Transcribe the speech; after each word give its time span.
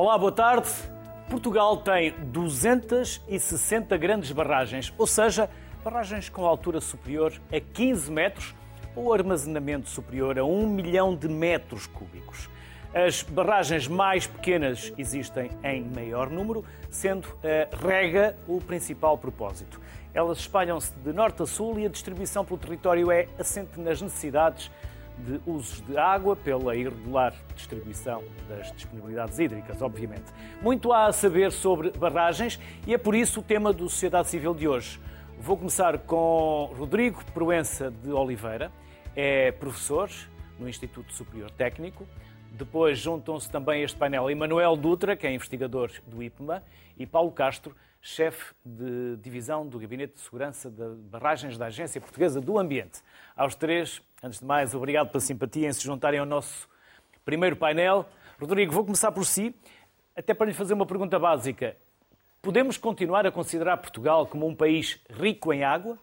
Olá, 0.00 0.16
boa 0.16 0.30
tarde. 0.30 0.68
Portugal 1.28 1.78
tem 1.78 2.12
260 2.26 3.96
grandes 3.96 4.30
barragens, 4.30 4.94
ou 4.96 5.08
seja, 5.08 5.50
barragens 5.82 6.28
com 6.28 6.46
altura 6.46 6.80
superior 6.80 7.32
a 7.52 7.58
15 7.58 8.08
metros 8.08 8.54
ou 8.94 9.12
armazenamento 9.12 9.88
superior 9.88 10.38
a 10.38 10.44
1 10.44 10.68
milhão 10.68 11.16
de 11.16 11.26
metros 11.28 11.88
cúbicos. 11.88 12.48
As 12.94 13.24
barragens 13.24 13.88
mais 13.88 14.24
pequenas 14.24 14.92
existem 14.96 15.50
em 15.64 15.82
maior 15.82 16.30
número, 16.30 16.64
sendo 16.88 17.26
a 17.42 17.84
rega 17.84 18.38
o 18.46 18.60
principal 18.60 19.18
propósito. 19.18 19.80
Elas 20.14 20.38
espalham-se 20.38 20.92
de 20.92 21.12
norte 21.12 21.42
a 21.42 21.46
sul 21.46 21.76
e 21.76 21.86
a 21.86 21.88
distribuição 21.88 22.44
pelo 22.44 22.60
território 22.60 23.10
é 23.10 23.26
assente 23.36 23.80
nas 23.80 24.00
necessidades 24.00 24.70
de 25.26 25.40
usos 25.46 25.80
de 25.80 25.96
água 25.96 26.36
pela 26.36 26.76
irregular 26.76 27.34
distribuição 27.54 28.22
das 28.48 28.72
disponibilidades 28.72 29.38
hídricas, 29.38 29.82
obviamente. 29.82 30.32
Muito 30.62 30.92
há 30.92 31.06
a 31.06 31.12
saber 31.12 31.52
sobre 31.52 31.90
barragens 31.90 32.58
e 32.86 32.94
é 32.94 32.98
por 32.98 33.14
isso 33.14 33.40
o 33.40 33.42
tema 33.42 33.72
do 33.72 33.88
Sociedade 33.88 34.28
Civil 34.28 34.54
de 34.54 34.68
hoje. 34.68 35.00
Vou 35.38 35.56
começar 35.56 35.98
com 35.98 36.72
Rodrigo 36.76 37.24
Proença 37.32 37.90
de 37.90 38.10
Oliveira, 38.10 38.72
é 39.14 39.52
professor 39.52 40.10
no 40.58 40.68
Instituto 40.68 41.12
Superior 41.12 41.50
Técnico. 41.50 42.06
Depois 42.50 42.98
juntam-se 42.98 43.50
também 43.50 43.82
este 43.82 43.96
painel 43.96 44.30
Emanuel 44.30 44.76
Dutra, 44.76 45.16
que 45.16 45.26
é 45.26 45.32
investigador 45.32 45.90
do 46.06 46.22
IPMA, 46.22 46.62
e 46.98 47.06
Paulo 47.06 47.30
Castro, 47.30 47.74
chefe 48.00 48.54
de 48.64 49.16
divisão 49.16 49.66
do 49.66 49.78
Gabinete 49.78 50.14
de 50.14 50.20
Segurança 50.20 50.70
de 50.70 50.84
Barragens 51.10 51.58
da 51.58 51.66
Agência 51.66 52.00
Portuguesa 52.00 52.40
do 52.40 52.58
Ambiente. 52.58 53.00
Aos 53.36 53.54
três, 53.54 54.02
antes 54.22 54.40
de 54.40 54.44
mais, 54.44 54.74
obrigado 54.74 55.10
pela 55.10 55.20
simpatia 55.20 55.68
em 55.68 55.72
se 55.72 55.82
juntarem 55.82 56.20
ao 56.20 56.26
nosso 56.26 56.68
primeiro 57.24 57.56
painel. 57.56 58.06
Rodrigo, 58.40 58.72
vou 58.72 58.84
começar 58.84 59.12
por 59.12 59.24
si, 59.24 59.54
até 60.14 60.34
para 60.34 60.46
lhe 60.46 60.54
fazer 60.54 60.74
uma 60.74 60.86
pergunta 60.86 61.18
básica. 61.18 61.76
Podemos 62.40 62.76
continuar 62.76 63.26
a 63.26 63.32
considerar 63.32 63.76
Portugal 63.78 64.26
como 64.26 64.46
um 64.46 64.54
país 64.54 65.00
rico 65.10 65.52
em 65.52 65.64
água? 65.64 65.98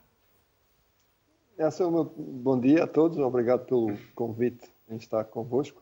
É. 1.58 1.70
Bom 2.18 2.60
dia 2.60 2.84
a 2.84 2.88
todos, 2.88 3.18
obrigado 3.18 3.66
pelo 3.66 3.98
convite 4.14 4.70
em 4.90 4.98
estar 4.98 5.24
convosco. 5.26 5.82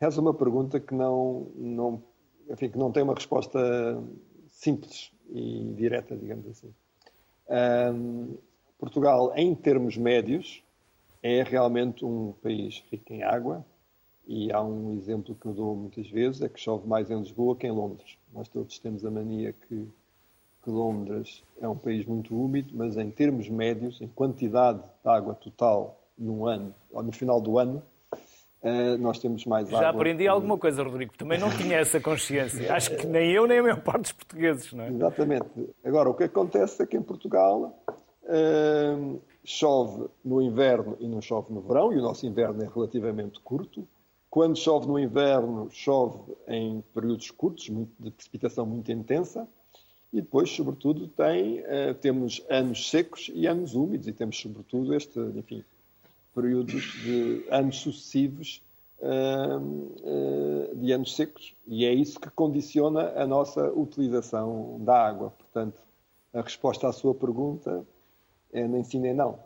Essa 0.00 0.18
é 0.18 0.22
uma 0.22 0.34
pergunta 0.34 0.80
que 0.80 0.92
não, 0.92 1.46
não, 1.54 2.02
enfim, 2.50 2.68
que 2.68 2.76
não 2.76 2.90
tem 2.90 3.02
uma 3.02 3.14
resposta 3.14 3.58
simples 4.48 5.12
e 5.30 5.72
direta, 5.76 6.16
digamos 6.16 6.46
assim. 6.48 6.74
Um, 7.48 8.36
Portugal, 8.78 9.32
em 9.36 9.54
termos 9.54 9.96
médios, 9.96 10.63
é 11.24 11.42
realmente 11.42 12.04
um 12.04 12.34
país 12.42 12.84
rico 12.92 13.10
em 13.10 13.22
água 13.22 13.64
e 14.26 14.52
há 14.52 14.62
um 14.62 14.92
exemplo 14.92 15.34
que 15.34 15.46
eu 15.46 15.54
dou 15.54 15.74
muitas 15.74 16.06
vezes, 16.10 16.42
é 16.42 16.50
que 16.50 16.60
chove 16.60 16.86
mais 16.86 17.10
em 17.10 17.18
Lisboa 17.18 17.56
que 17.56 17.66
em 17.66 17.70
Londres. 17.70 18.18
Nós 18.30 18.46
todos 18.46 18.78
temos 18.78 19.06
a 19.06 19.10
mania 19.10 19.54
que, 19.54 19.88
que 20.62 20.70
Londres 20.70 21.42
é 21.62 21.66
um 21.66 21.76
país 21.76 22.04
muito 22.04 22.38
úmido, 22.38 22.74
mas 22.74 22.98
em 22.98 23.10
termos 23.10 23.48
médios, 23.48 24.02
em 24.02 24.08
quantidade 24.08 24.80
de 24.80 25.10
água 25.10 25.34
total 25.34 25.98
no 26.18 26.46
ano, 26.46 26.74
ou 26.92 27.02
no 27.02 27.10
final 27.10 27.40
do 27.40 27.58
ano, 27.58 27.82
Uh, 28.66 28.96
nós 28.96 29.18
temos 29.18 29.44
mais 29.44 29.68
Já 29.68 29.76
água. 29.76 29.90
aprendi 30.00 30.26
alguma 30.26 30.56
coisa, 30.56 30.82
Rodrigo. 30.82 31.12
Também 31.18 31.38
não 31.38 31.50
tinha 31.50 31.76
essa 31.76 32.00
consciência. 32.00 32.72
Acho 32.74 32.96
que 32.96 33.06
nem 33.06 33.30
eu, 33.30 33.46
nem 33.46 33.58
a 33.58 33.62
maior 33.62 33.82
parte 33.82 34.04
dos 34.04 34.12
portugueses, 34.12 34.72
não 34.72 34.84
é? 34.84 34.88
Exatamente. 34.88 35.68
Agora, 35.84 36.08
o 36.08 36.14
que 36.14 36.24
acontece 36.24 36.82
é 36.82 36.86
que 36.86 36.96
em 36.96 37.02
Portugal 37.02 37.78
uh, 38.22 39.20
chove 39.44 40.08
no 40.24 40.40
inverno 40.40 40.96
e 40.98 41.06
não 41.06 41.20
chove 41.20 41.52
no 41.52 41.60
verão, 41.60 41.92
e 41.92 41.98
o 41.98 42.02
nosso 42.02 42.26
inverno 42.26 42.62
é 42.62 42.68
relativamente 42.68 43.38
curto. 43.40 43.86
Quando 44.30 44.56
chove 44.56 44.86
no 44.86 44.98
inverno, 44.98 45.68
chove 45.70 46.18
em 46.48 46.82
períodos 46.92 47.30
curtos, 47.30 47.64
de 47.64 48.10
precipitação 48.10 48.66
muito 48.66 48.90
intensa. 48.90 49.46
E 50.12 50.20
depois, 50.20 50.50
sobretudo, 50.50 51.08
tem, 51.08 51.60
uh, 51.60 51.94
temos 52.00 52.42
anos 52.48 52.88
secos 52.88 53.30
e 53.34 53.46
anos 53.46 53.74
úmidos, 53.74 54.08
e 54.08 54.12
temos, 54.12 54.40
sobretudo, 54.40 54.94
este, 54.94 55.18
enfim, 55.18 55.64
períodos 56.34 56.82
de 57.02 57.44
anos 57.50 57.78
sucessivos 57.78 58.62
uh, 59.00 59.58
uh, 59.58 60.76
de 60.76 60.92
anos 60.92 61.14
secos. 61.14 61.54
E 61.66 61.84
é 61.84 61.92
isso 61.92 62.18
que 62.18 62.30
condiciona 62.30 63.12
a 63.16 63.26
nossa 63.26 63.70
utilização 63.72 64.80
da 64.80 65.06
água. 65.06 65.30
Portanto, 65.30 65.80
a 66.32 66.40
resposta 66.40 66.88
à 66.88 66.92
sua 66.92 67.14
pergunta 67.14 67.86
é 68.54 68.66
nem 68.66 68.84
sim 68.84 69.00
nem 69.00 69.12
não. 69.12 69.38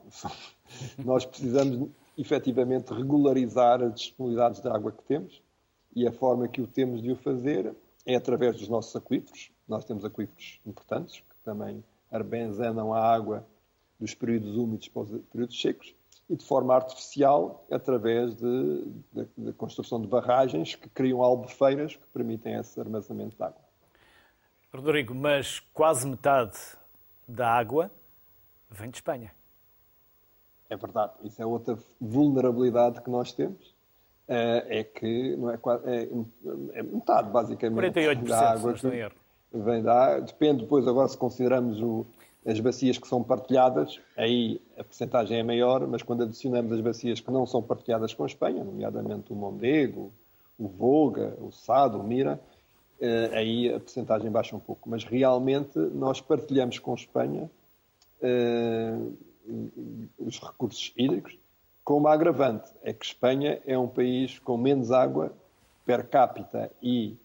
Nós 1.05 1.25
precisamos 1.25 1.91
efetivamente 2.17 2.93
regularizar 2.93 3.83
as 3.83 3.95
disponibilidades 3.95 4.61
de 4.61 4.69
água 4.69 4.93
que 4.93 5.03
temos 5.05 5.43
e 5.97 6.07
a 6.07 6.13
forma 6.13 6.47
que 6.47 6.61
o 6.61 6.67
temos 6.67 7.03
de 7.03 7.11
o 7.11 7.17
fazer 7.17 7.75
é 8.05 8.15
através 8.15 8.57
dos 8.57 8.69
nossos 8.69 8.95
aquíferos. 8.95 9.51
Nós 9.67 9.85
temos 9.85 10.05
aquíferos 10.05 10.61
importantes 10.67 11.21
que 11.21 11.37
também 11.43 11.83
armazenam 12.11 12.93
a 12.93 13.01
água 13.01 13.47
dos 13.99 14.15
períodos 14.15 14.57
úmidos 14.57 14.89
para 14.89 15.03
os 15.03 15.11
períodos 15.33 15.61
secos 15.61 15.95
e 16.29 16.37
de 16.37 16.45
forma 16.45 16.75
artificial 16.75 17.67
através 17.71 18.35
da 18.35 19.53
construção 19.57 20.01
de 20.01 20.07
barragens 20.07 20.75
que 20.75 20.89
criam 20.91 21.23
albufeiras 21.23 21.97
que 21.97 22.07
permitem 22.13 22.55
esse 22.55 22.79
armazenamento 22.79 23.37
de 23.37 23.43
água. 23.43 23.61
Rodrigo, 24.73 25.15
mas 25.15 25.61
quase 25.73 26.07
metade 26.07 26.59
da 27.27 27.51
água 27.51 27.91
vem 28.71 28.91
de 28.91 28.99
Espanha. 28.99 29.33
É 30.69 30.77
verdade. 30.77 31.13
Isso 31.25 31.41
é 31.41 31.47
outra 31.47 31.79
vulnerabilidade 32.01 33.01
que 33.01 33.11
nós 33.11 33.33
temos. 33.33 33.75
É, 34.31 34.81
é 34.81 34.85
que 34.85 35.37
não 35.37 35.51
é, 35.51 35.59
é, 35.85 36.09
é 36.75 36.83
metade, 36.83 37.31
basicamente, 37.31 37.95
48% 37.95 38.29
da 38.29 38.51
água 38.51 38.75
que 38.75 39.09
vem 39.51 39.83
da 39.83 40.21
Depende 40.21 40.65
depois, 40.65 40.87
agora, 40.87 41.09
se 41.09 41.17
consideramos 41.17 41.81
o, 41.81 42.05
as 42.47 42.61
bacias 42.61 42.99
que 42.99 43.09
são 43.09 43.23
partilhadas, 43.23 43.99
aí 44.15 44.61
a 44.77 44.85
percentagem 44.85 45.39
é 45.39 45.43
maior, 45.43 45.87
mas 45.87 46.03
quando 46.03 46.25
adicionamos 46.25 46.71
as 46.73 46.81
bacias 46.81 47.21
que 47.21 47.31
não 47.31 47.47
são 47.47 47.63
partilhadas 47.63 48.13
com 48.13 48.25
a 48.25 48.27
Espanha, 48.27 48.63
nomeadamente 48.63 49.33
o 49.33 49.37
Mondego, 49.37 50.13
o 50.59 50.69
Voga, 50.69 51.35
o 51.41 51.51
Sado, 51.51 51.99
o 51.99 52.05
Mira, 52.05 52.39
eh, 53.01 53.31
aí 53.33 53.75
a 53.75 53.81
percentagem 53.81 54.31
baixa 54.31 54.57
um 54.57 54.61
pouco. 54.61 54.89
Mas 54.89 55.05
realmente 55.05 55.79
nós 55.79 56.21
partilhamos 56.21 56.79
com 56.79 56.93
a 56.93 56.95
Espanha 56.95 57.51
eh, 58.23 58.99
os 60.19 60.39
recursos 60.41 60.93
hídricos, 60.97 61.39
com 61.85 61.97
uma 61.97 62.13
agravante, 62.13 62.71
é 62.83 62.93
que 62.93 63.05
Espanha 63.05 63.63
é 63.67 63.79
um 63.79 63.89
país 63.89 64.39
com 64.39 64.57
menos 64.57 64.93
água 64.93 65.33
per 65.87 66.07
capita 66.07 66.71
e 66.83 67.17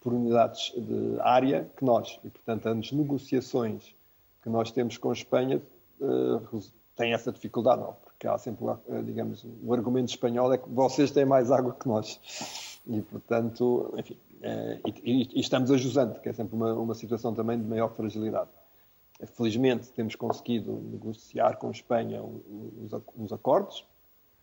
por 0.00 0.12
unidades 0.12 0.72
de 0.76 1.18
área 1.20 1.68
que 1.76 1.84
nós. 1.84 2.20
E, 2.24 2.30
portanto, 2.30 2.68
as 2.68 2.92
negociações 2.92 3.94
que 4.42 4.48
nós 4.48 4.70
temos 4.70 4.96
com 4.96 5.10
a 5.10 5.12
Espanha 5.12 5.62
uh, 6.00 6.60
tem 6.94 7.12
essa 7.12 7.32
dificuldade, 7.32 7.80
não, 7.80 7.94
porque 7.94 8.26
há 8.26 8.36
sempre, 8.38 8.64
uh, 8.64 8.78
digamos, 9.04 9.44
o 9.62 9.72
argumento 9.72 10.10
espanhol 10.10 10.52
é 10.52 10.58
que 10.58 10.68
vocês 10.68 11.10
têm 11.10 11.24
mais 11.24 11.50
água 11.50 11.74
que 11.74 11.88
nós. 11.88 12.20
E, 12.86 13.00
portanto, 13.02 13.92
enfim, 13.96 14.16
uh, 14.40 14.88
e, 15.04 15.28
e, 15.36 15.40
estamos 15.40 15.70
a 15.70 15.76
jusante, 15.76 16.20
que 16.20 16.28
é 16.28 16.32
sempre 16.32 16.54
uma, 16.54 16.74
uma 16.74 16.94
situação 16.94 17.32
também 17.34 17.58
de 17.58 17.64
maior 17.64 17.88
fragilidade. 17.94 18.50
Felizmente 19.26 19.92
temos 19.92 20.14
conseguido 20.16 20.72
negociar 20.72 21.56
com 21.56 21.68
a 21.68 21.70
Espanha 21.70 22.22
uns, 22.22 22.92
uns 23.16 23.32
acordos. 23.32 23.86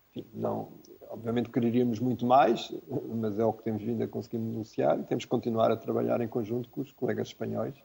Enfim, 0.10 0.26
não, 0.34 0.72
obviamente 1.10 1.50
quereríamos 1.50 2.00
muito 2.00 2.26
mais, 2.26 2.72
mas 3.16 3.38
é 3.38 3.46
o 3.46 3.54
que 3.54 3.64
temos 3.64 3.84
vindo 3.84 4.04
a 4.04 4.08
conseguir 4.08 4.38
negociar 4.38 5.00
e 5.00 5.04
temos 5.04 5.26
que 5.26 5.30
continuar 5.30 5.72
a 5.72 5.78
trabalhar 5.78 6.22
em 6.22 6.28
conjunto 6.28 6.70
com 6.70 6.82
os 6.82 6.92
colegas 6.92 7.28
espanhóis 7.28 7.76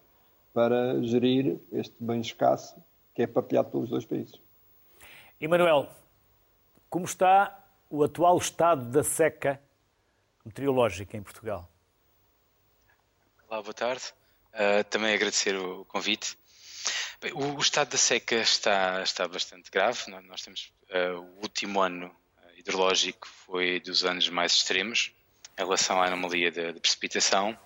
para 0.53 1.03
gerir 1.03 1.59
este 1.73 1.95
bem 1.99 2.21
escasso 2.21 2.77
que 3.15 3.23
é 3.23 3.27
partilhado 3.27 3.71
pelos 3.71 3.91
dois 3.91 4.05
países. 4.05 4.41
Emanuel, 5.41 5.89
como 6.89 7.05
está 7.05 7.65
o 7.91 8.03
atual 8.03 8.39
estado 8.39 8.91
da 8.91 9.03
seca 9.03 9.61
meteorológica 10.45 11.17
em 11.17 11.23
Portugal? 11.23 11.69
Olá, 13.49 13.63
boa 13.63 13.75
tarde. 13.75 14.03
Uh, 14.53 14.85
também 14.89 15.15
agradecer 15.15 15.57
o 15.57 15.85
convite. 15.87 16.39
O, 17.33 17.57
o, 17.57 17.61
estado 17.61 17.91
da 17.91 17.97
seca 17.97 18.37
está, 18.37 19.03
está 19.03 19.27
bastante 19.27 19.71
grave. 19.71 20.11
Nós 20.29 20.43
temos 20.43 20.73
uh, 20.91 21.21
o 21.21 21.43
último 21.43 21.81
ano 21.81 22.15
hidrológico 22.57 23.27
foi 23.27 23.81
dos 23.81 24.05
anos 24.05 24.29
mais 24.29 24.53
extremos 24.53 25.13
em 25.57 25.63
relação 25.63 26.03
à 26.03 26.07
anomalia 26.07 26.51
de 26.51 26.81
precipitação. 26.81 27.57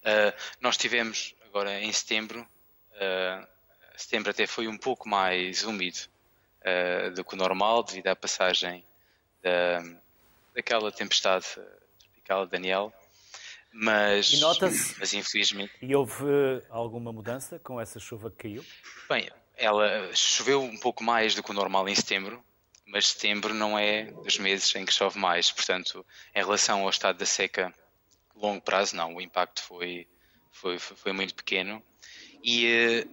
Uh, 0.00 0.32
nós 0.60 0.76
tivemos 0.76 1.34
agora 1.46 1.80
em 1.80 1.92
setembro, 1.92 2.40
uh, 2.42 3.46
setembro 3.96 4.30
até 4.30 4.46
foi 4.46 4.68
um 4.68 4.78
pouco 4.78 5.08
mais 5.08 5.64
úmido 5.64 5.98
uh, 6.62 7.10
do 7.12 7.24
que 7.24 7.34
o 7.34 7.36
normal, 7.36 7.82
devido 7.82 8.08
à 8.08 8.16
passagem 8.16 8.84
da, 9.42 9.82
daquela 10.54 10.92
tempestade 10.92 11.46
tropical 11.98 12.46
Daniel. 12.46 12.92
Mas, 13.72 14.32
e 14.32 14.40
nota-se. 14.40 14.96
Mas 14.98 15.12
infelizmente. 15.12 15.72
E 15.80 15.94
houve 15.94 16.24
alguma 16.68 17.12
mudança 17.12 17.58
com 17.58 17.80
essa 17.80 18.00
chuva 18.00 18.30
que 18.30 18.48
caiu? 18.48 18.64
Bem, 19.08 19.30
ela 19.56 20.10
choveu 20.14 20.62
um 20.62 20.78
pouco 20.78 21.04
mais 21.04 21.34
do 21.34 21.42
que 21.42 21.50
o 21.50 21.54
normal 21.54 21.88
em 21.88 21.94
setembro, 21.94 22.42
mas 22.86 23.08
setembro 23.08 23.52
não 23.52 23.78
é 23.78 24.04
dos 24.04 24.38
meses 24.38 24.74
em 24.74 24.84
que 24.84 24.92
chove 24.92 25.18
mais. 25.18 25.50
Portanto, 25.52 26.04
em 26.34 26.38
relação 26.38 26.82
ao 26.82 26.90
estado 26.90 27.18
da 27.18 27.26
seca 27.26 27.74
longo 28.34 28.62
prazo, 28.62 28.96
não, 28.96 29.16
o 29.16 29.20
impacto 29.20 29.62
foi, 29.62 30.06
foi, 30.50 30.78
foi 30.78 31.12
muito 31.12 31.34
pequeno. 31.34 31.82
E 32.42 33.04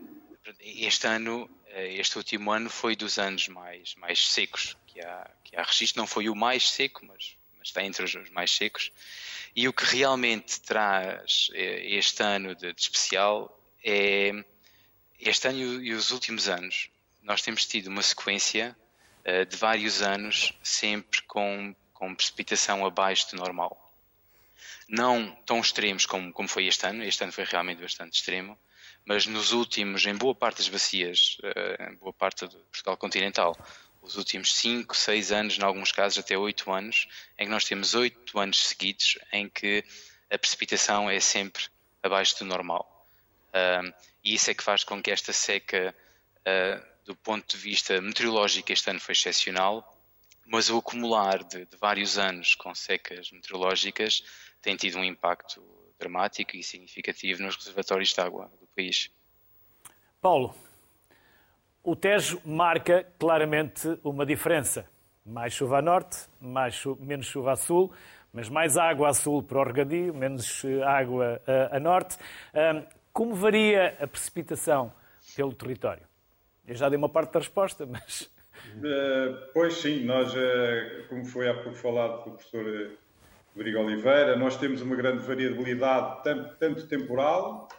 este 0.61 1.07
ano, 1.07 1.49
este 1.67 2.17
último 2.17 2.51
ano, 2.51 2.69
foi 2.69 2.95
dos 2.95 3.17
anos 3.17 3.47
mais, 3.47 3.95
mais 3.95 4.27
secos 4.27 4.77
que 4.85 5.01
há, 5.01 5.29
que 5.43 5.55
há 5.55 5.63
registro. 5.63 5.99
Não 5.99 6.07
foi 6.07 6.29
o 6.29 6.35
mais 6.35 6.69
seco, 6.69 7.05
mas 7.05 7.35
está 7.67 7.83
entre 7.83 8.03
os 8.03 8.29
mais 8.31 8.51
secos. 8.51 8.91
E 9.55 9.67
o 9.67 9.73
que 9.73 9.85
realmente 9.85 10.59
traz 10.61 11.49
este 11.53 12.21
ano 12.21 12.55
de, 12.55 12.73
de 12.73 12.81
especial 12.81 13.57
é 13.83 14.31
este 15.19 15.47
ano 15.47 15.81
e 15.81 15.93
os 15.93 16.11
últimos 16.11 16.47
anos. 16.49 16.89
Nós 17.21 17.41
temos 17.41 17.65
tido 17.65 17.87
uma 17.87 18.01
sequência 18.01 18.75
uh, 19.25 19.45
de 19.45 19.55
vários 19.55 20.01
anos 20.01 20.53
sempre 20.61 21.21
com, 21.23 21.75
com 21.93 22.13
precipitação 22.13 22.85
abaixo 22.85 23.31
do 23.31 23.37
normal. 23.37 23.81
Não 24.87 25.31
tão 25.45 25.59
extremos 25.59 26.05
como, 26.05 26.31
como 26.31 26.47
foi 26.47 26.67
este 26.67 26.85
ano, 26.85 27.03
este 27.03 27.23
ano 27.23 27.31
foi 27.31 27.43
realmente 27.43 27.81
bastante 27.81 28.13
extremo, 28.15 28.57
mas 29.03 29.25
nos 29.25 29.51
últimos, 29.51 30.05
em 30.05 30.15
boa 30.15 30.35
parte 30.35 30.57
das 30.57 30.67
bacias, 30.67 31.37
uh, 31.39 31.91
em 31.91 31.95
boa 31.95 32.13
parte 32.13 32.45
do 32.45 32.57
Portugal 32.57 32.97
continental, 32.97 33.57
os 34.05 34.17
últimos 34.17 34.53
5, 34.55 34.95
6 34.95 35.31
anos, 35.31 35.57
em 35.57 35.63
alguns 35.63 35.91
casos 35.91 36.19
até 36.19 36.37
8 36.37 36.71
anos, 36.71 37.07
em 37.37 37.45
que 37.45 37.51
nós 37.51 37.65
temos 37.65 37.95
8 37.95 38.39
anos 38.39 38.67
seguidos 38.67 39.17
em 39.33 39.49
que 39.49 39.83
a 40.29 40.37
precipitação 40.37 41.09
é 41.09 41.19
sempre 41.19 41.63
abaixo 42.03 42.37
do 42.39 42.45
normal. 42.45 43.07
Uh, 43.49 43.91
e 44.23 44.35
isso 44.35 44.51
é 44.51 44.53
que 44.53 44.63
faz 44.63 44.83
com 44.83 45.01
que 45.01 45.09
esta 45.09 45.33
seca, 45.33 45.95
uh, 46.41 46.85
do 47.03 47.15
ponto 47.15 47.55
de 47.55 47.57
vista 47.57 47.99
meteorológico, 47.99 48.71
este 48.71 48.89
ano 48.89 48.99
foi 48.99 49.13
excepcional, 49.13 49.91
mas 50.45 50.69
o 50.69 50.77
acumular 50.77 51.43
de, 51.43 51.65
de, 51.65 51.77
vários 51.77 52.19
anos 52.19 52.53
com 52.53 52.75
secas 52.75 53.31
meteorológicas 53.31 54.23
tem 54.61 54.75
tido 54.75 54.99
um 54.99 55.03
impacto 55.03 55.63
dramático 55.97 56.55
e 56.55 56.63
significativo 56.63 57.41
nos 57.41 57.55
reservatórios 57.55 58.13
de 58.13 58.21
água 58.21 58.51
do 58.59 58.67
país. 58.67 59.09
Paulo, 60.21 60.55
o 61.85 61.95
Tejo 61.95 62.41
marca 62.43 63.05
claramente 63.19 63.99
uma 64.03 64.25
diferença. 64.25 64.85
Mais 65.23 65.53
chuva 65.53 65.77
a 65.77 65.81
norte, 65.81 66.17
mais 66.41 66.83
menos 66.99 67.27
chuva 67.27 67.53
a 67.53 67.55
sul, 67.55 67.93
mas 68.33 68.49
mais 68.49 68.75
água 68.75 69.09
a 69.09 69.13
sul 69.13 69.43
para 69.43 69.59
o 69.59 69.63
regadio, 69.63 70.13
menos 70.13 70.63
eh, 70.65 70.83
água 70.83 71.41
a, 71.47 71.77
a 71.77 71.79
norte. 71.79 72.17
como 73.13 73.33
varia 73.33 73.95
a 73.99 74.07
precipitação 74.07 74.91
pelo 75.35 75.53
território? 75.53 76.03
Eu 76.67 76.75
já 76.75 76.89
dei 76.89 76.97
uma 76.97 77.09
parte 77.09 77.33
da 77.33 77.39
resposta, 77.39 77.85
mas. 77.87 78.29
Uh, 78.77 79.51
pois 79.53 79.75
sim, 79.75 80.03
nós, 80.05 80.33
uh, 80.33 81.07
como 81.07 81.23
foi 81.23 81.47
há 81.47 81.53
pouco 81.53 81.77
falado 81.77 82.23
pelo 82.23 82.35
professor 82.35 82.91
Rodrigo 83.55 83.79
Oliveira, 83.79 84.35
nós 84.35 84.57
temos 84.57 84.81
uma 84.81 84.95
grande 84.95 85.23
variabilidade, 85.23 86.23
tanto, 86.23 86.55
tanto 86.55 86.87
temporal 86.87 87.69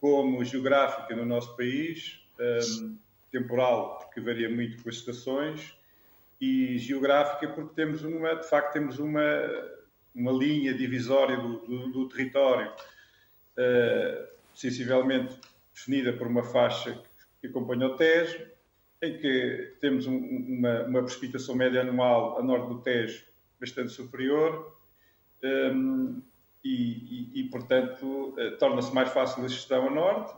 como 0.00 0.42
geográfica 0.44 1.14
no 1.14 1.26
nosso 1.26 1.56
país. 1.56 2.20
Um, 2.38 2.96
temporal, 3.30 3.98
porque 3.98 4.20
varia 4.20 4.48
muito 4.48 4.82
com 4.82 4.88
as 4.88 4.96
estações, 4.96 5.74
e 6.40 6.78
geográfica, 6.78 7.48
porque 7.48 7.74
temos 7.74 8.02
uma, 8.02 8.34
de 8.34 8.48
facto, 8.48 8.72
temos 8.72 8.98
uma, 8.98 9.22
uma 10.14 10.32
linha 10.32 10.72
divisória 10.72 11.36
do, 11.36 11.58
do, 11.58 11.92
do 11.92 12.08
território, 12.08 12.70
uh, 12.70 14.26
sensivelmente 14.54 15.38
definida 15.74 16.12
por 16.14 16.26
uma 16.26 16.42
faixa 16.42 16.98
que 17.40 17.46
acompanha 17.46 17.86
o 17.86 17.96
Tejo, 17.96 18.46
em 19.02 19.18
que 19.18 19.76
temos 19.80 20.06
um, 20.06 20.16
uma, 20.16 20.82
uma, 20.84 21.02
precipitação 21.02 21.54
média 21.54 21.82
anual 21.82 22.38
a 22.38 22.42
norte 22.42 22.68
do 22.68 22.80
Tejo 22.80 23.24
bastante 23.58 23.90
superior 23.90 24.76
um, 25.42 26.22
e, 26.64 27.30
e, 27.32 27.40
e, 27.40 27.50
portanto, 27.50 28.34
uh, 28.38 28.56
torna-se 28.58 28.94
mais 28.94 29.10
fácil 29.10 29.44
a 29.44 29.48
gestão 29.48 29.88
a 29.88 29.90
norte. 29.90 30.34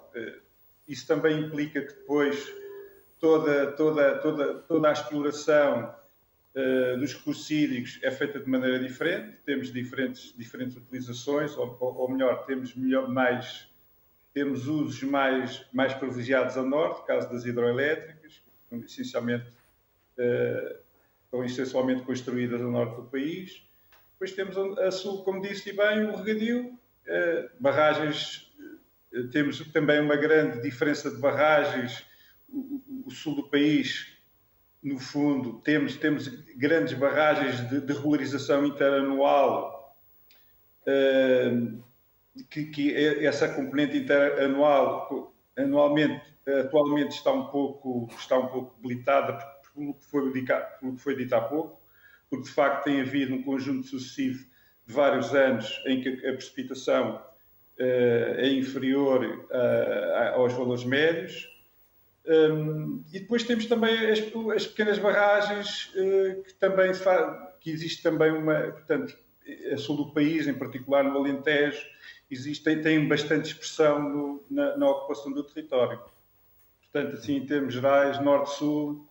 Isso 0.89 1.07
também 1.07 1.41
implica 1.41 1.81
que 1.81 1.95
depois 1.95 2.62
toda, 3.23 3.71
toda, 3.71 4.19
toda, 4.19 4.55
toda 4.55 4.89
a 4.89 4.93
exploração 4.93 5.95
uh, 6.57 6.99
dos 6.99 7.15
recursos 7.15 7.49
hídricos 7.49 8.01
é 8.03 8.11
feita 8.11 8.41
de 8.41 8.51
maneira 8.51 8.81
diferente, 8.81 9.39
temos 9.47 9.73
diferentes, 9.73 10.35
diferentes 10.37 10.77
utilizações, 10.77 11.57
ou, 11.57 11.77
ou 11.81 12.11
melhor, 12.11 12.45
temos 12.47 12.75
melhor, 12.75 13.09
mais, 13.09 13.69
temos 14.35 14.67
usos 14.67 15.05
mais, 15.05 15.65
mais 15.73 15.95
privilegiados 15.95 16.57
a 16.57 16.65
norte, 16.65 17.07
caso 17.07 17.31
das 17.31 17.45
hidroelétricas, 17.45 18.43
que 18.69 18.75
essencialmente, 18.75 19.47
uh, 20.19 20.77
estão 21.25 21.45
essencialmente 21.45 22.03
construídas 22.03 22.61
a 22.61 22.65
norte 22.65 22.97
do 22.97 23.05
país. 23.05 23.65
Depois 24.15 24.33
temos 24.33 24.57
a 24.81 24.91
sul, 24.91 25.23
como 25.23 25.41
disse 25.41 25.73
bem, 25.73 26.07
o 26.07 26.17
regadio, 26.17 26.77
uh, 27.07 27.51
barragens, 27.61 28.53
temos 29.31 29.61
também 29.71 30.01
uma 30.01 30.17
grande 30.17 30.61
diferença 30.61 31.09
de 31.09 31.19
barragens 31.19 32.05
o, 33.07 33.11
sul 33.11 33.37
do 33.37 33.49
país, 33.49 34.07
no 34.83 34.99
fundo, 34.99 35.61
temos, 35.61 35.97
temos 35.97 36.29
grandes 36.57 36.93
barragens 36.95 37.69
de, 37.69 37.81
de 37.81 37.93
regularização 37.93 38.67
interanual, 38.67 39.97
uh, 40.87 41.83
que, 42.51 42.67
que 42.67 42.95
é 42.95 43.25
essa 43.25 43.49
componente 43.49 43.97
interanual, 43.97 45.35
anualmente, 45.57 46.23
atualmente 46.47 47.13
está 47.13 47.33
um 47.33 47.47
pouco, 47.47 48.09
está 48.19 48.39
um 48.39 48.49
pouco 48.49 48.75
debilitada 48.77 49.39
pelo 49.75 49.95
que, 49.95 50.05
foi 50.07 50.33
pelo 50.81 50.95
que 50.95 51.01
foi 51.01 51.17
dito 51.17 51.35
há 51.35 51.41
pouco, 51.41 51.81
porque 52.29 52.45
de 52.45 52.55
facto 52.55 52.85
tem 52.85 53.01
havido 53.01 53.35
um 53.35 53.43
conjunto 53.43 53.87
sucessivo 53.87 54.45
de 54.87 54.93
vários 54.93 55.35
anos 55.35 55.83
em 55.87 56.01
que 56.01 56.09
a 56.27 56.33
precipitação 56.33 57.17
uh, 57.17 57.83
é 58.39 58.49
inferior 58.49 59.25
uh, 59.25 60.35
aos 60.35 60.53
valores 60.55 60.85
médios, 60.85 61.52
um, 62.27 63.03
e 63.13 63.19
depois 63.19 63.43
temos 63.43 63.67
também 63.67 64.11
as, 64.11 64.21
as 64.55 64.67
pequenas 64.67 64.99
barragens 64.99 65.93
uh, 65.97 66.43
que 66.45 66.55
também 66.55 66.93
que 67.61 67.71
existe 67.71 68.03
também 68.03 68.31
uma, 68.31 68.55
portanto, 68.55 69.19
a 69.73 69.77
sul 69.77 69.97
do 69.97 70.13
país, 70.13 70.47
em 70.47 70.55
particular 70.55 71.03
no 71.03 71.19
Alentejo, 71.19 71.85
existem 72.31 72.81
têm 72.81 73.09
bastante 73.09 73.47
expressão 73.47 74.01
no, 74.09 74.45
na, 74.49 74.77
na, 74.77 74.89
ocupação 74.89 75.33
do 75.33 75.43
território. 75.43 76.01
Portanto, 76.81 77.17
assim, 77.17 77.37
em 77.37 77.47
termos 77.47 77.75
gerais, 77.75 78.21
norte-sul, 78.21 79.09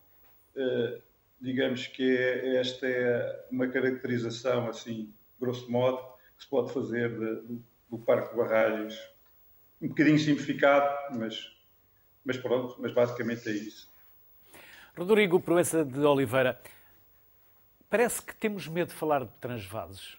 uh, 0.55 1.01
digamos 1.39 1.87
que 1.87 2.17
é, 2.17 2.55
esta 2.57 2.87
é 2.87 3.45
uma 3.51 3.67
caracterização, 3.67 4.69
assim, 4.69 5.13
grosso 5.39 5.69
modo, 5.69 6.01
que 6.37 6.43
se 6.43 6.49
pode 6.49 6.71
fazer 6.71 7.09
de, 7.09 7.35
do, 7.41 7.63
do 7.89 7.97
parque 7.99 8.29
de 8.29 8.37
barragens. 8.37 8.97
Um 9.81 9.89
bocadinho 9.89 10.19
simplificado, 10.19 11.17
mas 11.17 11.60
mas 12.23 12.37
pronto, 12.37 12.75
mas 12.79 12.93
basicamente 12.93 13.49
é 13.49 13.53
isso. 13.53 13.89
Rodrigo 14.97 15.39
Proença 15.39 15.85
de 15.85 15.99
Oliveira, 15.99 16.59
parece 17.89 18.21
que 18.21 18.35
temos 18.35 18.67
medo 18.67 18.89
de 18.89 18.93
falar 18.93 19.23
de 19.23 19.31
transvases. 19.39 20.17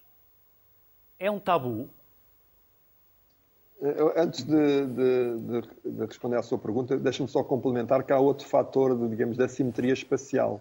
É 1.18 1.30
um 1.30 1.38
tabu? 1.38 1.88
Antes 4.16 4.44
de, 4.44 4.86
de, 4.86 5.90
de, 5.90 6.06
responder 6.06 6.36
à 6.36 6.42
sua 6.42 6.56
pergunta, 6.56 6.96
deixe-me 6.96 7.28
só 7.28 7.42
complementar 7.42 8.04
que 8.04 8.12
há 8.12 8.18
outro 8.18 8.46
fator, 8.46 8.96
de, 8.96 9.08
digamos, 9.08 9.36
da 9.36 9.48
simetria 9.48 9.92
espacial, 9.92 10.60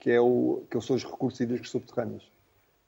que, 0.00 0.10
é 0.10 0.20
o, 0.20 0.64
que 0.68 0.80
são 0.80 0.96
os 0.96 1.04
recursos 1.04 1.38
hídricos 1.38 1.70
subterrâneos. 1.70 2.28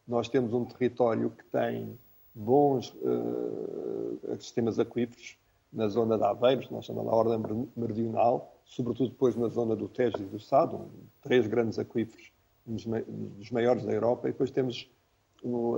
Nós 0.06 0.28
temos 0.28 0.52
um 0.52 0.64
território 0.64 1.30
que 1.30 1.44
tem 1.44 1.96
bons 2.34 2.92
uh, 3.02 4.36
sistemas 4.40 4.80
aquíferos, 4.80 5.36
na 5.72 5.88
zona 5.88 6.18
de 6.18 6.24
Aveiros, 6.24 6.68
nós 6.70 6.84
chamamos 6.84 7.12
a 7.12 7.16
ordem 7.16 7.68
meridional, 7.74 8.54
sobretudo 8.64 9.10
depois 9.10 9.34
na 9.36 9.48
zona 9.48 9.74
do 9.74 9.88
Tejo 9.88 10.18
e 10.18 10.26
do 10.26 10.38
Sado, 10.38 10.90
três 11.22 11.46
grandes 11.46 11.78
aquíferos, 11.78 12.30
dos 12.66 13.50
maiores 13.50 13.84
da 13.84 13.92
Europa, 13.92 14.28
e 14.28 14.32
depois 14.32 14.50
temos 14.50 14.88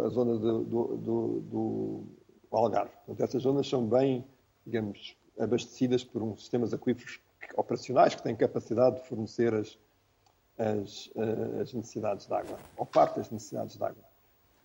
a 0.04 0.08
zona 0.08 0.36
do, 0.36 0.64
do, 0.64 0.96
do, 0.96 1.40
do 1.40 2.04
Algarve. 2.50 2.92
Portanto, 3.06 3.28
essas 3.28 3.42
zonas 3.42 3.68
são 3.68 3.86
bem, 3.86 4.24
digamos, 4.66 5.16
abastecidas 5.38 6.04
por 6.04 6.22
um 6.22 6.36
sistemas 6.36 6.74
aquíferos 6.74 7.20
operacionais 7.56 8.14
que 8.14 8.22
têm 8.22 8.36
capacidade 8.36 8.96
de 8.96 9.08
fornecer 9.08 9.54
as, 9.54 9.78
as, 10.58 11.10
eh, 11.16 11.60
as 11.60 11.72
necessidades 11.72 12.26
de 12.26 12.34
água, 12.34 12.58
ou 12.76 12.86
parte 12.86 13.16
das 13.16 13.30
necessidades 13.30 13.76
de 13.76 13.84
água. 13.84 14.13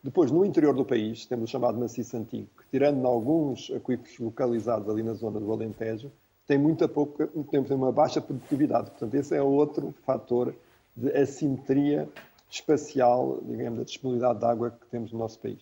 Depois, 0.02 0.32
no 0.32 0.46
interior 0.46 0.74
do 0.74 0.86
país, 0.86 1.26
temos 1.26 1.50
o 1.50 1.52
chamado 1.52 1.78
maciço 1.78 2.16
antigo, 2.16 2.48
que, 2.58 2.64
tirando 2.72 3.06
alguns 3.06 3.70
aquíferos 3.72 4.18
localizados 4.18 4.90
ali 4.90 5.04
na 5.04 5.14
zona 5.14 5.40
do 5.40 5.52
Alentejo, 5.52 6.12
tem 6.48 6.58
muita 6.58 6.88
pouca, 6.88 7.28
tem 7.28 7.60
uma 7.76 7.92
baixa 7.92 8.22
produtividade. 8.22 8.90
Portanto, 8.92 9.14
esse 9.14 9.36
é 9.36 9.42
outro 9.42 9.94
fator 10.06 10.56
de 10.96 11.12
assimetria 11.12 12.10
espacial, 12.50 13.40
digamos, 13.44 13.80
da 13.80 13.86
disponibilidade 13.86 14.40
de 14.40 14.46
água 14.46 14.72
que 14.72 14.88
temos 14.88 15.12
no 15.12 15.20
nosso 15.20 15.38
país. 15.40 15.62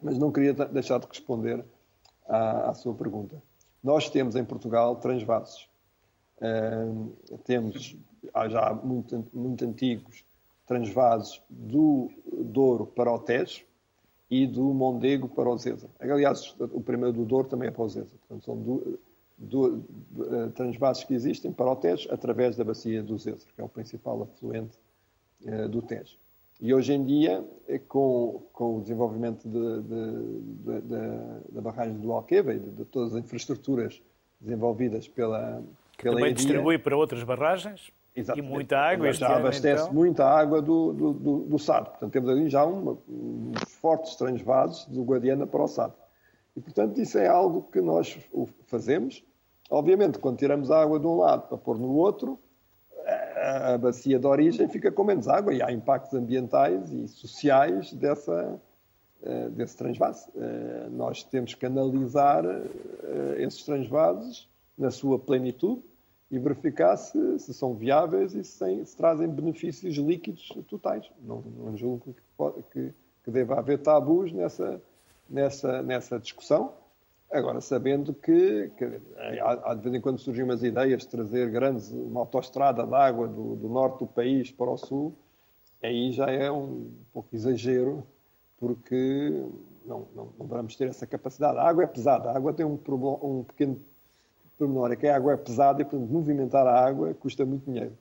Mas 0.00 0.16
não 0.18 0.30
queria 0.30 0.54
deixar 0.54 0.98
de 0.98 1.06
responder 1.06 1.64
à, 2.28 2.70
à 2.70 2.74
sua 2.74 2.94
pergunta. 2.94 3.42
Nós 3.82 4.08
temos 4.08 4.36
em 4.36 4.44
Portugal 4.44 4.96
transvasos. 4.96 5.68
Uh, 6.38 7.12
temos 7.44 7.96
já 8.48 8.74
muito, 8.74 9.26
muito 9.32 9.64
antigos 9.64 10.24
transvasos 10.66 11.42
do 11.48 12.10
Douro 12.26 12.86
para 12.86 13.12
o 13.12 13.18
Tejo, 13.18 13.64
e 14.30 14.46
do 14.46 14.62
Mondego 14.74 15.28
para 15.28 15.48
o 15.48 15.56
Zeza. 15.56 15.88
Aliás, 16.00 16.54
o 16.58 16.80
primeiro 16.80 17.12
do 17.12 17.24
Douro 17.24 17.48
também 17.48 17.68
é 17.68 17.70
para 17.70 17.82
o 17.82 17.88
Zeza. 17.88 18.10
Portanto, 18.26 18.44
são 18.44 18.56
do, 18.56 18.98
do, 19.38 19.84
do, 20.10 20.50
transvases 20.50 21.04
que 21.04 21.14
existem 21.14 21.52
para 21.52 21.70
o 21.70 21.76
Tejo 21.76 22.08
através 22.12 22.56
da 22.56 22.64
bacia 22.64 23.02
do 23.02 23.16
Zeza, 23.16 23.46
que 23.54 23.60
é 23.60 23.64
o 23.64 23.68
principal 23.68 24.22
afluente 24.22 24.76
uh, 25.44 25.68
do 25.68 25.80
Tejo. 25.80 26.16
E 26.60 26.72
hoje 26.72 26.94
em 26.94 27.04
dia, 27.04 27.44
é 27.68 27.78
com, 27.78 28.42
com 28.52 28.78
o 28.78 28.80
desenvolvimento 28.80 29.46
de, 29.46 29.82
de, 29.82 30.80
de, 30.80 31.52
da 31.52 31.60
barragem 31.60 31.98
do 31.98 32.12
Alqueva 32.12 32.54
e 32.54 32.58
de, 32.58 32.84
todas 32.86 33.14
as 33.14 33.22
infraestruturas 33.22 34.02
desenvolvidas 34.40 35.06
pela, 35.06 35.62
que 35.96 36.04
pela 36.04 36.16
também 36.16 36.32
distribui 36.32 36.78
para 36.78 36.96
outras 36.96 37.22
barragens 37.22 37.92
Exatamente. 38.16 38.50
e 38.50 38.54
muita 38.54 38.78
água. 38.78 39.12
Já 39.12 39.36
abastece 39.36 39.82
então... 39.82 39.94
muita 39.94 40.24
água 40.24 40.62
do, 40.62 40.92
do, 40.92 41.12
do, 41.12 41.38
do 41.40 41.58
Sado. 41.58 41.90
Portanto, 41.90 42.12
temos 42.12 42.30
ali 42.30 42.48
já 42.48 42.64
uma, 42.64 42.96
uns 43.06 43.72
fortes 43.80 44.16
transvases 44.16 44.86
do 44.86 45.04
Guadiana 45.04 45.46
para 45.46 45.62
o 45.62 45.68
Sado. 45.68 45.94
E, 46.56 46.60
portanto, 46.60 46.98
isso 46.98 47.18
é 47.18 47.26
algo 47.26 47.68
que 47.70 47.80
nós 47.80 48.18
fazemos. 48.66 49.22
Obviamente, 49.70 50.18
quando 50.18 50.38
tiramos 50.38 50.70
a 50.70 50.80
água 50.80 50.98
de 50.98 51.06
um 51.06 51.16
lado 51.16 51.48
para 51.48 51.58
pôr 51.58 51.78
no 51.78 51.94
outro, 51.94 52.38
a 53.74 53.78
bacia 53.78 54.18
de 54.18 54.26
origem 54.26 54.68
fica 54.68 54.90
com 54.90 55.04
menos 55.04 55.28
água 55.28 55.54
e 55.54 55.62
há 55.62 55.70
impactos 55.70 56.14
ambientais 56.14 56.90
e 56.92 57.06
sociais 57.06 57.92
dessa, 57.92 58.60
eh, 59.22 59.48
desse 59.50 59.76
transvase. 59.76 60.28
Eh, 60.34 60.88
nós 60.90 61.22
temos 61.22 61.54
que 61.54 61.66
analisar 61.66 62.44
eh, 62.44 63.36
esses 63.38 63.62
transvases 63.64 64.48
na 64.76 64.90
sua 64.90 65.18
plenitude 65.18 65.82
e 66.30 66.38
verificar 66.38 66.96
se, 66.96 67.38
se 67.38 67.54
são 67.54 67.74
viáveis 67.74 68.34
e 68.34 68.42
se, 68.44 68.84
se, 68.84 68.96
trazem 68.96 69.28
benefícios 69.28 69.96
líquidos 69.96 70.48
totais. 70.68 71.10
Não, 71.22 71.40
não 71.40 71.76
julgo 71.76 72.14
que, 72.14 72.62
que, 72.72 72.94
que 73.24 73.30
deva 73.30 73.58
haver 73.58 73.78
tabus 73.78 74.32
nessa, 74.32 74.82
nessa, 75.28 75.82
nessa 75.82 76.18
discussão 76.18 76.72
Agora, 77.30 77.60
sabendo 77.60 78.14
que, 78.14 78.70
que 78.76 78.84
há, 79.40 79.74
de 79.74 79.82
vez 79.82 79.94
em 79.94 80.00
quando 80.00 80.18
surgem 80.18 80.44
umas 80.44 80.62
ideias 80.62 81.02
de 81.02 81.08
trazer 81.08 81.50
grandes, 81.50 81.90
uma 81.90 82.20
autoestrada 82.20 82.86
de 82.86 82.94
água 82.94 83.26
do, 83.26 83.56
do, 83.56 83.68
norte 83.68 83.98
do 83.98 84.06
país 84.06 84.50
para 84.52 84.70
o 84.70 84.76
sul, 84.76 85.12
aí 85.82 86.12
já 86.12 86.30
é 86.30 86.50
um 86.50 86.88
pouco 87.12 87.34
exagero, 87.34 88.06
porque 88.58 89.44
não, 89.84 90.06
não, 90.14 90.28
não 90.38 90.46
vamos 90.46 90.76
ter 90.76 90.88
essa 90.88 91.06
capacidade. 91.06 91.58
A 91.58 91.62
água 91.62 91.82
é 91.82 91.86
pesada, 91.86 92.30
a 92.30 92.36
água 92.36 92.52
tem 92.52 92.64
um, 92.64 92.78
um 93.22 93.42
pequeno 93.42 93.80
pormenor, 94.56 94.92
é 94.92 94.96
que 94.96 95.06
a 95.06 95.16
água 95.16 95.34
é 95.34 95.36
pesada 95.36 95.82
e, 95.82 95.84
portanto, 95.84 96.10
movimentar 96.10 96.66
a 96.66 96.84
água 96.84 97.14
custa 97.14 97.44
muito 97.44 97.64
dinheiro. 97.64 97.96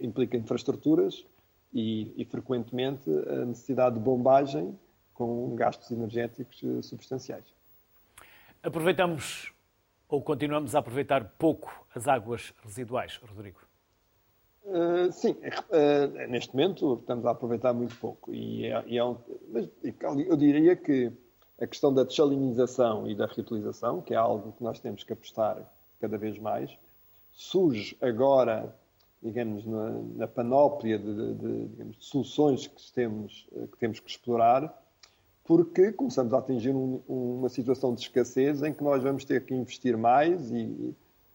Implica 0.00 0.36
infraestruturas 0.36 1.26
e, 1.72 2.12
e 2.16 2.24
frequentemente, 2.24 3.10
a 3.10 3.44
necessidade 3.44 3.96
de 3.96 4.00
bombagem 4.00 4.78
com 5.12 5.54
gastos 5.54 5.90
energéticos 5.90 6.62
eh, 6.62 6.82
substanciais. 6.82 7.44
Aproveitamos 8.62 9.52
ou 10.08 10.20
continuamos 10.22 10.74
a 10.74 10.80
aproveitar 10.80 11.24
pouco 11.38 11.86
as 11.94 12.08
águas 12.08 12.52
residuais, 12.64 13.20
Rodrigo? 13.22 13.60
Uh, 14.64 15.10
sim, 15.12 15.32
uh, 15.32 16.28
neste 16.28 16.54
momento 16.54 16.94
estamos 17.00 17.24
a 17.24 17.30
aproveitar 17.30 17.72
muito 17.72 17.96
pouco. 17.96 18.34
E, 18.34 18.66
é, 18.66 18.84
e 18.86 18.98
é 18.98 19.04
um, 19.04 19.16
mas 19.52 19.68
eu 20.26 20.36
diria 20.36 20.74
que 20.76 21.12
a 21.60 21.66
questão 21.66 21.92
da 21.92 22.04
desalinização 22.04 23.08
e 23.08 23.14
da 23.14 23.26
reutilização, 23.26 24.00
que 24.00 24.14
é 24.14 24.16
algo 24.16 24.52
que 24.52 24.64
nós 24.64 24.80
temos 24.80 25.04
que 25.04 25.12
apostar 25.12 25.58
cada 26.00 26.16
vez 26.16 26.38
mais, 26.38 26.76
surge 27.32 27.96
agora, 28.00 28.74
digamos, 29.22 29.66
na, 29.66 29.90
na 30.16 30.26
panóplia 30.26 30.98
de, 30.98 31.14
de, 31.14 31.34
de, 31.34 31.68
digamos, 31.68 31.96
de, 31.98 32.04
soluções 32.04 32.66
que 32.66 32.92
temos, 32.92 33.46
que 33.72 33.78
temos 33.78 34.00
que 34.00 34.10
explorar 34.10 34.74
porque 35.50 35.90
começamos 35.90 36.32
a 36.32 36.38
atingir 36.38 36.70
um, 36.70 37.02
uma 37.08 37.48
situação 37.48 37.92
de 37.92 38.02
escassez 38.02 38.62
em 38.62 38.72
que 38.72 38.84
nós 38.84 39.02
vamos 39.02 39.24
ter 39.24 39.44
que 39.44 39.52
investir 39.52 39.96
mais 39.96 40.48
e, 40.52 40.94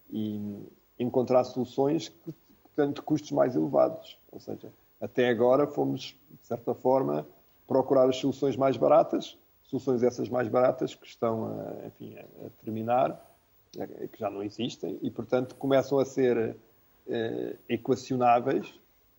e 0.09 0.57
encontrar 0.97 1.43
soluções 1.43 2.07
que 2.07 2.33
têm 2.77 2.93
custos 2.93 3.31
mais 3.31 3.57
elevados. 3.57 4.17
Ou 4.31 4.39
seja, 4.39 4.71
até 5.01 5.27
agora 5.27 5.67
fomos, 5.67 6.15
de 6.31 6.47
certa 6.47 6.73
forma, 6.73 7.27
procurar 7.67 8.07
as 8.07 8.15
soluções 8.15 8.55
mais 8.55 8.77
baratas, 8.77 9.37
soluções 9.67 10.03
essas 10.03 10.29
mais 10.29 10.47
baratas 10.47 10.95
que 10.95 11.07
estão 11.07 11.45
a, 11.45 11.87
enfim, 11.87 12.15
a 12.17 12.49
terminar, 12.63 13.19
que 14.11 14.19
já 14.19 14.29
não 14.29 14.41
existem, 14.41 14.97
e, 15.01 15.11
portanto, 15.11 15.55
começam 15.55 15.99
a 15.99 16.05
ser 16.05 16.55
eh, 17.07 17.55
equacionáveis 17.67 18.73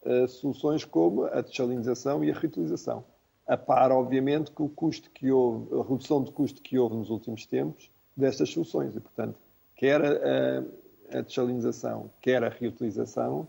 eh, 0.04 0.26
soluções 0.26 0.84
como 0.84 1.24
a 1.24 1.40
desalinização 1.42 2.24
e 2.24 2.30
a 2.30 2.34
reutilização 2.34 3.04
a 3.46 3.56
par, 3.56 3.92
obviamente, 3.92 4.50
que 4.50 4.62
o 4.62 4.68
custo 4.68 5.10
que 5.10 5.30
houve, 5.30 5.72
a 5.78 5.82
redução 5.82 6.22
de 6.24 6.32
custo 6.32 6.60
que 6.60 6.78
houve 6.78 6.96
nos 6.96 7.10
últimos 7.10 7.46
tempos 7.46 7.90
destas 8.16 8.50
soluções. 8.50 8.96
E, 8.96 9.00
portanto, 9.00 9.38
quer 9.76 10.02
a, 10.04 11.18
a 11.18 11.20
desalinização, 11.20 12.10
quer 12.20 12.42
a 12.42 12.48
reutilização, 12.48 13.46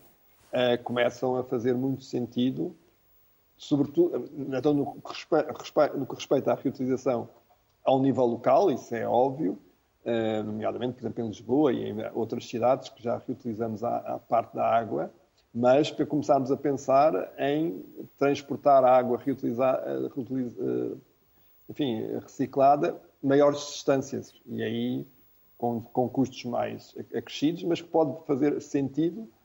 começam 0.84 1.36
a 1.36 1.44
fazer 1.44 1.74
muito 1.74 2.04
sentido, 2.04 2.76
sobretudo, 3.58 4.30
então, 4.56 4.74
no 4.74 5.02
que, 5.02 5.10
respeita, 5.10 5.98
no 5.98 6.06
que 6.06 6.16
respeita 6.16 6.52
à 6.52 6.56
reutilização 6.56 7.30
ao 7.84 8.00
nível 8.02 8.26
local, 8.26 8.70
isso 8.70 8.94
é 8.94 9.08
óbvio, 9.08 9.58
uh, 10.06 10.44
nomeadamente, 10.44 10.94
por 10.94 11.02
exemplo, 11.02 11.24
em 11.24 11.28
Lisboa 11.28 11.74
e 11.74 11.90
em 11.90 11.96
outras 12.14 12.48
cidades 12.48 12.90
que 12.90 13.02
já 13.02 13.18
reutilizamos 13.18 13.84
a, 13.84 13.98
a 13.98 14.20
parte 14.20 14.56
da 14.56 14.66
água, 14.66 15.12
mas 15.54 15.90
para 15.90 16.06
começarmos 16.06 16.52
a 16.52 16.58
pensar 16.58 17.34
em 17.40 17.84
transportar 18.18 18.84
a 18.84 18.96
água 18.96 19.18
reutilizar, 19.18 19.82
eh, 19.86 20.06
eh, 20.06 20.98
enfim, 21.70 22.02
reciclada 22.22 22.96
maiores 23.24 23.60
distâncias 23.60 24.34
e 24.46 24.62
aí 24.62 25.08
com, 25.58 25.82
com 25.82 26.08
custos 26.08 26.44
mais 26.46 26.96
acrescidos, 27.16 27.64
mas 27.64 27.82
que 27.82 27.88
pode 27.88 28.24
fazer 28.26 28.62
sentido 28.62 29.22
eh, 29.22 29.37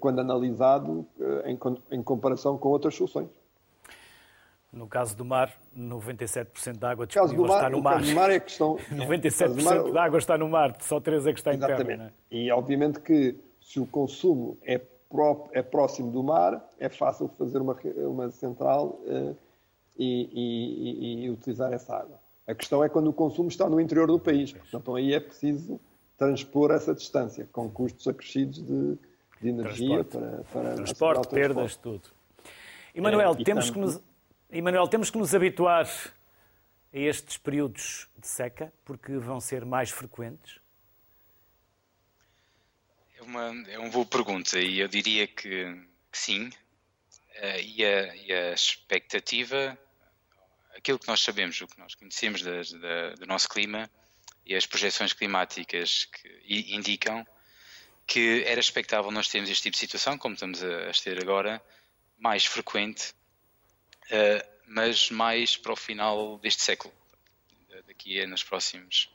quando 0.00 0.20
analisado 0.20 1.06
em, 1.44 1.58
em 1.96 2.02
comparação 2.02 2.58
com 2.58 2.68
outras 2.68 2.94
soluções. 2.94 3.28
No 4.72 4.86
caso 4.86 5.16
do 5.16 5.24
mar, 5.24 5.52
97% 5.76 6.76
da 6.76 6.90
água 6.90 7.06
disponível 7.06 7.46
mar, 7.46 7.56
está 7.56 7.70
no 7.70 7.82
mar. 7.82 8.02
No 8.02 8.14
mar 8.14 8.30
é 8.30 8.38
questão, 8.38 8.76
97% 8.92 9.62
mar, 9.62 9.92
da 9.92 10.04
água 10.04 10.18
está 10.18 10.38
no 10.38 10.48
mar, 10.48 10.76
só 10.80 11.00
3% 11.00 11.26
é 11.26 11.32
que 11.32 11.40
está 11.40 11.52
exatamente. 11.52 11.82
em 11.82 11.96
terra. 11.96 12.12
É? 12.30 12.36
E 12.36 12.50
obviamente 12.52 13.00
que 13.00 13.36
se 13.60 13.80
o 13.80 13.86
consumo 13.86 14.56
é 14.62 14.80
é 15.52 15.60
próximo 15.62 16.10
do 16.12 16.22
mar, 16.22 16.64
é 16.78 16.88
fácil 16.88 17.28
fazer 17.36 17.58
uma, 17.58 17.76
uma 17.96 18.30
central 18.30 19.00
uh, 19.06 19.36
e, 19.98 20.28
e, 20.32 21.24
e, 21.24 21.30
utilizar 21.30 21.72
essa 21.72 21.96
água. 21.96 22.18
A 22.46 22.54
questão 22.54 22.82
é 22.84 22.88
quando 22.88 23.08
o 23.08 23.12
consumo 23.12 23.48
está 23.48 23.68
no 23.68 23.80
interior 23.80 24.06
do 24.06 24.20
país. 24.20 24.54
Então 24.72 24.94
aí 24.94 25.12
é 25.12 25.18
preciso 25.18 25.80
transpor 26.16 26.70
essa 26.70 26.94
distância, 26.94 27.48
com 27.50 27.68
custos 27.68 28.06
acrescidos 28.06 28.62
de, 28.64 28.98
de 29.40 29.48
energia 29.48 30.04
transporte. 30.04 30.44
para, 30.52 30.62
para 30.62 30.74
transporte, 30.74 31.28
perdas, 31.28 31.76
tudo. 31.76 32.02
Emanuel, 32.94 33.36
é, 33.38 33.44
temos, 33.44 33.70
que 33.70 33.78
nos, 33.78 34.00
Emanuel, 34.50 34.86
temos 34.88 35.10
que 35.10 35.18
nos 35.18 35.34
habituar 35.34 35.86
a 35.86 36.98
estes 36.98 37.36
períodos 37.36 38.08
de 38.18 38.26
seca, 38.26 38.72
porque 38.84 39.16
vão 39.16 39.40
ser 39.40 39.64
mais 39.64 39.90
frequentes? 39.90 40.58
É 43.16 43.22
uma, 43.22 43.70
é 43.70 43.78
uma 43.78 43.90
boa 43.90 44.06
pergunta 44.06 44.58
e 44.58 44.80
eu 44.80 44.88
diria 44.88 45.26
que, 45.26 45.64
que 46.10 46.18
sim. 46.18 46.48
Uh, 46.48 47.60
e, 47.62 47.84
a, 47.84 48.16
e, 48.16 48.32
a, 48.32 48.52
expectativa, 48.52 49.78
aquilo 50.76 50.98
que 50.98 51.08
nós 51.08 51.22
sabemos, 51.22 51.60
o 51.60 51.66
que 51.66 51.78
nós 51.78 51.94
conhecemos 51.94 52.42
da, 52.42 52.50
da, 52.50 53.14
do 53.14 53.26
nosso 53.26 53.48
clima 53.48 53.88
e 54.44 54.54
as 54.54 54.66
projeções 54.66 55.12
climáticas 55.12 56.06
que 56.06 56.74
indicam 56.74 57.24
que 58.06 58.42
era 58.44 58.60
expectável 58.60 59.10
nós 59.10 59.28
termos 59.28 59.50
este 59.50 59.64
tipo 59.64 59.74
de 59.74 59.78
situação, 59.78 60.18
como 60.18 60.34
estamos 60.34 60.62
a, 60.62 60.90
a 60.90 60.92
ter 60.92 61.20
agora, 61.20 61.62
mais 62.18 62.44
frequente, 62.44 63.14
uh, 64.06 64.50
mas 64.66 65.10
mais 65.10 65.56
para 65.56 65.72
o 65.72 65.76
final 65.76 66.38
deste 66.38 66.62
século, 66.62 66.92
daqui 67.86 68.20
a 68.20 68.26
nos 68.26 68.42
próximos 68.42 69.10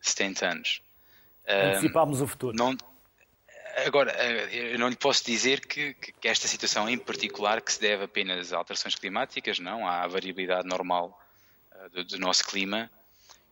70 0.00 0.46
anos. 0.48 0.82
Antecipámos 1.46 2.20
o 2.20 2.26
futuro. 2.26 2.56
Não, 2.56 2.76
Agora, 3.86 4.12
eh, 4.12 4.74
eu 4.74 4.78
não 4.78 4.88
lhe 4.88 4.96
posso 4.96 5.24
dizer 5.24 5.66
que, 5.66 5.94
que, 5.94 6.28
esta 6.28 6.46
situação 6.46 6.88
em 6.88 6.98
particular 6.98 7.60
que 7.60 7.72
se 7.72 7.80
deve 7.80 8.04
apenas 8.04 8.52
a 8.52 8.58
alterações 8.58 8.94
climáticas, 8.94 9.58
não, 9.58 9.86
a 9.88 10.06
variabilidade 10.06 10.68
normal 10.68 11.18
uh, 11.72 11.88
do, 11.88 12.04
do, 12.04 12.18
nosso 12.18 12.44
clima 12.44 12.90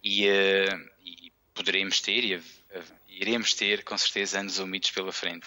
e, 0.03 0.29
uh, 0.29 0.91
e 1.03 1.33
poderemos 1.55 2.01
ter 2.01 2.25
e 2.25 2.43
iremos 3.21 3.53
ter 3.53 3.85
com 3.85 3.97
certeza 3.99 4.41
anos 4.41 4.59
úmidos 4.59 4.91
pela 4.91 5.13
frente. 5.13 5.47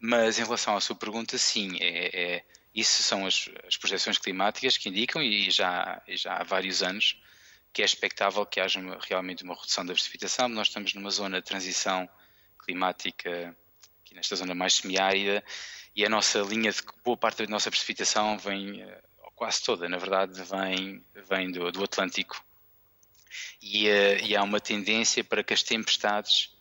Mas 0.00 0.38
em 0.38 0.44
relação 0.44 0.76
à 0.76 0.80
sua 0.80 0.94
pergunta, 0.94 1.36
sim, 1.36 1.76
é, 1.80 2.36
é 2.36 2.44
isso 2.72 3.02
são 3.02 3.26
as, 3.26 3.50
as, 3.66 3.76
projeções 3.76 4.18
climáticas 4.18 4.78
que 4.78 4.88
indicam 4.88 5.20
e 5.20 5.50
já, 5.50 6.00
já 6.08 6.36
há 6.36 6.44
vários 6.44 6.82
anos 6.82 7.20
que 7.72 7.82
é 7.82 7.84
expectável 7.84 8.46
que 8.46 8.60
haja 8.60 8.78
uma, 8.78 8.98
realmente 9.00 9.42
uma 9.42 9.54
redução 9.54 9.84
da 9.84 9.92
precipitação. 9.92 10.48
Nós 10.48 10.68
estamos 10.68 10.94
numa 10.94 11.10
zona 11.10 11.40
de 11.40 11.46
transição 11.46 12.08
climática 12.64 13.56
aqui 14.00 14.14
nesta 14.14 14.36
zona 14.36 14.54
mais 14.54 14.74
semiárida 14.74 15.44
e 15.94 16.04
a 16.04 16.08
nossa 16.08 16.38
linha 16.40 16.70
de 16.70 16.80
boa 17.04 17.16
parte 17.16 17.44
da 17.44 17.50
nossa 17.50 17.70
precipitação 17.70 18.38
vem 18.38 18.84
uh, 18.84 19.02
quase 19.34 19.62
toda, 19.62 19.88
na 19.88 19.98
verdade, 19.98 20.40
vem, 20.44 21.04
vem 21.28 21.50
do, 21.50 21.70
do 21.72 21.82
Atlântico. 21.82 22.44
E, 23.62 23.88
uh, 23.88 24.24
e, 24.24 24.36
há 24.36 24.42
uma 24.42 24.60
tendência 24.60 25.22
para 25.24 25.42
que 25.42 25.52
as 25.52 25.62
tempestades 25.62 26.56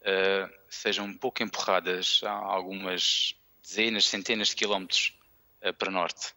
uh, 0.00 0.52
sejam 0.68 1.06
um 1.06 1.16
pouco 1.16 1.42
empurradas 1.42 2.20
a 2.24 2.30
algumas 2.30 3.34
dezenas, 3.62 4.06
centenas 4.06 4.48
de 4.48 4.56
quilómetros 4.56 5.18
uh, 5.64 5.72
para 5.74 5.90
norte. 5.90 6.34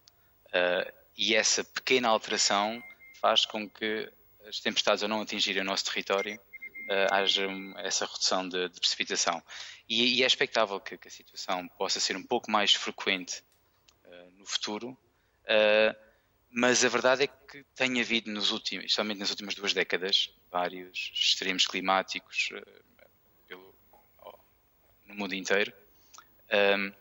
e 1.17 1.35
essa 1.35 1.63
pequena 1.63 2.09
alteração 2.09 2.81
faz 3.19 3.45
com 3.45 3.69
que 3.69 4.11
as 4.47 4.59
tempestades, 4.59 5.03
ao 5.03 5.09
não 5.09 5.21
atingirem 5.21 5.61
o 5.61 5.65
nosso 5.65 5.85
território, 5.85 6.39
haja 7.11 7.47
essa 7.77 8.05
redução 8.05 8.47
de, 8.47 8.69
de 8.69 8.79
precipitação. 8.79 9.41
E, 9.89 10.19
e, 10.19 10.23
é 10.23 10.27
expectável 10.27 10.79
que, 10.79 10.97
que, 10.97 11.07
a 11.07 11.11
situação 11.11 11.67
possa 11.69 11.99
ser 11.99 12.15
um 12.15 12.21
pouco 12.21 12.51
mais 12.51 12.73
frequente 12.73 13.43
no 14.37 14.45
futuro, 14.45 14.95
Uh, 15.45 16.04
mas 16.57 16.85
a 16.85 16.87
verdade 16.87 17.23
é 17.23 17.27
que 17.27 17.65
tem 17.75 17.99
havido 17.99 18.31
nos 18.31 18.51
últimos, 18.51 18.85
especialmente 18.85 19.19
nas 19.19 19.29
últimas 19.29 19.55
duas 19.55 19.73
décadas, 19.73 20.33
vários 20.49 21.11
extremos 21.13 21.67
climáticos 21.67 22.47
uh, 22.53 23.05
pelo, 23.45 23.75
no 25.05 25.15
mundo 25.15 25.35
inteiro, 25.35 25.73
um, 26.77 26.93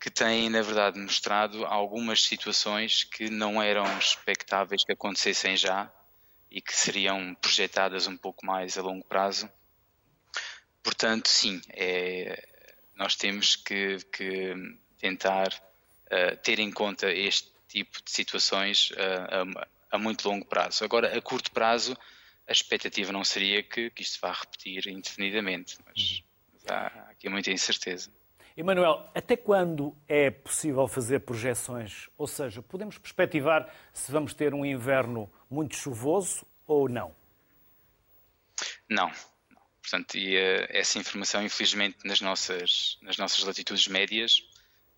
que 0.00 0.10
têm, 0.10 0.48
na 0.48 0.62
verdade, 0.62 0.98
mostrado 0.98 1.66
algumas 1.66 2.22
situações 2.22 3.04
que 3.04 3.28
não 3.28 3.62
eram 3.62 3.84
expectáveis 3.98 4.82
que 4.84 4.92
acontecessem 4.92 5.54
já 5.54 5.92
e 6.50 6.62
que 6.62 6.74
seriam 6.74 7.34
projetadas 7.34 8.06
um 8.06 8.16
pouco 8.16 8.46
mais 8.46 8.78
a 8.78 8.82
longo 8.82 9.04
prazo. 9.04 9.50
Portanto, 10.82 11.28
sim, 11.28 11.60
é, 11.74 12.42
nós 12.94 13.16
temos 13.16 13.54
que, 13.54 13.98
que 14.10 14.54
tentar 14.96 15.48
uh, 16.06 16.36
ter 16.42 16.58
em 16.58 16.72
conta 16.72 17.12
este 17.12 17.53
tipo 17.74 18.02
de 18.02 18.10
situações 18.10 18.92
a, 18.96 19.42
a, 19.42 19.96
a, 19.96 19.98
muito 19.98 20.28
longo 20.28 20.46
prazo. 20.46 20.84
Agora, 20.84 21.16
a 21.16 21.20
curto 21.20 21.50
prazo, 21.50 21.96
a 22.46 22.52
expectativa 22.52 23.10
não 23.12 23.24
seria 23.24 23.62
que, 23.62 23.90
que 23.90 24.02
isto 24.02 24.20
vá 24.20 24.32
repetir 24.32 24.86
indefinidamente, 24.86 25.76
mas, 25.84 26.22
mas 26.52 26.66
há 26.68 26.86
aqui 27.10 27.28
muita 27.28 27.50
incerteza. 27.50 28.10
Emanuel, 28.56 29.10
até 29.12 29.36
quando 29.36 29.96
é 30.06 30.30
possível 30.30 30.86
fazer 30.86 31.20
projeções? 31.20 32.08
Ou 32.16 32.28
seja, 32.28 32.62
podemos 32.62 32.96
perspectivar 32.96 33.68
se 33.92 34.12
vamos 34.12 34.32
ter 34.32 34.54
um 34.54 34.64
inverno 34.64 35.28
muito 35.50 35.74
chuvoso 35.74 36.46
ou 36.64 36.88
não? 36.88 37.12
Não. 38.88 39.10
Portanto, 39.82 40.16
e, 40.16 40.36
uh, 40.36 40.66
essa 40.68 41.00
informação, 41.00 41.42
infelizmente, 41.42 41.98
nas 42.04 42.20
nossas, 42.20 42.96
nas 43.02 43.16
nossas 43.16 43.42
latitudes 43.42 43.88
médias, 43.88 44.46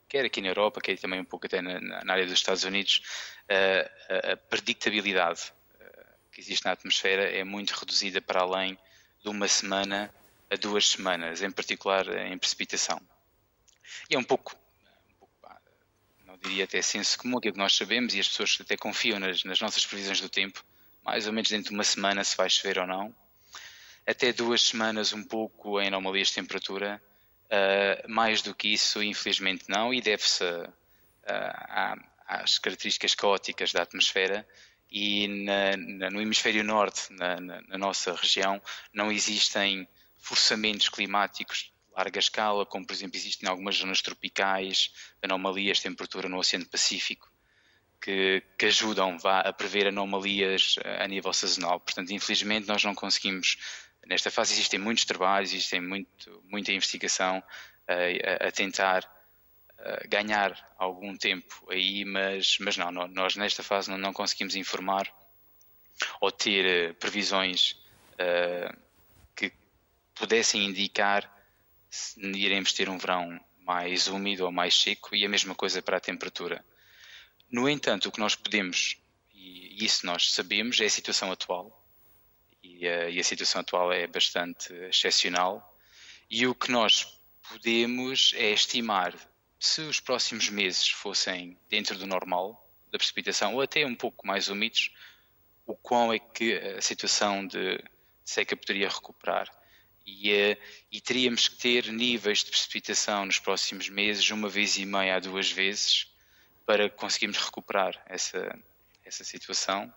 quer 0.08 0.24
aqui 0.24 0.40
na 0.40 0.48
Europa, 0.48 0.80
quer 0.80 0.98
também 0.98 1.20
um 1.20 1.24
pouco 1.24 1.46
até 1.46 1.60
na, 1.60 1.80
na 1.80 2.12
área 2.12 2.24
dos 2.24 2.34
Estados 2.34 2.64
Unidos, 2.64 3.02
a, 3.48 4.32
a 4.32 4.36
predictabilidade 4.36 5.52
que 6.36 6.42
existe 6.42 6.66
na 6.66 6.72
atmosfera 6.72 7.30
é 7.30 7.42
muito 7.44 7.70
reduzida 7.70 8.20
para 8.20 8.42
além 8.42 8.78
de 9.22 9.28
uma 9.30 9.48
semana 9.48 10.14
a 10.50 10.56
duas 10.56 10.86
semanas, 10.86 11.40
em 11.40 11.50
particular 11.50 12.06
em 12.26 12.36
precipitação. 12.36 13.00
E 14.10 14.14
é 14.14 14.18
um 14.18 14.22
pouco, 14.22 14.54
um 15.10 15.14
pouco 15.14 15.34
não 16.26 16.36
diria 16.36 16.64
até 16.64 16.82
senso 16.82 17.18
comum, 17.18 17.38
aquilo 17.38 17.54
que 17.54 17.58
nós 17.58 17.74
sabemos, 17.74 18.14
e 18.14 18.20
as 18.20 18.28
pessoas 18.28 18.58
até 18.60 18.76
confiam 18.76 19.18
nas, 19.18 19.44
nas 19.44 19.58
nossas 19.62 19.86
previsões 19.86 20.20
do 20.20 20.28
tempo, 20.28 20.62
mais 21.02 21.26
ou 21.26 21.32
menos 21.32 21.48
dentro 21.48 21.70
de 21.70 21.74
uma 21.74 21.84
semana 21.84 22.22
se 22.22 22.36
vai 22.36 22.50
chover 22.50 22.78
ou 22.80 22.86
não. 22.86 23.16
Até 24.06 24.30
duas 24.30 24.62
semanas, 24.62 25.14
um 25.14 25.24
pouco 25.24 25.80
em 25.80 25.88
anomalias 25.88 26.28
de 26.28 26.34
temperatura, 26.34 27.02
Uh, 27.46 28.10
mais 28.10 28.42
do 28.42 28.52
que 28.52 28.68
isso, 28.68 29.00
infelizmente 29.00 29.66
não, 29.68 29.94
e 29.94 30.00
deve-se 30.00 30.42
uh, 30.44 30.72
às 32.26 32.58
características 32.58 33.14
caóticas 33.14 33.72
da 33.72 33.82
atmosfera. 33.82 34.46
E 34.90 35.28
na, 35.44 35.76
na, 35.76 36.10
no 36.10 36.20
hemisfério 36.20 36.64
norte, 36.64 37.12
na, 37.12 37.40
na, 37.40 37.78
nossa 37.78 38.14
região, 38.14 38.60
não 38.92 39.10
existem 39.10 39.86
forçamentos 40.16 40.88
climáticos 40.88 41.58
de 41.58 41.72
larga 41.96 42.18
escala, 42.18 42.66
como 42.66 42.86
por 42.86 42.92
exemplo 42.92 43.16
existem 43.16 43.46
em 43.46 43.50
algumas 43.50 43.76
zonas 43.76 44.02
tropicais, 44.02 44.92
anomalias 45.22 45.78
de 45.78 45.84
temperatura 45.84 46.28
no 46.28 46.38
Oceano 46.38 46.66
Pacífico, 46.66 47.30
que, 48.00 48.42
que 48.58 48.66
ajudam 48.66 49.18
vá, 49.18 49.40
a 49.40 49.52
prever 49.52 49.86
anomalias 49.88 50.76
a 51.00 51.06
nível 51.06 51.32
sazonal. 51.32 51.80
Portanto, 51.80 52.12
infelizmente, 52.12 52.68
nós 52.68 52.82
não 52.84 52.94
conseguimos 52.94 53.56
nesta 54.06 54.30
fase 54.30 54.52
existem 54.52 54.78
muitos 54.78 55.04
trabalhos, 55.04 55.52
existem 55.52 55.80
muito, 55.80 56.42
muita 56.44 56.72
investigação 56.72 57.38
uh, 57.38 58.44
a, 58.44 58.48
a, 58.48 58.52
tentar 58.52 59.04
uh, 59.04 60.08
ganhar 60.08 60.74
algum 60.78 61.16
tempo 61.16 61.66
aí, 61.70 62.04
mas, 62.04 62.56
mas 62.60 62.76
não, 62.76 62.90
nós 62.90 63.36
nesta 63.36 63.62
fase 63.62 63.90
não, 63.90 63.98
não 63.98 64.12
conseguimos 64.12 64.54
informar 64.54 65.12
ou 66.20 66.30
ter 66.30 66.90
uh, 66.90 66.94
previsões 66.94 67.84
que 69.34 69.52
pudessem 70.14 70.64
indicar 70.64 71.30
se 71.90 72.18
iremos 72.18 72.72
ter 72.72 72.88
um 72.88 72.96
verão 72.96 73.38
mais 73.60 74.06
úmido 74.06 74.46
ou 74.46 74.50
mais 74.50 74.74
seco 74.74 75.14
e 75.14 75.22
a 75.22 75.28
mesma 75.28 75.54
coisa 75.54 75.82
para 75.82 75.98
a 75.98 76.00
temperatura. 76.00 76.64
No 77.50 77.68
entanto, 77.68 78.08
o 78.08 78.12
que 78.12 78.18
nós 78.18 78.34
podemos, 78.34 78.96
e 79.34 79.84
isso 79.84 80.06
nós 80.06 80.32
sabemos, 80.32 80.80
é 80.80 80.86
a 80.86 80.90
situação 80.90 81.30
atual 81.30 81.75
e 82.78 82.86
a, 82.86 83.08
e 83.08 83.18
a 83.18 83.24
situação 83.24 83.60
atual 83.60 83.92
é 83.92 84.06
bastante 84.06 84.72
excepcional. 84.90 85.76
E 86.28 86.46
o 86.46 86.54
que 86.54 86.70
nós 86.70 87.18
podemos 87.48 88.32
é 88.36 88.50
estimar 88.50 89.14
se 89.58 89.80
os 89.80 90.00
próximos 90.00 90.48
meses 90.48 90.88
fossem 90.88 91.58
dentro 91.68 91.96
do 91.98 92.06
normal 92.06 92.62
da 92.90 92.98
precipitação 92.98 93.54
ou 93.54 93.62
até 93.62 93.84
um 93.86 93.94
pouco 93.94 94.26
mais 94.26 94.48
úmidos, 94.48 94.92
o 95.66 95.74
quão 95.74 96.12
é 96.12 96.18
que 96.18 96.54
a 96.54 96.80
situação 96.80 97.46
de 97.46 97.82
seca 98.24 98.56
poderia 98.56 98.88
recuperar. 98.88 99.50
E, 100.04 100.30
eh, 100.30 100.56
e, 100.92 101.00
teríamos 101.00 101.48
que 101.48 101.58
ter 101.58 101.92
níveis 101.92 102.44
de 102.44 102.50
precipitação 102.50 103.26
nos 103.26 103.40
próximos 103.40 103.88
meses, 103.88 104.30
uma 104.30 104.48
vez 104.48 104.76
e 104.76 104.86
meia 104.86 105.16
a 105.16 105.20
duas 105.20 105.50
vezes, 105.50 106.06
para 106.64 106.88
conseguirmos 106.88 107.38
recuperar 107.38 108.00
essa, 108.06 108.56
essa 109.04 109.24
situação 109.24 109.92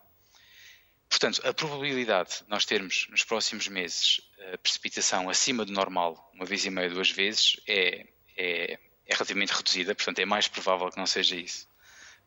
Portanto, 1.10 1.41
a 1.45 1.54
probabilidade 1.54 2.43
de 2.43 2.50
nós 2.50 2.65
termos 2.65 3.08
nos 3.10 3.24
próximos 3.24 3.67
meses 3.67 4.22
precipitação 4.58 5.30
acima 5.30 5.65
do 5.65 5.72
normal, 5.72 6.32
uma 6.34 6.45
vez 6.45 6.65
e 6.65 6.69
meia, 6.69 6.89
duas 6.89 7.10
vezes, 7.10 7.60
é, 7.67 8.08
é, 8.38 8.74
é, 8.74 8.80
relativamente 9.13 9.52
reduzida, 9.52 9.95
portanto 9.95 10.19
é 10.19 10.26
mais 10.26 10.48
provável 10.48 10.89
que 10.89 10.98
não 10.98 11.06
seja 11.06 11.36
isso. 11.36 11.67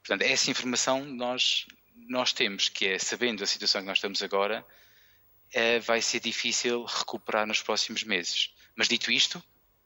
Portanto, 0.05 0.23
essa 0.23 0.51
informação 0.51 1.05
nós, 1.05 1.67
nós 2.09 2.33
temos, 2.33 2.69
que 2.69 2.87
é, 2.87 2.99
sabendo 2.99 3.43
a 3.43 3.47
situação 3.47 3.81
que 3.81 3.87
nós 3.87 3.99
estamos 3.99 4.23
agora, 4.23 4.67
é, 5.53 5.79
vai 5.79 6.03
ser 6.03 6.21
difícil 6.21 6.85
recuperar 6.85 7.47
nos 7.47 7.63
próximos 7.63 8.03
meses. 8.03 8.55
Mas 8.75 8.89
dito 8.89 9.11
isto, 9.13 9.43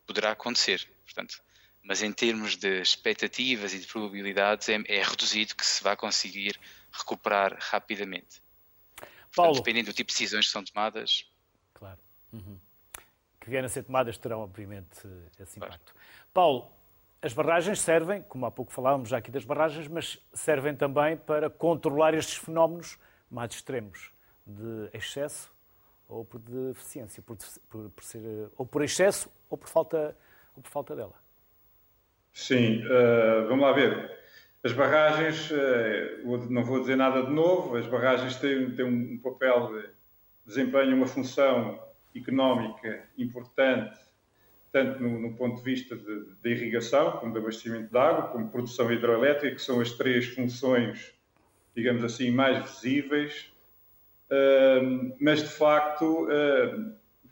poderá 0.07 0.33
acontecer. 0.33 0.89
Portanto, 1.05 1.43
mas 1.83 2.03
em 2.03 2.13
termos 2.13 2.57
de 2.57 2.81
expectativas 2.81 3.75
e 3.75 3.79
de 3.79 3.87
probabilidades, 3.87 4.69
é, 4.69 4.81
é 4.87 5.03
reduzido 5.03 5.55
que 5.55 5.67
se 5.67 5.83
vai 5.83 5.97
conseguir 5.97 6.59
recuperar 6.91 7.57
rapidamente. 7.61 8.41
Paulo. 9.37 9.51
Portanto, 9.51 9.65
dependendo 9.65 9.93
do 9.93 9.95
tipo 9.95 10.09
de 10.09 10.15
decisões 10.15 10.47
que 10.47 10.53
são 10.53 10.65
tomadas. 10.65 11.31
Claro. 11.75 11.99
Uhum. 12.33 12.59
Que 13.39 13.51
vierem 13.51 13.67
a 13.67 13.69
ser 13.69 13.85
tomadas 13.85 14.19
terão, 14.19 14.41
obviamente, 14.41 15.07
esse 15.39 15.59
impacto. 15.59 15.93
Claro. 15.93 16.07
Paulo, 16.33 16.73
as 17.23 17.33
barragens 17.33 17.81
servem, 17.81 18.23
como 18.23 18.47
há 18.47 18.51
pouco 18.51 18.73
falávamos 18.73 19.09
já 19.09 19.19
aqui 19.19 19.31
das 19.31 19.45
barragens, 19.45 19.87
mas 19.89 20.19
servem 20.33 20.75
também 20.75 21.17
para 21.17 21.49
controlar 21.51 22.15
estes 22.15 22.37
fenómenos 22.37 22.99
mais 23.31 23.53
extremos 23.53 24.11
de 24.47 24.89
excesso 24.93 25.53
ou 26.09 26.25
por 26.25 26.41
deficiência, 26.41 27.23
por, 27.23 27.37
por, 27.69 27.91
por 27.91 28.05
ser, 28.05 28.51
ou 28.57 28.65
por 28.65 28.83
excesso 28.83 29.31
ou 29.51 29.59
por 29.59 29.69
falta, 29.69 30.17
ou 30.57 30.63
por 30.63 30.71
falta 30.71 30.95
dela. 30.95 31.15
Sim, 32.33 32.85
uh, 32.85 33.49
vamos 33.49 33.65
lá 33.65 33.73
ver. 33.73 34.19
As 34.65 34.73
barragens, 34.73 35.51
eh, 35.53 36.21
não 36.51 36.65
vou 36.65 36.81
dizer 36.81 36.97
nada 36.97 37.23
de 37.23 37.31
novo, 37.31 37.77
as 37.77 37.87
barragens 37.87 38.37
têm, 38.37 38.71
têm 38.75 38.85
um 38.85 39.19
papel, 39.19 39.83
desempenham 40.45 40.97
uma 40.97 41.07
função 41.07 41.81
económica 42.15 43.05
importante, 43.17 43.99
tanto 44.73 45.03
no, 45.03 45.21
no 45.21 45.35
ponto 45.35 45.57
de 45.57 45.63
vista 45.63 45.97
de, 45.97 46.51
irrigação, 46.51 47.13
como 47.13 47.33
de 47.33 47.39
abastecimento 47.39 47.91
de 47.91 47.99
água, 47.99 48.29
como 48.29 48.51
produção 48.51 48.93
hidroelétrica, 48.93 49.55
que 49.55 49.63
são 49.63 49.81
as 49.81 49.93
três 49.93 50.27
funções, 50.27 51.15
digamos 51.75 52.03
assim, 52.03 52.31
mais 52.31 52.71
visíveis. 52.71 53.53
Mas, 55.21 55.43
de 55.43 55.49
facto, 55.49 56.29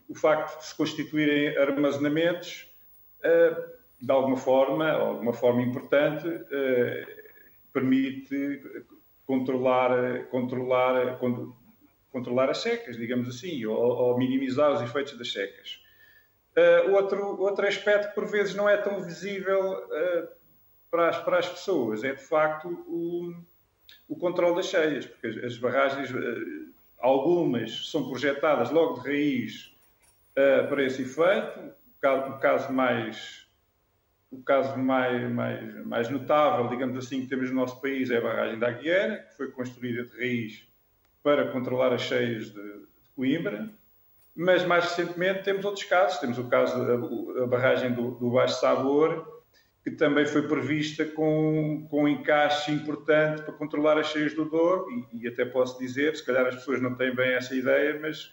o 0.08 0.14
facto 0.14 0.58
de 0.58 0.66
se 0.66 0.74
constituírem 0.74 1.56
armazenamentos, 1.58 2.70
de 4.04 4.12
alguma 4.12 4.36
forma, 4.36 4.96
ou 4.98 5.14
de 5.16 5.20
uma 5.22 5.32
forma 5.32 5.62
importante, 5.62 6.26
permite 7.72 8.62
controlar, 9.26 10.26
controlar, 10.30 11.18
controlar 12.12 12.50
as 12.50 12.58
secas, 12.58 12.96
digamos 12.96 13.28
assim, 13.28 13.64
ou, 13.64 13.76
ou 13.76 14.18
minimizar 14.18 14.72
os 14.72 14.82
efeitos 14.82 15.16
das 15.18 15.32
secas. 15.32 15.82
Uh, 16.56 16.92
outro, 16.92 17.40
outro 17.40 17.66
aspecto 17.66 18.08
que 18.10 18.14
por 18.14 18.26
vezes 18.26 18.54
não 18.54 18.68
é 18.68 18.76
tão 18.76 19.02
visível 19.02 19.72
uh, 19.72 20.28
para, 20.88 21.08
as, 21.08 21.18
para 21.18 21.38
as 21.38 21.48
pessoas 21.48 22.04
é 22.04 22.14
de 22.14 22.22
facto 22.22 22.68
o, 22.86 23.34
o 24.08 24.16
controle 24.16 24.54
das 24.54 24.66
cheias, 24.66 25.04
porque 25.04 25.26
as, 25.44 25.58
barragens, 25.58 26.10
algumas 27.00 27.90
são 27.90 28.08
projetadas 28.08 28.70
logo 28.70 29.00
de 29.00 29.08
raiz 29.08 29.74
para 30.68 30.84
esse 30.84 31.02
efeito. 31.02 31.58
O 31.60 32.06
o 32.06 32.38
caso 32.38 32.70
mais 32.70 33.43
o 34.34 34.42
caso 34.42 34.76
mais, 34.76 35.30
mais, 35.30 35.86
mais 35.86 36.10
notável, 36.10 36.68
digamos 36.68 36.98
assim, 36.98 37.20
que 37.22 37.28
temos 37.28 37.50
no 37.50 37.56
nosso 37.56 37.80
país 37.80 38.10
é 38.10 38.18
a 38.18 38.20
barragem 38.20 38.58
da 38.58 38.68
Aguiera, 38.68 39.18
que 39.30 39.36
foi 39.36 39.50
construída 39.50 40.04
de 40.04 40.16
raiz 40.16 40.66
para 41.22 41.52
controlar 41.52 41.92
as 41.92 42.02
cheias 42.02 42.46
de, 42.46 42.52
de 42.52 43.10
Coimbra. 43.14 43.70
Mas 44.34 44.64
mais 44.66 44.84
recentemente 44.84 45.44
temos 45.44 45.64
outros 45.64 45.84
casos. 45.84 46.18
Temos 46.18 46.38
o 46.38 46.48
caso 46.48 46.84
da 47.34 47.46
barragem 47.46 47.92
do, 47.92 48.10
do 48.12 48.30
Baixo 48.30 48.60
Sabor, 48.60 49.42
que 49.84 49.92
também 49.92 50.26
foi 50.26 50.48
prevista 50.48 51.04
com, 51.04 51.86
com 51.88 52.04
um 52.04 52.08
encaixe 52.08 52.72
importante 52.72 53.42
para 53.42 53.52
controlar 53.52 53.98
as 53.98 54.08
cheias 54.08 54.34
do 54.34 54.44
Douro, 54.44 54.86
e, 55.12 55.22
e 55.22 55.28
até 55.28 55.44
posso 55.44 55.78
dizer, 55.78 56.16
se 56.16 56.24
calhar 56.24 56.46
as 56.46 56.56
pessoas 56.56 56.82
não 56.82 56.94
têm 56.94 57.14
bem 57.14 57.34
essa 57.34 57.54
ideia, 57.54 58.00
mas 58.00 58.24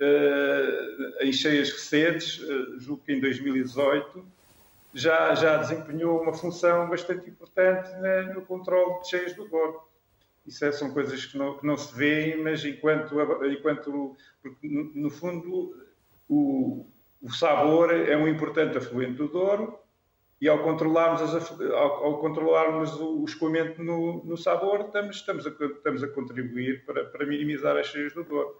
uh, 0.00 1.24
em 1.24 1.32
cheias 1.32 1.72
recentes, 1.72 2.38
uh, 2.38 2.78
julgo 2.78 3.02
que 3.02 3.12
em 3.12 3.20
2018, 3.20 4.24
já, 4.92 5.34
já 5.34 5.56
desempenhou 5.56 6.20
uma 6.20 6.32
função 6.32 6.88
bastante 6.88 7.28
importante 7.28 7.90
né, 7.96 8.22
no 8.34 8.42
controle 8.42 9.00
de 9.00 9.08
cheias 9.08 9.34
do 9.34 9.48
Douro. 9.48 9.82
Isso 10.46 10.64
é, 10.64 10.72
são 10.72 10.92
coisas 10.92 11.24
que 11.26 11.38
não, 11.38 11.58
que 11.58 11.66
não 11.66 11.76
se 11.76 11.94
vêem, 11.94 12.42
mas 12.42 12.64
enquanto, 12.64 13.14
enquanto 13.46 14.16
porque, 14.42 14.68
no 14.68 15.10
fundo, 15.10 15.76
o, 16.28 16.86
o 17.22 17.30
sabor 17.30 17.94
é 17.94 18.16
um 18.16 18.26
importante 18.26 18.78
afluente 18.78 19.14
do 19.14 19.28
Douro 19.28 19.78
e 20.40 20.48
ao 20.48 20.62
controlarmos, 20.62 21.20
as, 21.22 21.60
ao, 21.60 22.04
ao, 22.04 22.18
controlarmos 22.18 22.98
o, 22.98 23.24
escoamento 23.24 23.82
no, 23.82 24.24
no 24.24 24.36
sabor, 24.36 24.80
estamos, 24.86 25.16
estamos, 25.16 25.46
a, 25.46 25.50
estamos 25.50 26.02
a 26.02 26.08
contribuir 26.08 26.84
para, 26.86 27.04
para 27.04 27.26
minimizar 27.26 27.76
as 27.76 27.86
cheias 27.86 28.14
do 28.14 28.24
Douro. 28.24 28.58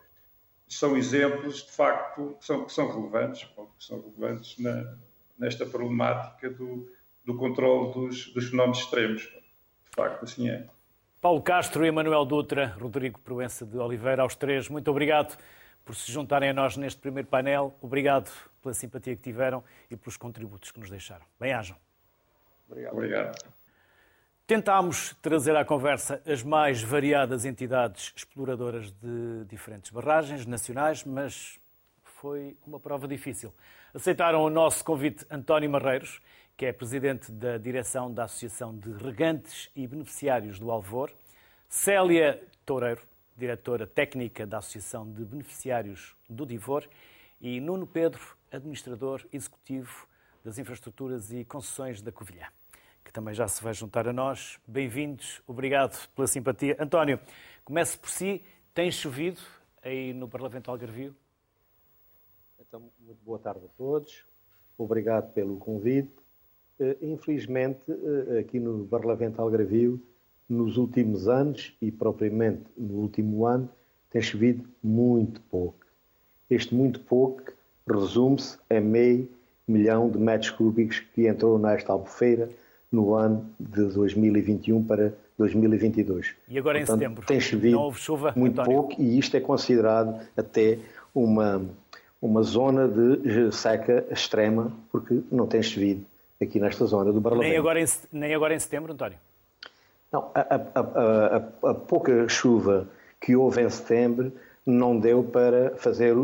São 0.69 0.97
exemplos, 0.97 1.65
de 1.65 1.73
facto, 1.73 2.37
que 2.39 2.45
são, 2.45 2.65
que 2.67 2.73
são 2.73 2.89
relevantes, 2.93 3.45
que 3.45 3.85
são 3.85 4.01
relevantes 4.01 4.59
na, 4.59 4.97
nesta 5.41 5.65
problemática 5.65 6.51
do, 6.51 6.89
do 7.25 7.37
controle 7.37 7.93
dos, 7.95 8.33
dos 8.33 8.51
fenómenos 8.51 8.79
extremos. 8.79 9.23
De 9.23 9.97
facto, 9.97 10.23
assim 10.23 10.49
é. 10.49 10.67
Paulo 11.21 11.43
Castro, 11.43 11.85
Emanuel 11.85 12.25
Dutra, 12.25 12.67
Rodrigo 12.79 13.19
Proença 13.21 13.67
de 13.67 13.77
Oliveira, 13.77 14.23
aos 14.23 14.35
três, 14.35 14.69
muito 14.69 14.91
obrigado 14.91 15.37
por 15.85 15.97
se 15.97 16.13
juntarem 16.13 16.51
a 16.51 16.55
nós 16.55 16.77
neste 16.77 17.01
primeiro 17.01 17.29
painel. 17.29 17.75
Obrigado 17.81 18.31
pela 18.63 18.75
simpatia 18.75 19.17
que 19.17 19.23
tiveram 19.23 19.65
e 19.91 19.97
pelos 19.97 20.17
contributos 20.17 20.71
que 20.71 20.79
nos 20.79 20.89
deixaram. 20.89 21.25
Bem-ajam. 21.39 21.77
Obrigado. 22.69 22.93
obrigado. 22.93 23.61
Tentámos 24.47 25.15
trazer 25.23 25.57
à 25.57 25.65
conversa 25.65 26.21
as 26.27 26.43
mais 26.43 26.83
variadas 26.83 27.45
entidades 27.45 28.13
exploradoras 28.17 28.91
de 28.93 29.45
diferentes 29.47 29.91
barragens 29.91 30.45
nacionais, 30.45 31.05
mas 31.05 31.59
foi 32.03 32.57
uma 32.67 32.81
prova 32.81 33.07
difícil. 33.07 33.55
Aceitaram 33.93 34.45
o 34.45 34.51
nosso 34.51 34.85
convite 34.85 35.27
António 35.29 35.69
Marreiros, 35.69 36.23
que 36.57 36.65
é 36.65 36.73
presidente 36.73 37.33
da 37.33 37.59
direção 37.59 38.13
da 38.13 38.23
Associação 38.23 38.73
de 38.79 38.93
Regantes 38.93 39.69
e 39.75 39.85
Beneficiários 39.85 40.61
do 40.61 40.71
Alvor, 40.71 41.11
Célia 41.69 42.41
Toureiro, 42.65 43.03
diretora 43.37 43.89
técnica 43.89 44.47
da 44.47 44.59
Associação 44.59 45.13
de 45.13 45.25
Beneficiários 45.25 46.15
do 46.29 46.47
Divor, 46.47 46.89
e 47.41 47.61
Nuno 47.61 47.85
Pedro, 47.85 48.21
administrador 48.53 49.27
executivo 49.33 50.07
das 50.45 50.57
infraestruturas 50.57 51.33
e 51.33 51.45
concessões 51.45 52.01
da 52.01 52.13
Covilhã, 52.13 52.47
que 53.05 53.13
também 53.13 53.35
já 53.35 53.49
se 53.49 53.61
vai 53.61 53.75
juntar 53.75 54.07
a 54.07 54.13
nós. 54.13 54.61
Bem-vindos, 54.69 55.43
obrigado 55.49 56.09
pela 56.11 56.29
simpatia. 56.29 56.77
António, 56.79 57.19
comece 57.65 57.99
por 57.99 58.09
si. 58.09 58.45
Tem 58.73 58.89
chovido 58.93 59.41
aí 59.83 60.13
no 60.13 60.29
Parlamento 60.29 60.71
Algarvio? 60.71 61.13
Então, 62.71 62.83
muito 63.05 63.19
boa 63.27 63.37
tarde 63.37 63.63
a 63.65 63.69
todos. 63.77 64.23
Obrigado 64.79 65.33
pelo 65.33 65.57
convite. 65.57 66.13
Eh, 66.79 66.97
infelizmente, 67.03 67.81
eh, 67.89 68.39
aqui 68.39 68.61
no 68.61 68.87
Parlamento 68.87 69.43
Algarvio, 69.43 70.01
nos 70.49 70.77
últimos 70.77 71.27
anos 71.27 71.77
e 71.83 71.91
propriamente 71.91 72.63
no 72.79 72.99
último 72.99 73.45
ano, 73.45 73.69
tem 74.09 74.23
chovido 74.23 74.65
muito 74.81 75.41
pouco. 75.51 75.85
Este 76.49 76.73
muito 76.73 77.01
pouco 77.01 77.43
resume-se 77.89 78.57
a 78.71 78.81
meio 78.81 79.29
milhão 79.67 80.09
de 80.09 80.19
metros 80.19 80.53
cúbicos 80.53 81.01
que 81.13 81.27
entrou 81.27 81.59
nesta 81.59 81.93
albufeira 81.93 82.49
no 82.93 83.15
ano 83.15 83.51
de 83.59 83.85
2021 83.87 84.85
para 84.85 85.13
2022. 85.37 86.37
E 86.49 86.57
agora 86.57 86.79
Portanto, 86.79 86.97
em 86.97 87.01
setembro? 87.01 87.27
Tem 87.27 87.41
chovido 87.41 87.93
chuva, 87.95 88.33
muito 88.37 88.61
António? 88.61 88.83
pouco 88.83 89.03
e 89.03 89.19
isto 89.19 89.37
é 89.37 89.41
considerado 89.41 90.25
até 90.37 90.79
uma, 91.13 91.69
uma 92.21 92.43
zona 92.43 92.87
de 92.87 93.51
seca 93.53 94.05
extrema 94.11 94.73
porque 94.91 95.21
não 95.31 95.47
tem 95.47 95.63
chovido 95.63 96.05
aqui 96.41 96.59
nesta 96.61 96.85
zona 96.87 97.13
do 97.13 97.21
Barlavento. 97.21 97.49
Nem 97.49 97.59
agora 97.59 97.81
em, 97.81 97.87
nem 98.13 98.35
agora 98.35 98.55
em 98.55 98.59
setembro, 98.59 98.93
António? 98.93 99.19
Não, 100.13 100.31
a, 100.35 100.41
a, 100.41 100.81
a, 100.81 101.71
a, 101.71 101.75
pouca 101.75 102.29
chuva 102.29 102.89
que 103.21 103.37
houve 103.37 103.63
em 103.63 103.71
setembro 103.71 104.33
não 104.67 104.99
deu 104.99 105.23
para 105.23 105.77
fazer 105.77 106.17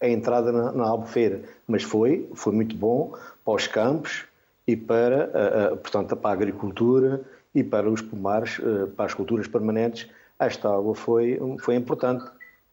a 0.00 0.08
entrada 0.08 0.52
na, 0.52 0.72
na 0.72 0.84
albufeira, 0.84 1.40
mas 1.66 1.82
foi, 1.82 2.28
foi 2.34 2.52
muito 2.52 2.76
bom 2.76 3.14
para 3.44 3.54
os 3.54 3.66
campos 3.66 4.24
e 4.66 4.76
para, 4.76 5.76
portanto, 5.82 6.16
para 6.16 6.30
a 6.30 6.32
agricultura 6.32 7.22
e 7.54 7.62
para 7.62 7.88
os 7.88 8.00
pomares, 8.00 8.60
eh, 8.60 8.86
para 8.96 9.04
as 9.06 9.14
culturas 9.14 9.46
permanentes. 9.46 10.08
Esta 10.38 10.68
água 10.68 10.94
foi, 10.94 11.38
foi 11.60 11.76
importante, 11.76 12.24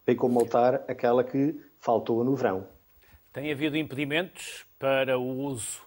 veio 0.06 0.18
comultar 0.18 0.82
aquela 0.88 1.22
que 1.22 1.54
faltou 1.82 2.22
no 2.22 2.36
verão. 2.36 2.66
Tem 3.32 3.52
havido 3.52 3.76
impedimentos 3.76 4.64
para 4.78 5.18
o 5.18 5.26
uso 5.40 5.82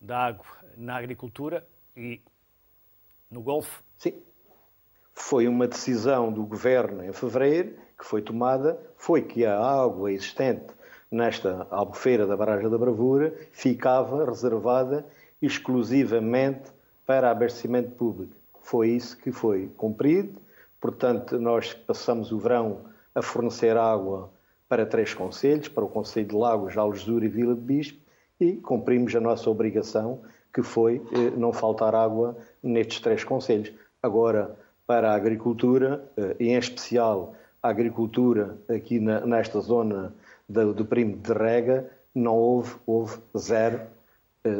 da 0.00 0.26
água 0.26 0.46
na 0.76 0.96
agricultura 0.96 1.66
e 1.94 2.20
no 3.30 3.42
Golfo? 3.42 3.84
Sim. 3.98 4.22
Foi 5.12 5.46
uma 5.46 5.68
decisão 5.68 6.32
do 6.32 6.44
governo 6.44 7.04
em 7.04 7.12
fevereiro 7.12 7.76
que 7.96 8.04
foi 8.04 8.22
tomada, 8.22 8.80
foi 8.96 9.22
que 9.22 9.44
a 9.44 9.58
água 9.58 10.10
existente 10.10 10.74
nesta 11.10 11.66
albufeira 11.70 12.26
da 12.26 12.36
Barragem 12.36 12.68
da 12.68 12.78
Bravura 12.78 13.32
ficava 13.52 14.24
reservada 14.24 15.06
exclusivamente 15.40 16.72
para 17.06 17.30
abastecimento 17.30 17.90
público. 17.90 18.34
Foi 18.62 18.88
isso 18.88 19.16
que 19.18 19.30
foi 19.30 19.68
cumprido. 19.76 20.40
Portanto, 20.80 21.38
nós 21.38 21.74
passamos 21.74 22.32
o 22.32 22.38
verão 22.38 22.86
a 23.14 23.22
fornecer 23.22 23.76
água 23.76 24.33
para 24.68 24.86
três 24.86 25.14
conselhos, 25.14 25.68
para 25.68 25.84
o 25.84 25.88
Conselho 25.88 26.28
de 26.28 26.34
Lagos, 26.34 26.76
Algesur 26.76 27.22
e 27.22 27.28
Vila 27.28 27.54
de 27.54 27.60
Bispo, 27.60 27.98
e 28.40 28.52
cumprimos 28.52 29.14
a 29.14 29.20
nossa 29.20 29.48
obrigação, 29.48 30.20
que 30.52 30.62
foi 30.62 31.02
eh, 31.12 31.30
não 31.36 31.52
faltar 31.52 31.94
água 31.94 32.36
nestes 32.62 33.00
três 33.00 33.24
conselhos. 33.24 33.72
Agora, 34.02 34.56
para 34.86 35.10
a 35.10 35.14
agricultura, 35.14 36.04
eh, 36.16 36.36
e 36.40 36.48
em 36.48 36.56
especial 36.56 37.34
a 37.62 37.68
agricultura 37.68 38.58
aqui 38.68 38.98
nesta 39.00 39.60
zona 39.60 40.14
do 40.48 40.84
perímetro 40.84 41.32
de 41.34 41.38
rega, 41.38 41.90
não 42.14 42.36
houve, 42.36 42.76
houve 42.86 43.18
zero 43.36 43.80
eh, 44.44 44.50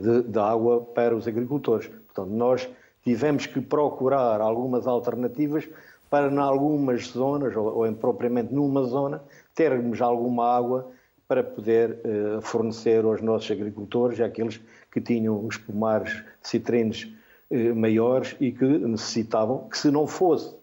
de, 0.00 0.22
de 0.22 0.38
água 0.38 0.80
para 0.80 1.14
os 1.14 1.28
agricultores. 1.28 1.86
Portanto, 1.86 2.30
nós 2.30 2.68
tivemos 3.04 3.46
que 3.46 3.60
procurar 3.60 4.40
algumas 4.40 4.86
alternativas 4.86 5.68
para, 6.10 6.32
em 6.32 6.38
algumas 6.38 7.08
zonas, 7.08 7.54
ou, 7.56 7.78
ou 7.78 7.92
propriamente 7.94 8.52
numa 8.52 8.82
zona, 8.84 9.22
termos 9.54 10.00
alguma 10.00 10.56
água 10.56 10.90
para 11.28 11.42
poder 11.42 12.00
uh, 12.04 12.40
fornecer 12.40 13.04
aos 13.04 13.20
nossos 13.20 13.50
agricultores, 13.50 14.18
aqueles 14.18 14.58
que 14.90 15.00
tinham 15.00 15.44
os 15.44 15.58
pomares 15.58 16.24
citrinos 16.42 17.06
uh, 17.50 17.74
maiores 17.76 18.34
e 18.40 18.50
que 18.50 18.64
necessitavam, 18.64 19.68
que 19.68 19.76
se 19.76 19.90
não 19.90 20.06
fosse 20.06 20.56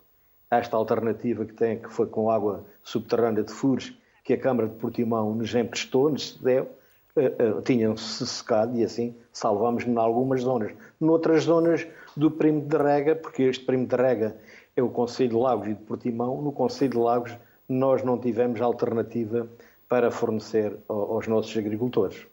esta 0.50 0.76
alternativa 0.76 1.46
que 1.46 1.54
tem, 1.54 1.78
que 1.78 1.90
foi 1.90 2.08
com 2.08 2.32
água 2.32 2.66
subterrânea 2.84 3.44
de 3.44 3.52
furos, 3.52 3.96
que 4.24 4.34
a 4.34 4.40
Câmara 4.40 4.68
de 4.68 4.76
Portimão 4.76 5.36
nos 5.36 5.54
emprestou, 5.54 6.10
nos 6.10 6.34
cedeu, 6.34 6.68
uh, 7.16 7.62
tinham-se 7.62 8.26
secado 8.26 8.76
e 8.76 8.84
assim 8.84 9.16
salvamos 9.32 9.86
em 9.86 9.96
algumas 9.96 10.42
zonas. 10.42 10.72
Noutras 11.00 11.44
zonas 11.44 11.86
do 12.18 12.32
perímetro 12.32 12.70
de 12.70 12.84
rega, 12.84 13.16
porque 13.16 13.44
este 13.44 13.64
perímetro 13.64 13.98
de 13.98 14.04
rega 14.04 14.36
é 14.76 14.84
o 14.84 14.90
Conselho 14.90 15.30
de 15.30 15.36
Lagos 15.36 15.68
e 15.68 15.74
de 15.74 15.84
Portimão, 15.84 16.42
no 16.42 16.52
Conselho 16.52 16.92
de 16.92 16.98
Lagos 16.98 17.38
nós 17.68 18.04
não 18.04 18.20
tivemos 18.20 18.62
alternativa 18.62 19.48
para 19.88 20.12
fornecer 20.12 20.78
aos 20.88 21.28
nossos 21.28 21.56
agricultores. 21.58 22.28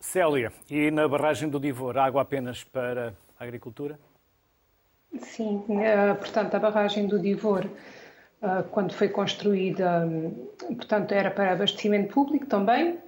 Célia, 0.00 0.52
e 0.68 0.90
na 0.90 1.06
barragem 1.06 1.48
do 1.48 1.60
Divor, 1.60 1.96
água 1.96 2.22
apenas 2.22 2.64
para 2.64 3.14
a 3.38 3.44
agricultura? 3.44 3.98
Sim, 5.18 5.64
eh, 5.80 6.14
portanto, 6.14 6.54
a 6.54 6.58
barragem 6.58 7.06
do 7.06 7.18
Divor, 7.18 7.66
eh, 8.42 8.64
quando 8.70 8.92
foi 8.92 9.08
construída, 9.08 10.08
portanto, 10.66 11.12
era 11.12 11.30
para 11.30 11.52
abastecimento 11.52 12.12
público 12.12 12.46
também, 12.46 12.98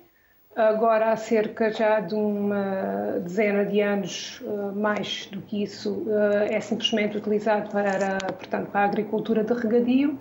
Agora, 0.56 1.10
há 1.10 1.16
cerca 1.16 1.72
já 1.72 1.98
de 1.98 2.14
uma 2.14 3.18
dezena 3.20 3.64
de 3.64 3.80
anos, 3.80 4.40
mais 4.76 5.26
do 5.26 5.40
que 5.40 5.64
isso, 5.64 6.06
é 6.48 6.60
simplesmente 6.60 7.16
utilizado 7.16 7.70
para, 7.70 8.18
portanto, 8.18 8.70
para 8.70 8.82
a 8.82 8.84
agricultura 8.84 9.42
de 9.42 9.52
regadio. 9.52 10.16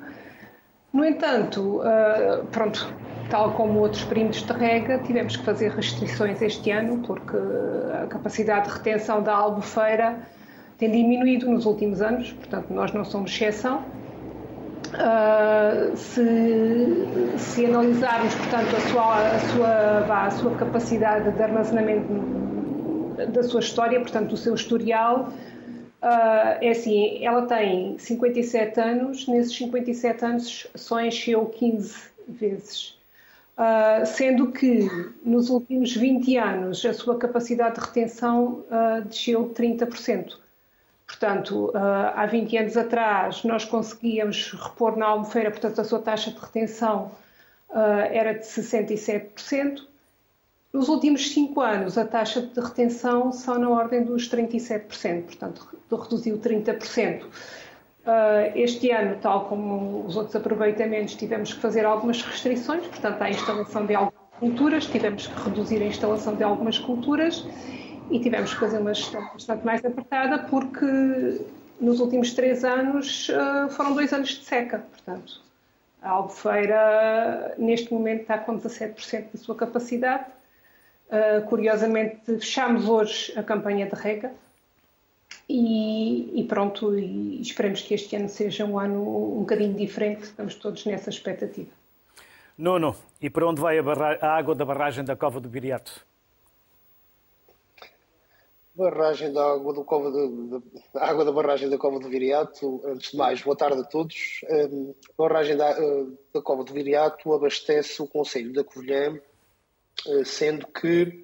No 0.92 1.06
entanto, 1.06 1.82
pronto, 2.52 2.92
tal 3.30 3.52
como 3.52 3.80
outros 3.80 4.04
perímetros 4.06 4.42
de 4.42 4.54
rega, 4.54 4.98
tivemos 5.00 5.38
que 5.38 5.44
fazer 5.44 5.70
restrições 5.72 6.42
este 6.42 6.72
ano, 6.72 7.04
porque 7.06 7.38
a 8.04 8.08
capacidade 8.08 8.70
de 8.70 8.74
retenção 8.74 9.22
da 9.22 9.36
albufeira 9.36 10.18
tem 10.80 10.90
diminuído 10.90 11.48
nos 11.48 11.68
últimos 11.68 12.02
anos, 12.02 12.34
portanto, 12.34 12.74
nós 12.74 12.92
não 12.92 13.06
somos 13.06 13.30
exceção. 13.32 13.86
Uh, 14.94 15.98
se, 15.98 17.38
se, 17.38 17.66
analisarmos, 17.66 18.36
portanto, 18.36 18.76
a 18.76 18.80
sua, 18.80 19.36
a, 19.36 19.40
sua, 19.40 20.26
a 20.26 20.32
sua 20.32 20.56
capacidade 20.56 21.32
de 21.32 21.42
armazenamento 21.42 22.14
da 23.32 23.42
sua 23.42 23.60
história, 23.60 24.00
portanto, 24.00 24.34
o 24.34 24.38
seu 24.38 24.54
historial, 24.54 25.30
uh, 25.30 26.58
é 26.62 26.70
assim, 26.70 27.26
ela 27.26 27.48
tem 27.48 27.98
57 27.98 28.80
anos, 28.80 29.28
nesses 29.28 29.58
57 29.58 30.26
anos 30.26 30.68
só 30.76 31.02
encheu 31.02 31.48
15 31.48 31.96
vezes. 32.28 32.96
Uh, 33.58 34.06
sendo 34.06 34.52
que 34.52 34.88
nos 35.24 35.50
últimos 35.50 35.96
20 35.96 36.38
anos 36.38 36.86
a 36.86 36.94
sua 36.94 37.18
capacidade 37.18 37.80
de 37.80 37.82
retenção 37.82 38.64
desceu 39.08 39.50
30%. 39.50 40.43
Portanto, 41.06 41.70
uh, 41.70 42.14
há 42.16 42.26
20 42.26 42.58
anos 42.58 42.78
atrás 42.78 43.44
nós 43.44 43.66
conseguíamos 43.66 44.52
repor 44.52 44.98
na 44.98 45.06
Albufeira, 45.08 45.52
portanto 45.52 45.80
a 45.80 45.84
sua 45.84 46.00
taxa 46.00 46.32
de 46.32 46.40
retenção 46.40 47.12
era 47.76 48.34
de 48.34 48.46
67%. 48.46 49.82
Nos 50.72 50.90
últimos 50.90 51.32
5 51.32 51.60
anos 51.60 51.98
a 51.98 52.06
taxa 52.06 52.40
de 52.40 52.60
retenção 52.60 53.32
são 53.32 53.58
na 53.58 53.70
ordem 53.70 54.04
dos 54.04 54.30
37%, 54.30 55.24
portanto 55.24 55.68
reduziu 55.92 56.38
30%. 56.38 57.24
Uh, 58.04 58.52
este 58.54 58.92
ano, 58.92 59.16
tal 59.22 59.46
como 59.46 60.06
os 60.06 60.18
outros 60.18 60.36
aproveitamentos, 60.36 61.16
tivemos 61.16 61.54
que 61.54 61.62
fazer 61.62 61.86
algumas 61.86 62.22
restrições, 62.22 62.86
portanto, 62.86 63.22
à 63.22 63.30
instalação 63.30 63.86
de 63.86 63.96
algumas 63.96 64.28
culturas, 64.40 64.86
tivemos 64.86 65.28
que 65.28 65.42
reduzir 65.42 65.82
a 65.82 65.86
instalação 65.86 66.36
de 66.36 66.44
algumas 66.44 66.78
culturas 66.78 67.46
e 68.10 68.20
tivemos 68.20 68.54
que 68.54 68.60
fazer 68.60 68.80
uma 68.80 68.94
gestão 68.94 69.22
bastante 69.34 69.66
mais 69.66 69.84
apertada, 69.84 70.40
porque 70.40 70.86
nos 71.80 72.00
últimos 72.00 72.34
três 72.34 72.64
anos 72.64 73.30
uh, 73.30 73.70
foram 73.70 73.94
dois 73.94 74.14
anos 74.14 74.30
de 74.30 74.44
seca, 74.44 74.80
portanto. 74.80 75.42
A 76.02 76.10
Albufeira, 76.10 77.56
neste 77.58 77.94
momento, 77.94 78.22
está 78.22 78.38
com 78.38 78.60
17% 78.60 79.32
da 79.34 79.40
sua 79.40 79.56
capacidade. 79.56 80.26
Uh, 81.08 81.46
curiosamente, 81.48 82.20
fechamos 82.26 82.90
hoje 82.90 83.34
a 83.38 83.44
campanha 83.44 83.86
de 83.86 83.96
rega, 83.96 84.32
e, 85.48 86.40
e, 86.40 86.44
pronto, 86.46 86.98
e 86.98 87.42
esperemos 87.42 87.82
que 87.82 87.94
este 87.94 88.16
ano 88.16 88.30
seja 88.30 88.66
um 88.66 88.80
ano 88.80 89.02
um 89.36 89.40
bocadinho 89.40 89.74
diferente, 89.74 90.24
estamos 90.24 90.56
todos 90.56 90.86
nessa 90.86 91.10
expectativa. 91.10 91.70
Nuno, 92.58 92.96
e 93.22 93.30
para 93.30 93.48
onde 93.48 93.60
vai 93.60 93.78
a, 93.78 93.84
a 94.22 94.38
água 94.38 94.56
da 94.56 94.64
barragem 94.64 95.04
da 95.04 95.16
Cova 95.16 95.40
do 95.40 95.50
Viriato? 95.50 96.06
Barragem 98.76 99.32
da 99.32 99.54
água, 99.54 99.72
do 99.72 99.84
Cova 99.84 100.12
de, 100.12 100.60
de, 100.60 100.64
água 100.96 101.24
da 101.24 101.32
barragem 101.32 101.70
da 101.70 101.78
Cova 101.78 102.00
do 102.00 102.10
Viriato, 102.10 102.82
antes 102.86 103.12
de 103.12 103.18
mais, 103.18 103.40
boa 103.40 103.56
tarde 103.56 103.82
a 103.82 103.84
todos. 103.84 104.42
A 104.50 105.16
barragem 105.16 105.56
da, 105.56 105.70
eh, 105.70 106.06
da 106.34 106.42
Cova 106.42 106.64
do 106.64 106.74
Viriato 106.74 107.32
abastece 107.34 108.02
o 108.02 108.08
Conselho 108.08 108.52
da 108.52 108.64
Covilhã, 108.64 109.16
eh, 110.08 110.24
sendo 110.26 110.66
que 110.66 111.24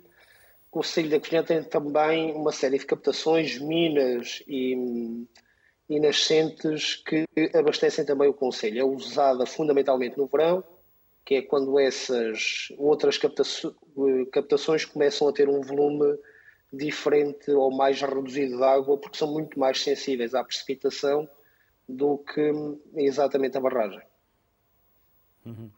o 0.68 0.70
Conselho 0.70 1.10
da 1.10 1.20
Covilhã 1.20 1.44
tem 1.44 1.64
também 1.64 2.32
uma 2.34 2.52
série 2.52 2.78
de 2.78 2.86
captações, 2.86 3.58
minas 3.58 4.44
e, 4.48 5.26
e 5.90 6.00
nascentes 6.00 6.98
que 7.04 7.26
abastecem 7.56 8.06
também 8.06 8.30
o 8.30 8.34
Conselho. 8.34 8.80
É 8.80 8.84
usada 8.84 9.48
fundamentalmente 9.48 10.20
no 10.20 10.28
verão, 10.28 10.64
que 11.26 11.34
é 11.34 11.42
quando 11.42 11.80
essas 11.80 12.72
outras 12.78 13.18
captações 13.18 14.86
começam 14.86 15.28
a 15.28 15.34
ter 15.34 15.50
um 15.50 15.62
volume 15.62 16.16
diferente 16.72 17.52
ou 17.52 17.72
mais 17.72 18.02
reduzido 18.02 18.58
de 18.58 18.64
água, 18.64 18.98
porque 18.98 19.18
são 19.18 19.32
muito 19.32 19.60
mais 19.60 19.82
sensíveis 19.82 20.36
à 20.36 20.44
precipitação 20.44 21.28
do 21.88 22.20
que 22.20 22.52
exatamente 22.96 23.58
a 23.58 23.62
barragem. 23.62 24.04
Uhum. 25.46 25.72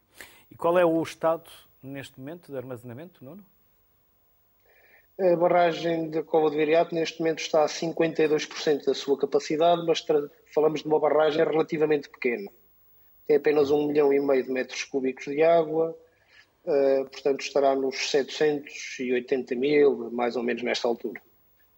E 0.50 0.54
qual 0.54 0.78
é 0.78 0.84
o 0.84 1.02
estado 1.02 1.50
neste 1.82 2.20
momento 2.20 2.52
de 2.52 2.58
armazenamento, 2.58 3.24
Nuno? 3.24 3.44
A 5.18 5.36
barragem 5.36 6.10
da 6.10 6.22
Cova 6.22 6.50
de 6.50 6.56
Viriato 6.56 6.94
neste 6.94 7.20
momento 7.20 7.40
está 7.40 7.64
a 7.64 7.68
52% 7.68 8.84
da 8.84 8.94
sua 8.94 9.16
capacidade, 9.18 9.86
mas 9.86 10.04
falamos 10.54 10.82
de 10.82 10.88
uma 10.88 10.98
barragem 10.98 11.44
relativamente 11.44 12.08
pequena. 12.08 12.50
Tem 13.26 13.36
apenas 13.36 13.70
um 13.70 13.86
milhão 13.86 14.12
e 14.12 14.20
meio 14.20 14.42
de 14.42 14.50
metros 14.50 14.84
cúbicos 14.84 15.24
de 15.24 15.42
água, 15.42 15.96
uh, 16.64 17.04
portanto 17.10 17.40
estará 17.40 17.74
nos 17.74 18.10
780 18.10 19.54
mil, 19.54 20.10
mais 20.10 20.36
ou 20.36 20.42
menos 20.42 20.62
nesta 20.62 20.88
altura. 20.88 21.20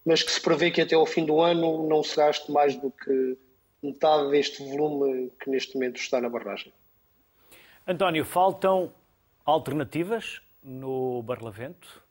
Mas 0.05 0.23
que 0.23 0.31
se 0.31 0.41
prevê 0.41 0.71
que 0.71 0.81
até 0.81 0.95
ao 0.95 1.07
fim 1.07 1.25
do 1.25 1.41
ano 1.41 1.89
não 1.89 2.03
se 2.03 2.17
gaste 2.17 2.51
mais 2.53 2.77
do 2.77 2.91
que 2.91 3.39
metade 3.83 4.31
deste 4.31 4.63
volume 4.63 5.31
que 5.41 5.51
neste 5.51 5.75
momento 5.75 5.97
está 5.97 6.21
na 6.21 6.29
barragem. 6.29 6.73
António, 7.87 8.25
faltam 8.25 8.93
alternativas 9.45 10.41
no 10.63 11.23
Barlavento? 11.23 12.03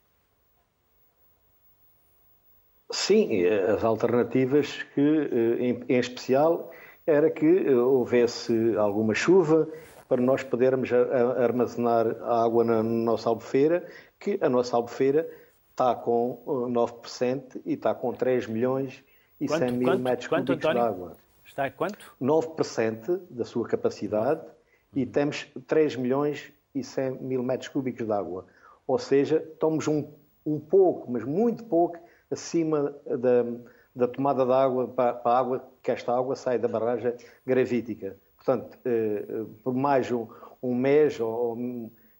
Sim, 2.90 3.44
as 3.46 3.82
alternativas 3.82 4.84
que, 4.94 5.00
eh, 5.00 5.64
em, 5.88 5.98
especial, 5.98 6.70
era 7.04 7.28
que 7.28 7.44
eh, 7.44 7.74
houvesse 7.74 8.76
alguma 8.76 9.14
chuva 9.14 9.68
para 10.08 10.20
nós 10.20 10.42
podermos 10.42 10.90
armazenar 10.92 12.06
a 12.22 12.44
água 12.44 12.64
na 12.64 12.82
nossa 12.82 13.28
albufeira, 13.28 13.84
que 14.18 14.38
a 14.40 14.48
nossa 14.48 14.76
albufeira 14.76 15.28
está 15.70 15.94
com 15.94 16.42
9% 16.46 17.56
eh, 17.56 17.60
e 17.66 17.72
está 17.74 17.94
com 17.94 18.12
3 18.12 18.46
milhões 18.46 19.02
e 19.40 19.46
quanto, 19.46 19.60
100 19.60 19.72
mil 19.72 19.88
quanto, 19.88 20.02
metros 20.02 20.28
quanto, 20.28 20.46
cúbicos 20.46 20.70
António? 20.70 20.82
de 20.82 20.88
água. 20.88 21.16
Está 21.44 21.64
a 21.66 21.70
quanto? 21.70 22.14
9% 22.20 23.20
da 23.30 23.44
sua 23.44 23.66
capacidade 23.66 24.40
e 24.94 25.04
temos 25.04 25.46
3 25.66 25.96
milhões 25.96 26.52
e 26.74 26.82
100 26.82 27.22
mil 27.22 27.42
metros 27.42 27.68
cúbicos 27.68 28.06
de 28.06 28.12
água. 28.12 28.46
Ou 28.86 28.98
seja, 28.98 29.44
estamos 29.52 29.88
um, 29.88 30.12
um 30.46 30.60
pouco, 30.60 31.10
mas 31.10 31.24
muito 31.24 31.64
pouco, 31.64 31.98
acima 32.30 32.94
da, 33.04 33.44
da 33.94 34.08
tomada 34.08 34.44
de 34.44 34.52
água 34.52 34.88
para, 34.88 35.12
para, 35.14 35.32
a 35.32 35.38
água, 35.38 35.68
que 35.82 35.90
esta 35.90 36.16
água 36.16 36.36
sai 36.36 36.58
da 36.58 36.68
barragem 36.68 37.14
gravítica. 37.46 38.16
Portanto, 38.44 38.78
eh, 38.84 39.44
por 39.62 39.72
mais 39.72 40.10
um, 40.12 40.26
um 40.62 40.74
mês, 40.74 41.18
ou 41.18 41.56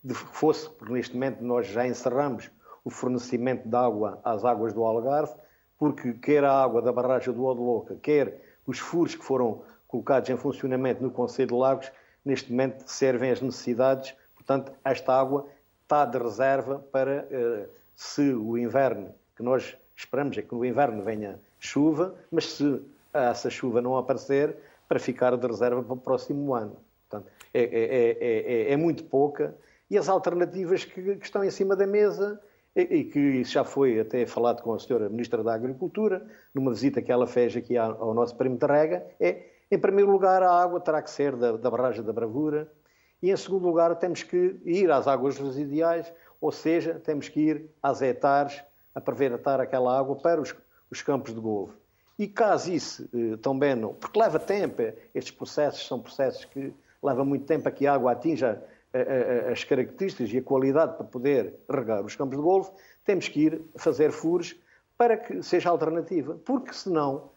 de 0.02 0.14
fosse, 0.14 0.70
porque 0.70 0.92
neste 0.92 1.14
momento 1.14 1.42
nós 1.42 1.66
já 1.66 1.86
encerramos 1.86 2.50
o 2.84 2.90
fornecimento 2.90 3.68
de 3.68 3.76
água 3.76 4.20
às 4.24 4.44
águas 4.44 4.72
do 4.72 4.84
Algarve, 4.84 5.34
porque 5.78 6.12
quer 6.14 6.44
a 6.44 6.52
água 6.52 6.80
da 6.80 6.92
barragem 6.92 7.32
do 7.32 7.44
Odeloca, 7.44 7.96
quer 7.96 8.40
os 8.66 8.78
furos 8.78 9.14
que 9.14 9.24
foram 9.24 9.62
colocados 9.86 10.28
em 10.30 10.36
funcionamento 10.36 11.02
no 11.02 11.10
Conselho 11.10 11.48
de 11.48 11.54
Lagos, 11.54 11.92
neste 12.24 12.50
momento 12.50 12.84
servem 12.86 13.30
às 13.30 13.40
necessidades, 13.40 14.14
portanto, 14.34 14.72
esta 14.84 15.18
água 15.18 15.46
está 15.82 16.04
de 16.04 16.18
reserva 16.18 16.78
para, 16.90 17.26
eh, 17.30 17.68
se 17.94 18.32
o 18.32 18.56
inverno, 18.56 19.14
que 19.36 19.42
nós 19.42 19.76
Esperamos 19.96 20.36
é 20.36 20.42
que 20.42 20.54
no 20.54 20.64
inverno 20.64 21.02
venha 21.02 21.40
chuva, 21.58 22.14
mas 22.30 22.52
se 22.52 22.82
essa 23.12 23.48
chuva 23.48 23.80
não 23.80 23.96
aparecer, 23.96 24.56
para 24.88 24.98
ficar 24.98 25.36
de 25.36 25.46
reserva 25.46 25.82
para 25.82 25.94
o 25.94 25.96
próximo 25.96 26.54
ano. 26.54 26.76
Portanto, 27.08 27.30
é, 27.52 27.62
é, 27.62 28.18
é, 28.20 28.72
é 28.72 28.76
muito 28.76 29.04
pouca. 29.04 29.54
E 29.90 29.98
as 29.98 30.08
alternativas 30.08 30.84
que, 30.84 31.16
que, 31.16 31.24
estão 31.24 31.44
em 31.44 31.50
cima 31.50 31.76
da 31.76 31.86
mesa, 31.86 32.40
e, 32.74 32.82
e 32.82 33.04
que 33.04 33.18
isso 33.18 33.52
já 33.52 33.64
foi 33.64 34.00
até 34.00 34.26
falado 34.26 34.62
com 34.62 34.74
a 34.74 34.78
senhora 34.78 35.08
Ministra 35.08 35.42
da 35.42 35.54
Agricultura, 35.54 36.26
numa 36.54 36.72
visita 36.72 37.00
que 37.02 37.12
ela 37.12 37.26
fez 37.26 37.56
aqui 37.56 37.76
ao, 37.76 38.14
nosso 38.14 38.36
perímetro 38.36 38.66
de 38.66 38.74
rega, 38.74 39.06
é, 39.20 39.46
em 39.70 39.78
primeiro 39.78 40.10
lugar, 40.10 40.42
a 40.42 40.50
água 40.50 40.80
terá 40.80 41.00
que 41.02 41.10
ser 41.10 41.36
da, 41.36 41.52
da 41.52 41.70
barragem 41.70 42.02
da 42.02 42.12
Bravura, 42.12 42.70
e 43.22 43.30
em 43.30 43.36
segundo 43.36 43.66
lugar, 43.66 43.94
temos 43.96 44.22
que 44.22 44.60
ir 44.64 44.90
às 44.90 45.06
águas 45.06 45.38
residuais, 45.38 46.12
ou 46.40 46.52
seja, 46.52 47.00
temos 47.02 47.28
que 47.28 47.40
ir 47.40 47.70
às 47.82 48.02
hectares 48.02 48.62
aproveitar 48.94 49.60
aquela 49.60 49.98
água 49.98 50.16
para 50.16 50.40
os, 50.40 50.54
os 50.90 51.00
campos 51.00 51.34
de 51.34 51.40
golfe. 51.40 51.74
E 52.18 52.28
caso 52.28 52.72
isso 52.72 53.08
eh, 53.12 53.36
também 53.38 53.74
não, 53.74 53.94
porque 53.94 54.18
leva 54.18 54.38
tempo, 54.38 54.80
eh, 54.82 54.94
estes 55.14 55.34
processos 55.34 55.86
são 55.86 56.00
processos 56.00 56.44
que 56.44 56.72
levam 57.02 57.24
muito 57.24 57.44
tempo 57.44 57.68
a 57.68 57.72
que 57.72 57.86
a 57.86 57.94
água 57.94 58.12
atinja 58.12 58.62
eh, 58.92 59.48
as 59.50 59.64
características 59.64 60.32
e 60.32 60.38
a 60.38 60.42
qualidade 60.42 60.96
para 60.96 61.04
poder 61.04 61.54
regar 61.68 62.04
os 62.04 62.14
campos 62.14 62.36
de 62.36 62.42
golfe, 62.42 62.70
temos 63.04 63.28
que 63.28 63.46
ir 63.46 63.62
fazer 63.76 64.12
furos 64.12 64.56
para 64.96 65.16
que 65.16 65.42
seja 65.42 65.68
alternativa, 65.68 66.38
porque 66.44 66.72
senão 66.72 67.30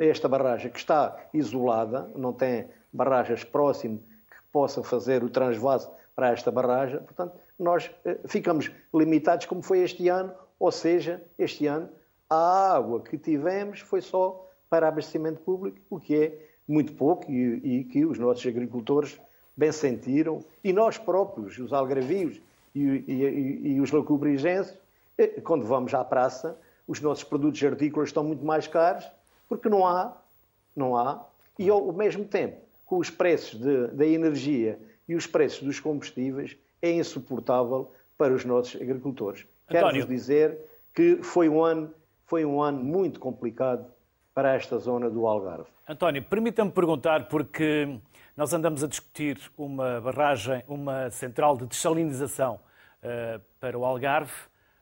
esta 0.00 0.28
barragem 0.28 0.70
que 0.72 0.78
está 0.78 1.16
isolada, 1.32 2.10
não 2.16 2.32
tem 2.32 2.68
barragens 2.92 3.44
próximas 3.44 4.00
que 4.00 4.36
possam 4.52 4.82
fazer 4.82 5.22
o 5.22 5.30
transvase 5.30 5.88
para 6.14 6.30
esta 6.30 6.50
barragem, 6.50 6.98
portanto, 7.00 7.34
nós 7.58 7.90
eh, 8.04 8.18
ficamos 8.26 8.70
limitados 8.92 9.46
como 9.46 9.62
foi 9.62 9.80
este 9.80 10.08
ano, 10.08 10.32
ou 10.58 10.70
seja, 10.70 11.22
este 11.38 11.66
ano 11.66 11.88
a 12.28 12.74
água 12.74 13.00
que 13.00 13.18
tivemos 13.18 13.80
foi 13.80 14.00
só 14.00 14.48
para 14.68 14.88
abastecimento 14.88 15.40
público, 15.40 15.78
o 15.88 16.00
que 16.00 16.16
é 16.16 16.38
muito 16.66 16.92
pouco 16.94 17.30
e, 17.30 17.80
e 17.80 17.84
que 17.84 18.04
os 18.04 18.18
nossos 18.18 18.46
agricultores 18.46 19.20
bem 19.56 19.70
sentiram, 19.70 20.40
e 20.62 20.72
nós 20.72 20.98
próprios, 20.98 21.58
os 21.58 21.72
algarvios 21.72 22.40
e, 22.74 22.80
e, 22.82 23.74
e 23.74 23.80
os 23.80 23.92
lacubrigenses, 23.92 24.76
eh, 25.16 25.40
quando 25.40 25.64
vamos 25.64 25.94
à 25.94 26.04
praça, 26.04 26.58
os 26.86 27.00
nossos 27.00 27.24
produtos 27.24 27.62
agrícolas 27.62 28.08
estão 28.08 28.24
muito 28.24 28.44
mais 28.44 28.66
caros, 28.66 29.08
porque 29.48 29.68
não 29.68 29.86
há, 29.86 30.16
não 30.74 30.96
há, 30.96 31.24
e 31.58 31.68
ao 31.68 31.92
mesmo 31.92 32.24
tempo, 32.24 32.56
com 32.84 32.98
os 32.98 33.10
preços 33.10 33.60
de, 33.60 33.88
da 33.88 34.06
energia 34.06 34.78
e 35.08 35.14
os 35.14 35.26
preços 35.26 35.62
dos 35.62 35.78
combustíveis, 35.78 36.56
é 36.82 36.90
insuportável 36.90 37.90
para 38.18 38.34
os 38.34 38.44
nossos 38.44 38.80
agricultores. 38.80 39.46
Quero-vos 39.68 40.06
dizer 40.06 40.58
que 40.94 41.16
foi 41.22 41.48
um 41.48 41.62
ano, 41.62 41.92
foi 42.26 42.44
um 42.44 42.62
ano 42.62 42.82
muito 42.82 43.20
complicado 43.20 43.86
para 44.34 44.54
esta 44.54 44.78
zona 44.78 45.08
do 45.08 45.26
Algarve. 45.26 45.70
António, 45.88 46.22
permita-me 46.22 46.70
perguntar, 46.70 47.28
porque 47.28 48.00
nós 48.36 48.52
andamos 48.52 48.82
a 48.82 48.88
discutir 48.88 49.38
uma 49.56 50.00
barragem, 50.00 50.64
uma 50.66 51.08
central 51.10 51.56
de 51.56 51.66
desalinização 51.66 52.58
uh, 52.98 53.40
para 53.60 53.78
o 53.78 53.84
Algarve, 53.84 54.32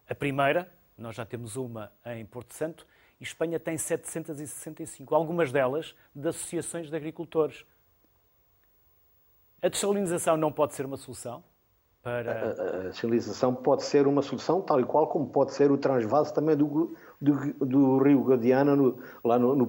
a 0.08 0.14
primeira, 0.14 0.72
nós 0.96 1.14
já 1.14 1.24
temos 1.24 1.56
uma 1.56 1.92
em 2.06 2.24
Porto 2.24 2.54
Santo, 2.54 2.86
e 3.20 3.24
Espanha 3.24 3.60
tem 3.60 3.76
765, 3.76 5.14
algumas 5.14 5.52
delas 5.52 5.94
de 6.14 6.28
associações 6.28 6.88
de 6.88 6.96
agricultores. 6.96 7.64
A 9.60 9.68
desalinização 9.68 10.36
não 10.36 10.50
pode 10.50 10.74
ser 10.74 10.86
uma 10.86 10.96
solução? 10.96 11.44
Para... 12.02 12.50
A, 12.50 12.88
desalinização 12.88 13.54
pode 13.54 13.84
ser 13.84 14.08
uma 14.08 14.22
solução, 14.22 14.60
tal 14.60 14.80
e 14.80 14.84
qual 14.84 15.06
como 15.06 15.28
pode 15.28 15.52
ser 15.52 15.70
o 15.70 15.78
transvase 15.78 16.34
também 16.34 16.56
do, 16.56 16.96
do, 17.22 17.54
do 17.64 17.98
rio 17.98 18.20
Guadiana, 18.22 18.74
no, 18.74 18.98
lá 19.24 19.38
no, 19.38 19.54
no 19.54 19.66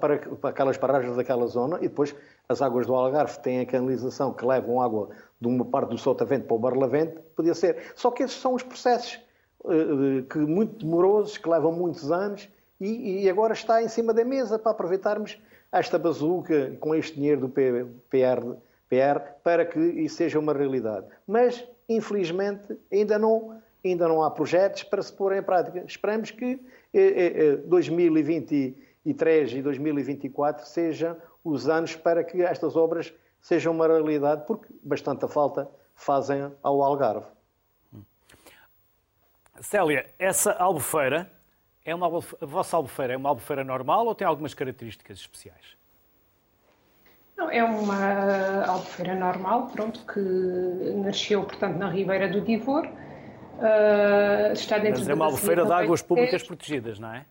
para, 0.00 0.18
para 0.18 0.50
aquelas 0.50 0.78
paragens 0.78 1.14
daquela 1.14 1.46
zona, 1.46 1.76
e 1.78 1.82
depois 1.82 2.14
as 2.48 2.62
águas 2.62 2.86
do 2.86 2.94
Algarve 2.94 3.38
têm 3.40 3.60
a 3.60 3.66
canalização 3.66 4.32
que 4.32 4.44
levam 4.44 4.80
água 4.80 5.10
de 5.38 5.46
uma 5.46 5.64
parte 5.64 5.90
do 5.90 5.98
Sotavento 5.98 6.46
para 6.46 6.56
o 6.56 6.58
Barlavento, 6.58 7.20
podia 7.36 7.54
ser. 7.54 7.92
Só 7.94 8.10
que 8.10 8.22
esses 8.22 8.40
são 8.40 8.54
os 8.54 8.62
processos 8.62 9.20
uh, 9.64 10.22
que 10.22 10.38
muito 10.38 10.84
demorosos, 10.84 11.36
que 11.36 11.48
levam 11.48 11.70
muitos 11.70 12.10
anos, 12.10 12.48
e, 12.80 13.24
e, 13.24 13.30
agora 13.30 13.54
está 13.54 13.82
em 13.82 13.88
cima 13.88 14.12
da 14.12 14.22
mesa 14.22 14.58
para 14.58 14.72
aproveitarmos 14.72 15.40
esta 15.72 15.98
bazuca 15.98 16.76
com 16.78 16.94
este 16.94 17.14
dinheiro 17.14 17.42
do 17.42 17.48
PR, 17.48 17.86
PR 18.88 19.20
para 19.42 19.64
que 19.64 19.78
isso 19.78 20.16
seja 20.16 20.38
uma 20.38 20.52
realidade. 20.52 21.06
Mas, 21.26 21.66
infelizmente, 21.88 22.78
ainda 22.92 23.18
não, 23.18 23.55
ainda 23.88 24.08
não 24.08 24.22
há 24.22 24.30
projetos 24.30 24.82
para 24.82 25.02
se 25.02 25.12
pôr 25.12 25.32
em 25.34 25.42
prática. 25.42 25.84
Esperamos 25.86 26.30
que 26.30 26.60
eh, 26.92 27.32
eh, 27.54 27.56
2023 27.66 29.52
e 29.52 29.62
2024 29.62 30.66
sejam 30.66 31.16
os 31.44 31.68
anos 31.68 31.94
para 31.94 32.24
que 32.24 32.42
estas 32.42 32.76
obras 32.76 33.12
sejam 33.40 33.72
uma 33.72 33.86
realidade, 33.86 34.44
porque 34.46 34.66
bastante 34.82 35.26
falta 35.28 35.70
fazem 35.94 36.52
ao 36.62 36.82
Algarve. 36.82 37.26
Célia, 39.60 40.06
essa 40.18 40.52
albufeira 40.52 41.30
é 41.84 41.94
uma 41.94 42.06
a 42.06 42.46
vossa 42.46 42.76
albufeira 42.76 43.14
é 43.14 43.16
uma 43.16 43.28
albufeira 43.28 43.64
normal 43.64 44.06
ou 44.06 44.14
tem 44.14 44.26
algumas 44.26 44.52
características 44.52 45.18
especiais? 45.18 45.76
Não, 47.36 47.50
é 47.50 47.62
uma 47.62 48.64
albufeira 48.64 49.14
normal, 49.14 49.68
pronto, 49.68 50.04
que 50.06 50.20
nasceu, 50.96 51.44
portanto, 51.44 51.76
na 51.76 51.88
Ribeira 51.88 52.28
do 52.28 52.40
Divor. 52.40 52.88
Uh, 53.56 54.52
está 54.52 54.78
dentro 54.78 55.00
Mas 55.00 55.08
é 55.08 55.14
uma 55.14 55.24
albufeira 55.26 55.64
de 55.64 55.72
águas 55.72 56.02
públicas 56.02 56.42
protegidas, 56.42 56.98
não 56.98 57.14
é? 57.14 57.24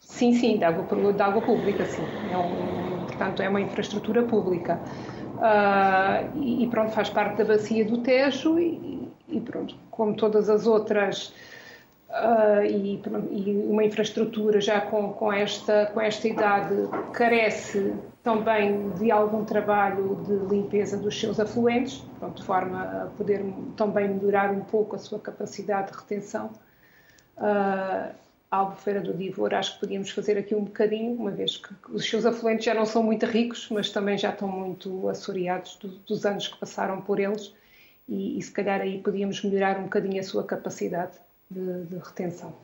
Sim, 0.00 0.34
sim, 0.34 0.58
de 0.58 0.64
água, 0.64 1.12
de 1.12 1.22
água 1.22 1.40
pública, 1.40 1.84
sim. 1.84 2.02
É 2.32 2.36
um, 2.36 3.06
portanto, 3.06 3.42
é 3.42 3.48
uma 3.48 3.60
infraestrutura 3.60 4.22
pública. 4.24 4.80
Uh, 5.36 6.42
e, 6.42 6.66
pronto, 6.66 6.92
faz 6.92 7.08
parte 7.08 7.38
da 7.38 7.44
bacia 7.44 7.84
do 7.84 7.98
Tejo 7.98 8.58
e, 8.58 9.08
e 9.28 9.40
pronto, 9.40 9.76
como 9.90 10.14
todas 10.14 10.50
as 10.50 10.66
outras 10.66 11.32
Uh, 12.10 12.64
e, 12.64 13.00
e, 13.30 13.64
uma 13.68 13.84
infraestrutura 13.84 14.60
já 14.60 14.80
com, 14.80 15.12
com, 15.12 15.32
esta, 15.32 15.86
com 15.94 16.00
esta 16.00 16.26
idade 16.26 16.74
carece 17.12 17.94
também 18.24 18.90
de 18.90 19.12
algum 19.12 19.44
trabalho 19.44 20.20
de 20.26 20.52
limpeza 20.52 20.96
dos 20.96 21.18
seus 21.18 21.38
afluentes, 21.38 22.04
de 22.34 22.42
forma 22.42 22.82
a 22.82 23.06
poder 23.16 23.44
também 23.76 24.08
melhorar 24.08 24.50
um 24.50 24.60
pouco 24.60 24.96
a 24.96 24.98
sua 24.98 25.20
capacidade 25.20 25.92
de 25.92 25.98
retenção. 25.98 26.50
Uh, 27.36 28.12
a 28.50 28.56
Albufeira 28.56 29.00
do 29.00 29.14
Divor, 29.14 29.54
acho 29.54 29.74
que 29.74 29.80
podíamos 29.80 30.10
fazer 30.10 30.36
aqui 30.36 30.52
um 30.52 30.64
bocadinho, 30.64 31.14
uma 31.14 31.30
vez 31.30 31.58
que 31.58 31.72
os 31.90 32.10
seus 32.10 32.26
afluentes 32.26 32.64
já 32.64 32.74
não 32.74 32.84
são 32.84 33.04
muito 33.04 33.24
ricos, 33.24 33.68
mas 33.70 33.90
também 33.90 34.18
já 34.18 34.30
estão 34.30 34.48
muito 34.48 35.08
assoreados 35.08 35.76
do, 35.76 35.86
dos 35.88 36.26
anos 36.26 36.48
que 36.48 36.58
passaram 36.58 37.00
por 37.00 37.20
eles, 37.20 37.54
e, 38.08 38.36
e 38.36 38.42
se 38.42 38.50
calhar 38.50 38.80
aí 38.80 39.00
podíamos 39.00 39.44
melhorar 39.44 39.78
um 39.78 39.84
bocadinho 39.84 40.18
a 40.18 40.24
sua 40.24 40.42
capacidade 40.42 41.12
de, 41.50 41.84
de 41.86 41.96
retenção. 41.96 42.54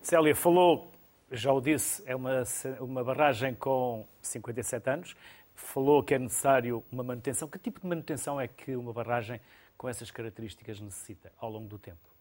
Célia, 0.00 0.34
falou, 0.34 0.90
já 1.30 1.52
o 1.52 1.60
disse, 1.60 2.02
é 2.06 2.14
uma, 2.14 2.42
uma 2.80 3.02
barragem 3.02 3.54
com 3.54 4.04
57 4.20 4.90
anos, 4.90 5.16
falou 5.54 6.02
que 6.02 6.14
é 6.14 6.18
necessário 6.18 6.84
uma 6.90 7.02
manutenção. 7.02 7.48
Que 7.48 7.58
tipo 7.58 7.80
de 7.80 7.86
manutenção 7.86 8.40
é 8.40 8.46
que 8.46 8.76
uma 8.76 8.92
barragem 8.92 9.40
com 9.76 9.88
essas 9.88 10.10
características 10.10 10.80
necessita 10.80 11.32
ao 11.38 11.50
longo 11.50 11.68
do 11.68 11.78
tempo? 11.78 12.12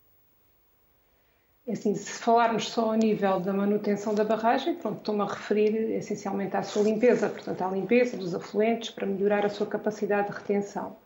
É 1.67 1.73
assim, 1.73 1.93
se 1.93 2.11
falarmos 2.11 2.69
só 2.69 2.85
ao 2.85 2.93
nível 2.93 3.39
da 3.39 3.53
manutenção 3.53 4.15
da 4.15 4.23
barragem, 4.23 4.75
pronto, 4.75 4.97
estou-me 4.97 5.21
a 5.21 5.25
referir 5.25 5.75
essencialmente 5.91 6.57
à 6.57 6.63
sua 6.63 6.81
limpeza, 6.81 7.29
portanto, 7.29 7.61
à 7.61 7.69
limpeza 7.69 8.17
dos 8.17 8.33
afluentes 8.33 8.89
para 8.89 9.05
melhorar 9.05 9.45
a 9.45 9.49
sua 9.49 9.67
capacidade 9.67 10.29
de 10.31 10.37
retenção. 10.37 10.97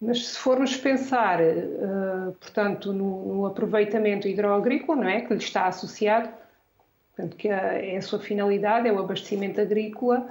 Mas 0.00 0.28
se 0.28 0.38
formos 0.38 0.76
pensar, 0.76 1.40
uh, 1.40 2.32
portanto, 2.40 2.92
no, 2.92 3.34
no, 3.34 3.46
aproveitamento 3.46 4.28
hidroagrícola, 4.28 5.02
não 5.02 5.08
é, 5.08 5.20
que 5.22 5.34
lhe 5.34 5.40
está 5.40 5.66
associado, 5.66 6.28
portanto, 7.16 7.36
que 7.36 7.48
a, 7.48 7.74
é 7.74 7.96
a 7.96 8.02
sua 8.02 8.20
finalidade, 8.20 8.86
é 8.86 8.92
o 8.92 8.98
abastecimento 9.00 9.60
agrícola, 9.60 10.28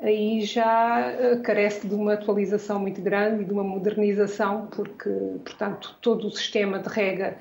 aí 0.00 0.42
já 0.42 1.12
uh, 1.12 1.40
carece 1.42 1.86
de 1.86 1.94
uma 1.94 2.14
atualização 2.14 2.80
muito 2.80 3.00
grande 3.00 3.42
e 3.42 3.44
de 3.44 3.52
uma 3.52 3.62
modernização, 3.62 4.66
porque, 4.66 5.10
portanto, 5.44 5.96
todo 6.02 6.26
o 6.26 6.30
sistema 6.32 6.80
de 6.80 6.88
rega, 6.88 7.36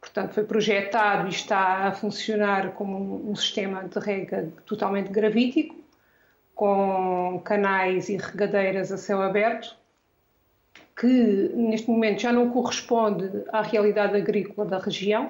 portanto, 0.00 0.32
foi 0.32 0.44
projetado 0.44 1.28
e 1.28 1.30
está 1.30 1.88
a 1.88 1.92
funcionar 1.92 2.72
como 2.72 2.96
um, 2.96 3.32
um 3.32 3.36
sistema 3.36 3.84
de 3.84 3.98
rega 3.98 4.50
totalmente 4.64 5.10
gravítico, 5.10 5.76
com 6.54 7.40
canais 7.44 8.08
e 8.08 8.16
regadeiras 8.16 8.90
a 8.90 8.96
céu 8.96 9.20
aberto, 9.20 9.76
que 10.98 11.52
neste 11.54 11.88
momento 11.90 12.20
já 12.20 12.32
não 12.32 12.50
corresponde 12.50 13.44
à 13.52 13.62
realidade 13.62 14.16
agrícola 14.16 14.66
da 14.68 14.78
região, 14.78 15.26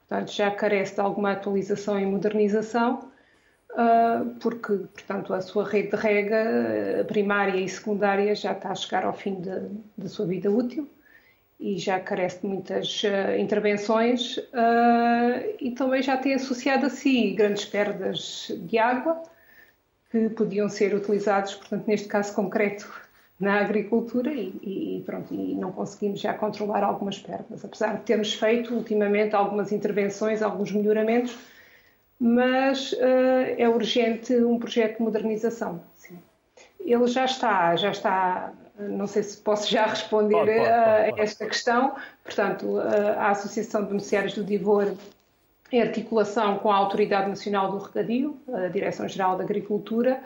portanto 0.00 0.32
já 0.32 0.50
carece 0.50 0.94
de 0.94 1.00
alguma 1.00 1.32
atualização 1.32 1.98
e 1.98 2.06
modernização, 2.06 3.10
ah, 3.74 4.24
porque, 4.40 4.74
portanto, 4.74 5.32
a 5.32 5.40
sua 5.40 5.66
rede 5.68 5.90
de 5.90 5.96
rega 5.96 7.04
primária 7.08 7.58
e 7.58 7.68
secundária 7.68 8.34
já 8.34 8.52
está 8.52 8.70
a 8.70 8.74
chegar 8.74 9.04
ao 9.04 9.14
fim 9.14 9.40
da 9.96 10.08
sua 10.08 10.26
vida 10.26 10.50
útil 10.50 10.88
e 11.58 11.78
já 11.78 11.98
carece 12.00 12.40
de 12.40 12.48
muitas 12.48 13.02
uh, 13.04 13.38
intervenções 13.38 14.36
uh, 14.36 15.56
e 15.60 15.70
também 15.70 16.02
já 16.02 16.16
tem 16.16 16.34
associado 16.34 16.86
a 16.86 16.90
si 16.90 17.30
grandes 17.30 17.64
perdas 17.64 18.50
de 18.50 18.78
água 18.78 19.22
que 20.10 20.28
podiam 20.30 20.68
ser 20.68 20.92
utilizados, 20.92 21.54
portanto, 21.54 21.86
neste 21.86 22.08
caso 22.08 22.34
concreto, 22.34 22.92
na 23.42 23.58
agricultura 23.58 24.32
e, 24.32 24.52
e, 24.62 25.02
pronto, 25.04 25.34
e 25.34 25.56
não 25.56 25.72
conseguimos 25.72 26.20
já 26.20 26.32
controlar 26.32 26.84
algumas 26.84 27.18
perdas, 27.18 27.64
apesar 27.64 27.96
de 27.96 28.02
termos 28.02 28.32
feito 28.34 28.72
ultimamente 28.72 29.34
algumas 29.34 29.72
intervenções, 29.72 30.42
alguns 30.42 30.70
melhoramentos, 30.70 31.36
mas 32.20 32.92
uh, 32.92 33.58
é 33.58 33.68
urgente 33.68 34.32
um 34.36 34.60
projeto 34.60 34.98
de 34.98 35.02
modernização. 35.02 35.82
Sim. 35.96 36.20
Ele 36.78 37.04
já 37.08 37.24
está, 37.24 37.74
já 37.74 37.90
está, 37.90 38.52
não 38.78 39.08
sei 39.08 39.24
se 39.24 39.36
posso 39.38 39.68
já 39.68 39.86
responder 39.86 40.36
pode, 40.36 40.52
pode, 40.52 40.68
pode, 41.08 41.20
a 41.20 41.24
esta 41.24 41.46
questão, 41.46 41.96
portanto, 42.22 42.78
a 42.78 43.30
Associação 43.30 43.82
de 43.82 43.88
Beneficiários 43.88 44.34
do 44.34 44.44
Divor 44.44 44.94
em 45.72 45.82
articulação 45.82 46.58
com 46.58 46.70
a 46.70 46.76
Autoridade 46.76 47.28
Nacional 47.28 47.72
do 47.72 47.78
Regadio, 47.78 48.38
a 48.54 48.68
Direção-Geral 48.68 49.36
da 49.36 49.42
Agricultura, 49.42 50.22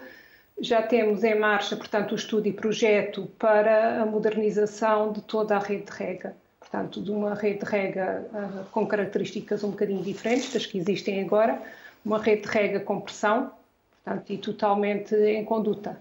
já 0.59 0.83
temos 0.83 1.23
em 1.23 1.39
marcha, 1.39 1.77
portanto, 1.77 2.13
o 2.13 2.15
estudo 2.15 2.47
e 2.47 2.53
projeto 2.53 3.27
para 3.39 4.03
a 4.03 4.07
modernização 4.07 5.13
de 5.13 5.21
toda 5.23 5.57
a 5.57 5.59
rede 5.59 5.85
de 5.85 5.93
rega. 5.93 6.37
Portanto, 6.59 7.01
de 7.01 7.11
uma 7.11 7.35
rede 7.35 7.61
de 7.61 7.67
rega 7.67 8.27
uh, 8.33 8.65
com 8.71 8.87
características 8.87 9.63
um 9.63 9.71
bocadinho 9.71 10.03
diferentes 10.03 10.53
das 10.53 10.67
que 10.67 10.79
existem 10.79 11.23
agora, 11.23 11.63
uma 12.05 12.19
rede 12.19 12.43
de 12.43 12.49
rega 12.49 12.81
com 12.81 13.01
pressão, 13.01 13.53
portanto, 14.05 14.31
e 14.31 14.39
totalmente 14.39 15.15
em 15.15 15.45
conduta, 15.45 16.01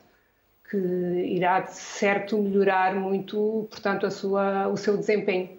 que 0.70 0.78
irá, 0.78 1.60
de 1.60 1.74
certo, 1.74 2.38
melhorar 2.38 2.96
muito, 2.96 3.68
portanto, 3.70 4.06
a 4.06 4.12
sua, 4.12 4.68
o 4.68 4.78
seu 4.78 4.98
desempenho 4.98 5.50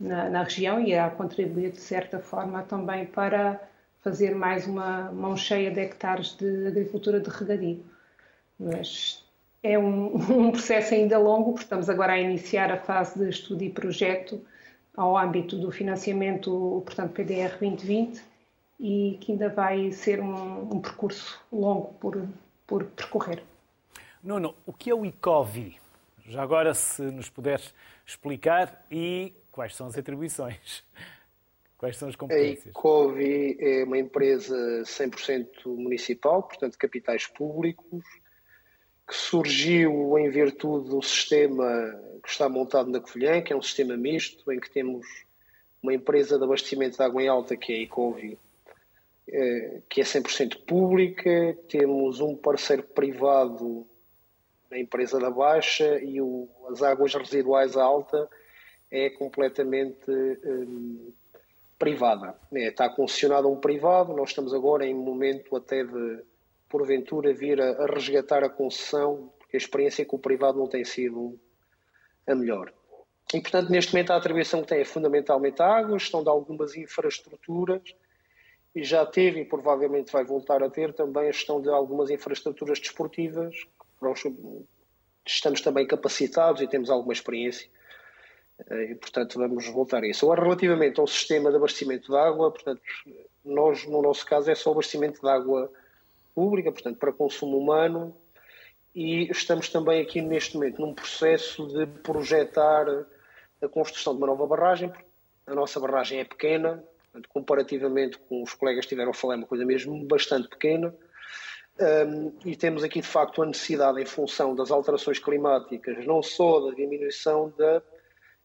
na, 0.00 0.30
na, 0.30 0.42
região 0.42 0.80
e 0.80 0.94
a 0.94 1.10
contribuir 1.10 1.72
de 1.72 1.80
certa 1.80 2.18
forma 2.18 2.62
também 2.62 3.04
para 3.06 3.60
fazer 4.00 4.34
mais 4.34 4.66
uma 4.66 5.10
mão 5.12 5.36
cheia 5.36 5.70
de 5.70 5.80
hectares 5.80 6.36
de 6.36 6.66
agricultura 6.66 7.20
de 7.20 7.28
regadio. 7.28 7.84
Mas 8.58 9.24
é 9.62 9.78
um, 9.78 10.14
um, 10.30 10.50
processo 10.50 10.94
ainda 10.94 11.18
longo, 11.18 11.52
porque 11.52 11.64
estamos 11.64 11.88
agora 11.88 12.12
a 12.12 12.20
iniciar 12.20 12.70
a 12.70 12.76
fase 12.76 13.18
de 13.18 13.28
estudo 13.28 13.62
e 13.64 13.70
projeto 13.70 14.40
ao 14.96 15.16
âmbito 15.16 15.56
do 15.56 15.72
financiamento, 15.72 16.82
portanto, 16.84 17.12
PDR 17.12 17.58
2020, 17.58 18.22
e 18.78 19.18
que 19.20 19.32
ainda 19.32 19.48
vai 19.48 19.90
ser 19.92 20.20
um, 20.20 20.74
um 20.74 20.80
percurso 20.80 21.40
longo 21.52 21.94
por, 21.94 22.28
por 22.66 22.84
percorrer. 22.84 23.42
Nuno, 24.22 24.54
o 24.66 24.72
que 24.72 24.90
é 24.90 24.94
o 24.94 25.04
ICOVI? 25.04 25.76
Já 26.26 26.42
agora, 26.42 26.74
se 26.74 27.02
nos 27.02 27.28
puderes 27.28 27.74
explicar 28.06 28.84
e 28.90 29.34
quais 29.50 29.74
são 29.74 29.86
as 29.86 29.96
atribuições? 29.96 30.84
Quais 31.76 31.98
são 31.98 32.08
as 32.08 32.16
competências? 32.16 32.68
A 32.68 32.70
ICOVI 32.70 33.58
é 33.60 33.84
uma 33.84 33.98
empresa 33.98 34.56
100% 34.84 35.66
municipal, 35.66 36.42
portanto, 36.42 36.78
capitais 36.78 37.26
públicos, 37.26 38.02
que 39.06 39.14
surgiu 39.14 40.18
em 40.18 40.30
virtude 40.30 40.88
do 40.88 41.02
sistema 41.02 41.64
que 42.22 42.30
está 42.30 42.48
montado 42.48 42.90
na 42.90 43.00
Covilhã, 43.00 43.42
que 43.42 43.52
é 43.52 43.56
um 43.56 43.62
sistema 43.62 43.96
misto, 43.96 44.50
em 44.50 44.58
que 44.58 44.70
temos 44.70 45.06
uma 45.82 45.92
empresa 45.92 46.38
de 46.38 46.44
abastecimento 46.44 46.96
de 46.96 47.02
água 47.02 47.22
em 47.22 47.28
alta, 47.28 47.56
que 47.56 47.72
é 47.72 47.76
a 47.76 47.80
ICOVI, 47.80 48.38
eh, 49.28 49.82
que 49.88 50.00
é 50.00 50.04
100% 50.04 50.64
pública, 50.64 51.56
temos 51.68 52.20
um 52.20 52.34
parceiro 52.34 52.82
privado 52.82 53.86
na 54.70 54.78
empresa 54.78 55.20
da 55.20 55.30
Baixa 55.30 55.98
e 56.02 56.20
o, 56.20 56.48
as 56.70 56.82
águas 56.82 57.14
residuais 57.14 57.76
alta 57.76 58.28
é 58.90 59.10
completamente 59.10 60.10
um, 60.10 61.12
privada. 61.78 62.34
É, 62.52 62.68
está 62.68 62.88
concessionado 62.88 63.46
a 63.46 63.50
um 63.50 63.56
privado, 63.56 64.14
nós 64.14 64.30
estamos 64.30 64.54
agora 64.54 64.86
em 64.86 64.94
momento 64.94 65.54
até 65.56 65.84
de, 65.84 66.22
porventura, 66.68 67.32
vir 67.32 67.60
a, 67.60 67.84
a 67.84 67.86
resgatar 67.86 68.44
a 68.44 68.48
concessão, 68.48 69.32
porque 69.38 69.56
a 69.56 69.58
experiência 69.58 70.04
com 70.04 70.16
o 70.16 70.20
privado 70.20 70.58
não 70.58 70.66
tem 70.66 70.84
sido 70.84 71.38
a 72.26 72.34
melhor. 72.34 72.72
E, 73.32 73.40
portanto, 73.40 73.70
neste 73.70 73.92
momento 73.92 74.12
a 74.12 74.16
atribuição 74.16 74.62
que 74.62 74.68
tem 74.68 74.80
é 74.80 74.84
fundamentalmente 74.84 75.60
a 75.60 75.66
água, 75.66 75.98
gestão 75.98 76.22
de 76.22 76.28
algumas 76.28 76.76
infraestruturas, 76.76 77.82
e 78.74 78.82
já 78.82 79.06
teve 79.06 79.40
e 79.40 79.44
provavelmente 79.44 80.12
vai 80.12 80.24
voltar 80.24 80.62
a 80.62 80.68
ter 80.68 80.92
também 80.92 81.28
a 81.28 81.32
gestão 81.32 81.60
de 81.60 81.68
algumas 81.68 82.10
infraestruturas 82.10 82.80
desportivas, 82.80 83.54
estamos 85.26 85.60
também 85.60 85.86
capacitados 85.86 86.60
e 86.60 86.66
temos 86.66 86.90
alguma 86.90 87.12
experiência 87.12 87.68
eh, 88.68 88.92
e, 88.92 88.94
portanto, 88.96 89.38
vamos 89.38 89.66
voltar 89.68 90.02
a 90.02 90.08
isso. 90.08 90.26
Agora, 90.26 90.42
relativamente 90.42 91.00
ao 91.00 91.06
sistema 91.06 91.50
de 91.50 91.56
abastecimento 91.56 92.10
de 92.10 92.18
água, 92.18 92.50
portanto, 92.50 92.82
nós, 93.44 93.86
no 93.86 94.02
nosso 94.02 94.26
caso, 94.26 94.50
é 94.50 94.54
só 94.54 94.72
abastecimento 94.72 95.20
de 95.20 95.28
água 95.28 95.70
pública, 96.34 96.72
portanto, 96.72 96.98
para 96.98 97.12
consumo 97.12 97.58
humano, 97.58 98.16
e 98.94 99.30
estamos 99.30 99.68
também 99.68 100.00
aqui, 100.00 100.20
neste 100.20 100.54
momento, 100.54 100.80
num 100.80 100.94
processo 100.94 101.66
de 101.66 101.86
projetar 101.86 102.86
a 103.60 103.68
construção 103.68 104.14
de 104.14 104.18
uma 104.18 104.28
nova 104.28 104.46
barragem, 104.46 104.92
a 105.46 105.54
nossa 105.54 105.80
barragem 105.80 106.20
é 106.20 106.24
pequena, 106.24 106.84
portanto, 107.04 107.28
comparativamente 107.28 108.18
com 108.18 108.42
os 108.42 108.54
colegas 108.54 108.84
que 108.84 108.86
estiveram 108.86 109.10
a 109.10 109.14
falar, 109.14 109.34
é 109.34 109.36
uma 109.38 109.46
coisa 109.46 109.64
mesmo 109.64 110.04
bastante 110.04 110.48
pequena, 110.48 110.94
um, 112.06 112.32
e 112.44 112.54
temos 112.54 112.84
aqui, 112.84 113.00
de 113.00 113.06
facto, 113.06 113.42
a 113.42 113.46
necessidade, 113.46 114.00
em 114.00 114.06
função 114.06 114.54
das 114.54 114.70
alterações 114.70 115.18
climáticas, 115.18 116.06
não 116.06 116.22
só 116.22 116.60
da 116.60 116.74
diminuição 116.74 117.52
da, 117.58 117.82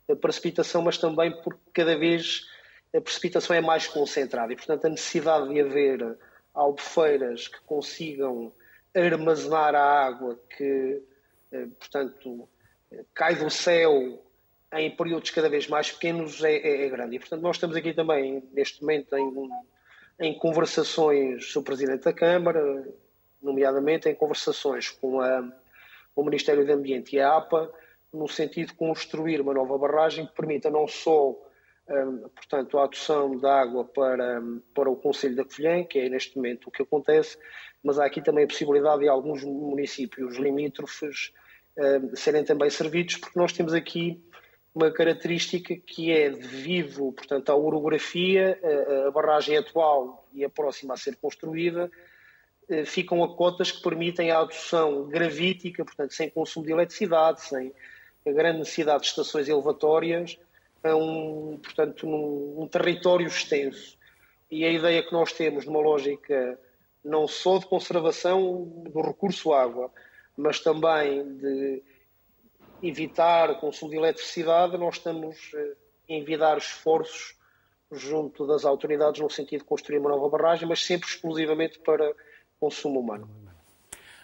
da 0.08 0.16
precipitação, 0.16 0.82
mas 0.82 0.98
também 0.98 1.32
porque 1.44 1.62
cada 1.72 1.96
vez 1.96 2.48
a 2.96 3.00
precipitação 3.00 3.56
é 3.56 3.62
mais 3.62 3.88
concentrada 3.88 4.52
e, 4.52 4.56
portanto, 4.56 4.86
a 4.86 4.90
necessidade 4.90 5.48
de 5.48 5.62
haver 5.62 6.18
albufeiras 6.54 7.48
que 7.48 7.60
consigam 7.62 8.52
armazenar 8.96 9.76
a 9.76 10.06
água 10.06 10.40
que, 10.58 11.02
eh, 11.52 11.68
portanto, 11.78 12.50
cai 13.14 13.36
do 13.36 13.50
céu 13.50 14.24
em 14.74 14.96
períodos 14.96 15.32
cada 15.32 15.50
vez 15.50 15.68
mais 15.68 15.92
pequenos 15.92 16.44
é, 16.44 16.56
é, 16.56 16.86
é 16.86 16.90
grande. 16.90 17.16
E, 17.16 17.20
portanto, 17.20 17.42
nós 17.42 17.56
estamos 17.56 17.76
aqui 17.76 17.94
também, 17.94 18.44
neste 18.52 18.82
momento, 18.82 19.16
em, 19.16 19.50
em 20.20 20.38
conversações 20.38 21.54
com 21.54 21.60
o 21.60 21.64
Presidente 21.64 22.04
da 22.04 22.14
Câmara, 22.14 22.88
nomeadamente 23.42 24.10
em 24.10 24.16
conversações 24.16 24.90
com, 24.90 25.22
a, 25.22 25.48
o 26.16 26.24
Ministério 26.24 26.66
do 26.66 26.72
Ambiente 26.72 27.16
e 27.16 27.20
a 27.20 27.38
APA, 27.38 27.72
no 28.14 28.28
sentido 28.28 28.70
de 28.70 28.74
construir 28.74 29.40
uma 29.40 29.54
nova 29.54 29.78
barragem 29.78 30.26
que 30.26 30.34
permita 30.34 30.70
não 30.70 30.88
só 30.88 31.36
portanto, 32.36 32.78
a 32.78 32.84
adoção 32.84 33.38
de 33.38 33.46
água 33.46 33.86
para, 33.86 34.42
para 34.74 34.90
o 34.90 34.96
Conselho 34.96 35.36
da 35.36 35.44
Covilhã, 35.44 35.84
que 35.84 36.00
é 36.00 36.10
neste 36.10 36.36
momento 36.36 36.68
o 36.68 36.72
que 36.72 36.84
acontece, 36.84 37.38
mas 37.84 38.00
há 38.00 38.06
aqui 38.06 38.22
também 38.22 38.44
a 38.44 38.48
possibilidade 38.48 39.02
de 39.02 39.10
alguns 39.10 39.44
municípios 39.44 40.38
limítrofes 40.38 41.32
serem 42.16 42.44
também 42.44 42.70
servidos, 42.70 43.18
porque 43.18 43.40
nós 43.40 43.54
temos 43.54 43.74
aqui 43.74 44.22
uma 44.74 44.92
característica 44.92 45.76
que 45.76 46.12
é 46.12 46.30
devido, 46.30 47.12
portanto, 47.12 47.50
à 47.50 47.56
orografia, 47.56 48.60
a, 49.08 49.12
barragem 49.12 49.58
atual 49.58 50.28
e 50.34 50.44
a 50.44 50.50
próxima 50.50 50.94
a 50.94 50.98
ser 50.98 51.16
construída, 51.16 51.90
eh, 52.70 52.86
ficam 52.86 53.24
a 53.24 53.36
cotas 53.36 53.72
que 53.72 53.82
permitem 53.82 54.30
a 54.30 54.40
adoção 54.40 55.08
gravítica, 55.08 55.84
portanto, 55.84 56.14
sem 56.14 56.30
consumo 56.30 56.66
de 56.66 56.72
eletricidade, 56.72 57.42
sem 57.42 57.74
a 58.26 58.32
grande 58.32 58.60
necessidade 58.60 59.02
de 59.02 59.08
estações 59.08 59.50
elevatórias, 59.50 60.38
um, 60.86 61.60
portanto, 61.62 62.06
num, 62.06 62.62
um 62.62 62.68
território 62.68 63.28
extenso. 63.28 63.98
E 64.50 64.66
a 64.66 64.72
ideia 64.72 65.04
que 65.04 65.12
nós 65.12 65.32
temos 65.34 65.66
numa 65.66 65.80
lógica 65.80 66.60
não 67.04 67.28
só 67.28 67.58
de 67.60 67.66
conservação 67.66 68.64
do 68.90 69.02
recurso 69.02 69.54
água, 69.54 69.92
mas 70.36 70.60
também 70.60 71.38
de 71.38 71.84
evitar 72.82 73.52
o 73.52 73.56
consumo 73.60 73.92
de 73.92 73.98
eletricidade, 73.98 74.78
nós 74.78 74.96
estamos 74.96 75.52
eh, 75.54 75.76
a 76.10 76.14
envidar 76.14 76.58
esforços 76.58 77.36
junto 77.92 78.46
das 78.48 78.66
autoridades 78.66 79.22
no 79.22 79.30
sentido 79.30 79.62
de 79.62 79.66
construir 79.66 79.98
uma 79.98 80.10
nova 80.10 80.30
barragem, 80.30 80.68
mas 80.68 80.84
sempre 80.84 81.08
exclusivamente 81.08 81.80
para 81.80 82.14
consumo 82.60 83.00
humano. 83.00 83.30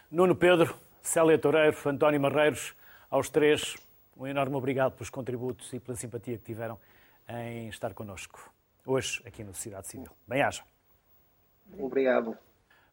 Nuno 0.09 0.35
Pedro, 0.35 0.75
Célia 1.01 1.37
Toureiro, 1.37 1.77
António 1.85 2.21
Marreiros, 2.21 2.73
aos 3.09 3.29
três, 3.29 3.75
um 4.15 4.25
enorme 4.25 4.55
obrigado 4.55 4.93
pelos 4.93 5.09
contributos 5.09 5.71
e 5.73 5.79
pela 5.79 5.97
simpatia 5.97 6.37
que 6.37 6.43
tiveram 6.43 6.79
em 7.27 7.67
estar 7.67 7.93
connosco 7.93 8.53
hoje 8.85 9.21
aqui 9.25 9.43
no 9.43 9.53
Sociedade 9.53 9.87
Civil. 9.87 10.09
Bem-aja. 10.27 10.63
Obrigado. 11.77 12.37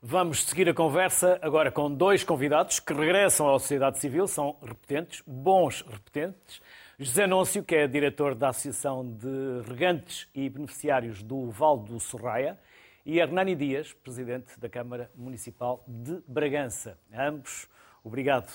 Vamos 0.01 0.45
seguir 0.45 0.68
a 0.68 0.75
conversa 0.75 1.39
agora 1.41 1.70
com 1.70 1.95
dois 1.95 2.25
convidados 2.25 2.81
que 2.81 2.93
regressam 2.93 3.49
à 3.49 3.59
sociedade 3.61 4.01
civil, 4.01 4.27
são 4.27 4.57
repetentes, 4.61 5.23
bons 5.25 5.83
repetentes. 5.83 6.61
José 6.99 7.27
Núncio, 7.27 7.62
que 7.62 7.77
é 7.77 7.87
diretor 7.87 8.35
da 8.35 8.49
Associação 8.49 9.07
de 9.07 9.62
Regantes 9.68 10.29
e 10.35 10.49
Beneficiários 10.49 11.23
do 11.23 11.51
Val 11.51 11.79
do 11.79 12.01
Sorraia, 12.01 12.59
e 13.07 13.18
Hernani 13.18 13.55
Dias, 13.55 13.93
presidente 13.93 14.59
da 14.59 14.68
Câmara 14.68 15.11
Municipal 15.14 15.85
de 15.87 16.20
Bragança. 16.27 16.99
A 17.12 17.29
ambos, 17.29 17.68
obrigado 18.03 18.51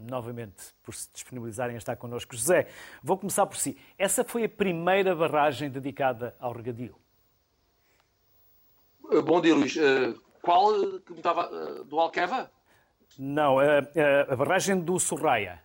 novamente 0.00 0.74
por 0.82 0.94
se 0.94 1.08
disponibilizarem 1.12 1.74
a 1.74 1.78
estar 1.78 1.96
connosco. 1.96 2.34
José, 2.34 2.68
vou 3.02 3.18
começar 3.18 3.46
por 3.46 3.56
si. 3.56 3.78
Essa 3.98 4.24
foi 4.24 4.44
a 4.44 4.48
primeira 4.48 5.14
barragem 5.14 5.70
dedicada 5.70 6.34
ao 6.38 6.52
regadio? 6.52 6.96
Eh, 9.12 9.20
bom 9.20 9.40
dia, 9.40 9.54
Luís. 9.54 9.76
Eh, 9.76 10.14
qual 10.40 10.72
que 11.00 11.12
me 11.12 11.18
estava. 11.18 11.50
Eh, 11.52 11.84
do 11.84 11.98
Alqueva? 11.98 12.50
Não, 13.18 13.58
a, 13.58 13.78
a, 13.78 14.32
a 14.32 14.36
barragem 14.36 14.80
do 14.80 14.98
Sorraia. 14.98 15.62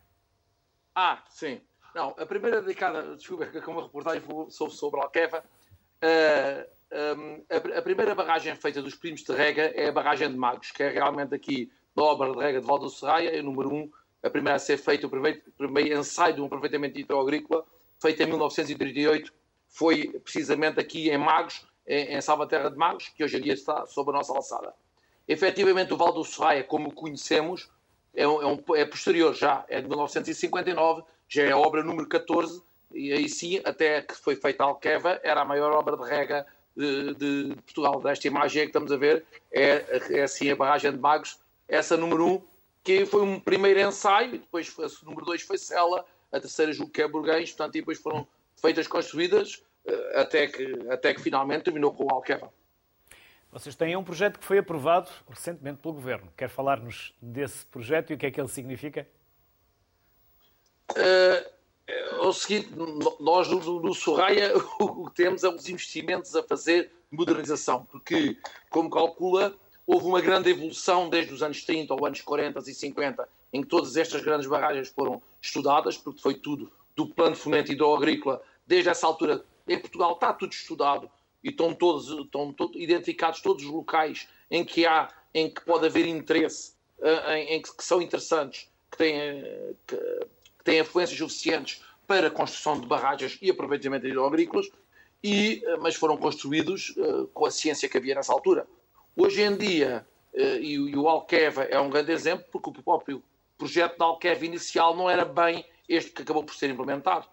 Ah, 0.93 1.23
sim. 1.29 1.61
Não, 1.93 2.15
a 2.17 2.25
primeira 2.25 2.61
dedicada, 2.61 3.15
desculpa, 3.15 3.45
que 3.45 3.69
uma 3.69 3.83
reportagem 3.83 4.21
sobre, 4.49 4.73
sobre 4.75 4.99
Alqueva, 4.99 5.43
a, 7.77 7.81
primeira 7.81 8.15
barragem 8.15 8.55
feita 8.55 8.81
dos 8.81 8.95
primos 8.95 9.23
de 9.23 9.33
rega 9.33 9.71
é 9.75 9.89
a 9.89 9.91
barragem 9.91 10.29
de 10.29 10.37
Magos, 10.37 10.71
que 10.71 10.83
é 10.83 10.89
realmente 10.89 11.33
aqui 11.33 11.71
da 11.95 12.03
obra 12.03 12.31
de 12.31 12.39
rega 12.39 12.59
de 12.59 12.67
Val 12.67 12.79
do 12.79 12.89
Serraia, 12.89 13.29
é 13.29 13.39
o 13.39 13.43
número 13.43 13.73
um, 13.73 13.89
a 14.25 14.29
primeira 14.29 14.55
a 14.55 14.59
ser 14.59 14.77
feita, 14.77 15.05
o 15.05 15.09
primeiro, 15.09 15.39
primeiro 15.55 15.99
ensaio 15.99 16.33
de 16.33 16.41
um 16.41 16.45
aproveitamento 16.45 16.99
hidroagrícola, 16.99 17.63
feito 18.01 18.23
em 18.23 18.25
1938, 18.25 19.31
foi 19.69 20.07
precisamente 20.23 20.79
aqui 20.79 21.09
em 21.09 21.17
Magos, 21.17 21.65
em, 21.87 22.15
em 22.15 22.21
Salvaterra 22.21 22.71
de 22.71 22.75
Magos, 22.75 23.09
que 23.09 23.23
hoje 23.23 23.37
em 23.37 23.41
dia 23.41 23.53
está 23.53 23.85
sob 23.85 24.09
a 24.09 24.13
nossa 24.13 24.33
alçada. 24.33 24.73
Efetivamente, 25.27 25.93
o 25.93 25.97
Val 25.97 26.11
do 26.11 26.23
Serraia, 26.23 26.63
como 26.63 26.91
conhecemos, 26.91 27.69
é, 28.15 28.27
um, 28.27 28.41
é, 28.41 28.45
um, 28.47 28.75
é 28.75 28.85
posterior 28.85 29.33
já, 29.35 29.63
é 29.67 29.79
de 29.79 29.87
1959, 29.87 31.03
já 31.27 31.43
é 31.43 31.51
a 31.51 31.57
obra 31.57 31.83
número 31.83 32.07
14, 32.07 32.63
e 32.91 33.11
aí 33.13 33.29
sim, 33.29 33.61
até 33.63 34.01
que 34.01 34.15
foi 34.15 34.35
feita 34.35 34.63
a 34.63 34.67
Alqueva, 34.67 35.19
era 35.23 35.41
a 35.41 35.45
maior 35.45 35.71
obra 35.73 35.95
de 35.97 36.03
rega 36.03 36.47
de, 36.75 37.13
de 37.15 37.55
Portugal. 37.63 38.01
Desta 38.01 38.27
imagem 38.27 38.63
que 38.63 38.69
estamos 38.69 38.91
a 38.91 38.97
ver 38.97 39.23
é, 39.51 40.01
é 40.09 40.23
assim 40.23 40.49
a 40.49 40.55
barragem 40.55 40.91
de 40.91 40.97
Magos, 40.97 41.39
essa 41.67 41.95
número 41.95 42.25
1, 42.25 42.33
um, 42.33 42.41
que 42.85 43.03
foi 43.03 43.23
um 43.23 43.39
primeiro 43.39 43.79
ensaio, 43.79 44.35
e 44.35 44.37
depois 44.37 44.73
a 44.79 45.05
número 45.05 45.25
2 45.25 45.41
foi 45.41 45.57
Sela, 45.57 46.05
a 46.31 46.39
terceira 46.39 46.71
julgo 46.71 46.91
que 46.91 47.01
é 47.01 47.07
Burguês, 47.07 47.49
portanto, 47.49 47.75
e 47.75 47.79
depois 47.79 47.97
foram 47.97 48.27
feitas, 48.55 48.87
construídas, 48.87 49.63
até 50.13 50.47
que, 50.47 50.87
até 50.89 51.11
que 51.13 51.19
finalmente 51.19 51.63
terminou 51.63 51.91
com 51.91 52.05
o 52.05 52.09
Alqueva. 52.11 52.53
Vocês 53.51 53.75
têm 53.75 53.95
um 53.95 54.03
projeto 54.03 54.37
que 54.37 54.45
foi 54.45 54.59
aprovado 54.59 55.09
recentemente 55.27 55.81
pelo 55.81 55.95
Governo. 55.95 56.31
Quer 56.37 56.47
falar-nos 56.47 57.15
desse 57.19 57.65
projeto 57.65 58.11
e 58.11 58.13
o 58.13 58.17
que 58.17 58.27
é 58.27 58.31
que 58.31 58.39
ele 58.39 58.49
significa? 58.49 59.07
Uh, 60.91 61.49
é 61.87 62.17
o 62.19 62.33
seguinte, 62.33 62.69
nós 63.19 63.47
no, 63.47 63.81
no 63.81 63.93
Sorraia 63.95 64.51
o 64.77 65.09
que 65.09 65.15
temos 65.15 65.43
é 65.43 65.49
os 65.49 65.67
investimentos 65.67 66.35
a 66.35 66.43
fazer 66.43 66.91
de 67.09 67.17
modernização, 67.17 67.85
porque, 67.85 68.37
como 68.69 68.89
calcula, 68.91 69.55
houve 69.87 70.05
uma 70.05 70.21
grande 70.21 70.49
evolução 70.49 71.09
desde 71.09 71.33
os 71.33 71.43
anos 71.43 71.63
30 71.63 71.93
ou 71.93 72.05
anos 72.05 72.21
40 72.21 72.59
e 72.59 72.73
50, 72.73 73.29
em 73.53 73.61
que 73.61 73.67
todas 73.67 73.95
estas 73.95 74.21
grandes 74.21 74.47
barragens 74.47 74.89
foram 74.89 75.21
estudadas, 75.41 75.97
porque 75.97 76.21
foi 76.21 76.33
tudo 76.35 76.71
do 76.95 77.07
plano 77.07 77.35
de 77.35 77.41
fomento 77.41 77.71
hidroagrícola, 77.71 78.41
desde 78.65 78.89
essa 78.89 79.05
altura, 79.05 79.45
em 79.67 79.79
Portugal 79.79 80.13
está 80.13 80.33
tudo 80.33 80.53
estudado 80.53 81.09
e 81.43 81.49
estão 81.49 81.73
todos, 81.73 82.09
estão 82.09 82.55
identificados 82.75 83.41
todos 83.41 83.63
os 83.63 83.69
locais 83.69 84.27
em 84.49 84.63
que 84.63 84.85
há, 84.85 85.09
em 85.33 85.49
que 85.49 85.61
pode 85.61 85.85
haver 85.85 86.07
interesse, 86.07 86.73
eh, 87.01 87.39
em, 87.39 87.55
em 87.55 87.61
que, 87.61 87.75
que, 87.75 87.83
são 87.83 88.01
interessantes, 88.01 88.69
que 88.89 88.97
têm, 88.97 89.43
que, 89.85 89.97
que 89.97 90.63
têm 90.63 90.79
afluências 90.79 91.17
suficientes 91.17 91.81
para 92.07 92.27
a 92.27 92.31
construção 92.31 92.79
de 92.79 92.87
barragens 92.87 93.37
e 93.41 93.49
aproveitamento 93.49 94.07
hidroagrícolas, 94.07 94.69
e, 95.23 95.63
eh, 95.65 95.77
mas 95.77 95.95
foram 95.95 96.17
construídos 96.17 96.93
uh, 96.97 97.27
com 97.33 97.45
a 97.45 97.51
ciência 97.51 97.89
que 97.89 97.97
havia 97.97 98.15
nessa 98.15 98.31
altura. 98.31 98.67
Hoje 99.17 99.41
em 99.41 99.55
dia, 99.55 100.05
uh, 100.33 100.37
e, 100.37 100.95
o 100.95 101.07
Alqueva 101.07 101.63
é 101.63 101.79
um 101.79 101.89
grande 101.89 102.11
exemplo, 102.11 102.45
porque 102.51 102.69
o 102.69 102.83
próprio 102.83 103.23
projeto 103.57 103.97
da 103.97 104.05
Alqueva 104.05 104.45
inicial 104.45 104.95
não 104.95 105.09
era 105.09 105.23
bem 105.23 105.65
este 105.87 106.11
que 106.11 106.21
acabou 106.21 106.43
por 106.43 106.53
ser 106.53 106.69
implementado. 106.69 107.25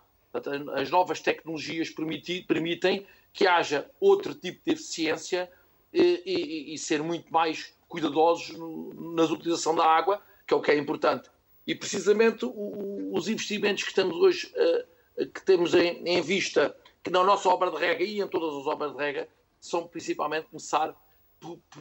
As 0.74 0.91
novas 0.91 1.20
tecnologias 1.20 1.91
permitem 1.91 3.07
que 3.33 3.47
haja 3.47 3.91
outro 4.01 4.35
tipo 4.35 4.61
de 4.64 4.72
eficiência 4.72 5.51
e, 5.93 6.72
e, 6.72 6.78
ser 6.78 7.03
muito 7.03 7.30
mais 7.33 7.74
cuidadosos 7.89 8.57
na 8.97 9.24
utilização 9.24 9.74
da 9.74 9.85
água, 9.85 10.22
que 10.47 10.55
é 10.55 10.57
o 10.57 10.62
que 10.62 10.70
é 10.70 10.76
importante. 10.78 11.28
E 11.66 11.74
precisamente 11.74 12.47
os 12.47 13.28
investimentos 13.28 13.83
que 13.83 13.91
estamos 13.91 14.16
hoje, 14.16 14.53
uh, 14.57 15.26
que 15.26 15.45
temos 15.45 15.74
em, 15.74 16.03
em, 16.07 16.22
vista, 16.22 16.74
que 17.03 17.11
na 17.11 17.24
nossa 17.24 17.49
obra 17.49 17.70
de 17.70 17.76
rega 17.76 18.05
e 18.05 18.20
em 18.20 18.28
todas 18.28 18.55
as 18.57 18.66
obras 18.66 18.93
de 18.93 18.99
rega, 18.99 19.28
são 19.61 19.87
principalmente 19.87 20.47
começar 20.47 20.97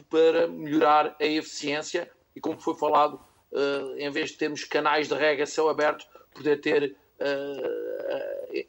para 0.08 0.46
melhorar 0.48 1.16
a 1.20 1.24
eficiência 1.24 2.10
e, 2.34 2.40
como 2.40 2.58
foi 2.60 2.74
falado, 2.74 3.20
uh, 3.52 3.96
em 3.96 4.10
vez 4.10 4.30
de 4.30 4.36
termos 4.38 4.64
canais 4.64 5.08
de 5.08 5.14
rega 5.14 5.46
céu 5.46 5.68
aberto, 5.68 6.06
poder 6.34 6.60
ter 6.60 6.96
uh, 7.20 8.62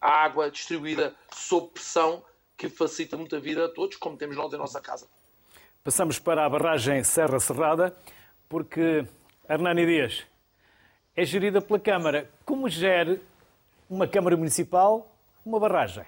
a 0.00 0.24
água 0.24 0.50
distribuída 0.50 1.14
sob 1.32 1.68
pressão, 1.68 2.22
que 2.56 2.68
facilita 2.68 3.16
muito 3.16 3.36
a 3.36 3.38
vida 3.38 3.64
a 3.66 3.68
todos, 3.68 3.96
como 3.96 4.16
temos 4.16 4.36
nós 4.36 4.52
em 4.52 4.56
nossa 4.56 4.80
casa. 4.80 5.06
Passamos 5.82 6.18
para 6.18 6.44
a 6.44 6.48
barragem 6.48 7.02
Serra 7.04 7.38
Cerrada, 7.38 7.96
porque 8.48 9.06
Hernani 9.48 9.86
Dias 9.86 10.26
é 11.16 11.24
gerida 11.24 11.60
pela 11.60 11.78
Câmara. 11.78 12.30
Como 12.44 12.68
gere 12.68 13.20
uma 13.88 14.06
Câmara 14.06 14.36
Municipal 14.36 15.10
uma 15.44 15.58
barragem? 15.58 16.04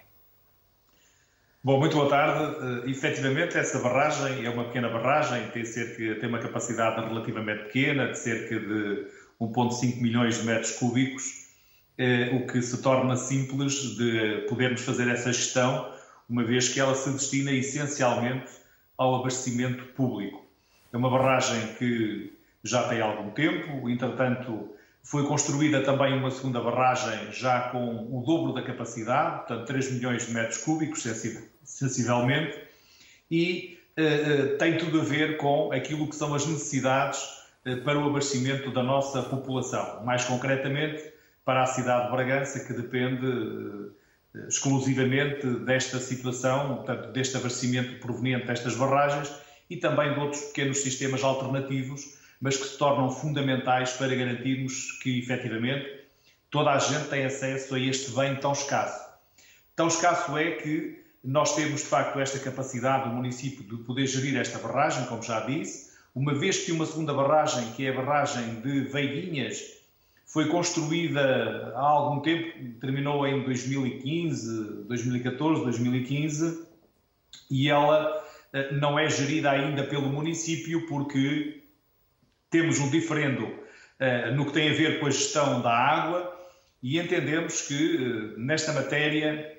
Bom, 1.63 1.79
muito 1.79 1.95
boa 1.95 2.09
tarde. 2.09 2.57
Uh, 2.65 2.89
efetivamente, 2.89 3.59
essa 3.59 3.79
barragem 3.81 4.47
é 4.47 4.49
uma 4.49 4.65
pequena 4.65 4.89
barragem, 4.89 5.47
tem, 5.51 5.63
cerca, 5.63 6.19
tem 6.19 6.27
uma 6.27 6.39
capacidade 6.39 7.07
relativamente 7.07 7.65
pequena, 7.65 8.07
de 8.07 8.19
cerca 8.19 8.59
de 8.59 9.07
1,5 9.39 10.01
milhões 10.01 10.39
de 10.39 10.47
metros 10.47 10.73
cúbicos, 10.79 11.49
uh, 11.99 12.37
o 12.37 12.47
que 12.47 12.63
se 12.63 12.81
torna 12.81 13.15
simples 13.15 13.75
de 13.95 14.47
podermos 14.49 14.81
fazer 14.81 15.07
essa 15.09 15.31
gestão, 15.35 15.93
uma 16.31 16.43
vez 16.45 16.71
que 16.71 16.81
ela 16.81 16.95
se 16.95 17.11
destina 17.11 17.53
essencialmente 17.53 18.51
ao 18.97 19.17
abastecimento 19.17 19.85
público. 19.93 20.43
É 20.95 20.97
uma 20.97 21.11
barragem 21.11 21.75
que 21.75 22.33
já 22.65 22.89
tem 22.89 23.03
algum 23.03 23.33
tempo, 23.33 23.87
entretanto, 23.91 24.75
foi 25.03 25.27
construída 25.27 25.83
também 25.83 26.13
uma 26.17 26.31
segunda 26.31 26.61
barragem 26.61 27.33
já 27.33 27.71
com 27.71 28.07
o 28.11 28.23
dobro 28.25 28.53
da 28.53 28.63
capacidade, 28.63 29.39
portanto 29.39 29.67
3 29.67 29.93
milhões 29.93 30.27
de 30.27 30.33
metros 30.33 30.59
cúbicos, 30.59 31.03
sensivelmente, 31.65 32.59
e 33.31 33.79
uh, 33.99 34.59
tem 34.59 34.79
tudo 34.79 35.01
a 35.01 35.05
ver 35.05 35.37
com 35.37 35.73
aquilo 35.73 36.09
que 36.09 36.17
são 36.17 36.35
as 36.35 36.47
necessidades 36.47 37.23
uh, 37.67 37.83
para 37.83 37.99
o 37.99 38.09
abastecimento 38.09 38.71
da 38.71 38.83
nossa 38.83 39.23
população. 39.23 40.05
Mais 40.05 40.25
concretamente, 40.25 41.03
para 41.45 41.63
a 41.63 41.67
cidade 41.67 42.05
de 42.05 42.13
Bragança, 42.13 42.61
que 42.61 42.73
depende 42.73 43.27
uh, 43.27 43.93
exclusivamente 44.49 45.47
desta 45.65 45.99
situação, 45.99 46.77
portanto, 46.77 47.13
deste 47.13 47.37
abastecimento 47.37 47.99
proveniente 48.01 48.47
destas 48.47 48.77
barragens 48.77 49.33
e 49.69 49.77
também 49.77 50.13
de 50.13 50.21
outros 50.21 50.43
pequenos 50.43 50.79
sistemas 50.79 51.25
alternativos 51.25 52.20
mas 52.41 52.57
que 52.57 52.67
se 52.67 52.79
tornam 52.79 53.11
fundamentais 53.11 53.93
para 53.93 54.15
garantirmos 54.15 54.93
que, 55.03 55.19
efetivamente, 55.19 55.87
toda 56.51 56.71
a 56.71 56.79
gente 56.79 57.09
tem 57.09 57.25
acesso 57.25 57.75
a 57.75 57.81
este 57.81 58.11
bem 58.13 58.37
tão 58.37 58.53
escasso. 58.53 59.09
Tão 59.77 59.89
escasso 59.89 60.37
é 60.37 60.53
que 60.53 61.01
nós 61.23 61.55
temos, 61.55 61.83
de 61.83 61.87
facto, 61.87 62.19
esta 62.19 62.39
capacidade 62.39 63.09
do 63.09 63.15
município 63.15 63.63
de 63.65 63.83
poder 63.85 64.07
gerir 64.07 64.37
esta 64.37 64.59
barragem, 64.59 65.05
como 65.07 65.23
já 65.23 65.41
disse, 65.41 65.91
uma 66.15 66.35
vez 66.35 66.65
que 66.65 66.73
uma 66.73 66.87
segunda 66.87 67.13
barragem, 67.13 67.73
que 67.73 67.87
é 67.87 67.91
a 67.91 67.95
barragem 67.95 68.61
de 68.61 68.81
Veiguinhas, 68.81 69.81
foi 70.27 70.47
construída 70.47 71.73
há 71.75 71.81
algum 71.81 72.21
tempo, 72.21 72.81
terminou 72.81 73.27
em 73.27 73.43
2015, 73.43 74.85
2014, 74.85 75.63
2015, 75.63 76.67
e 77.51 77.69
ela 77.69 78.25
eh, 78.53 78.73
não 78.73 78.99
é 78.99 79.11
gerida 79.11 79.51
ainda 79.51 79.85
pelo 79.85 80.09
município 80.09 80.87
porque 80.87 81.60
temos 82.51 82.79
um 82.81 82.91
diferendo 82.91 83.45
uh, 83.47 84.35
no 84.35 84.45
que 84.45 84.53
tem 84.53 84.71
a 84.71 84.75
ver 84.75 84.99
com 84.99 85.07
a 85.07 85.11
gestão 85.11 85.63
da 85.63 85.73
água 85.73 86.37
e 86.83 86.99
entendemos 86.99 87.63
que, 87.63 87.97
uh, 87.97 88.39
nesta 88.39 88.73
matéria, 88.73 89.59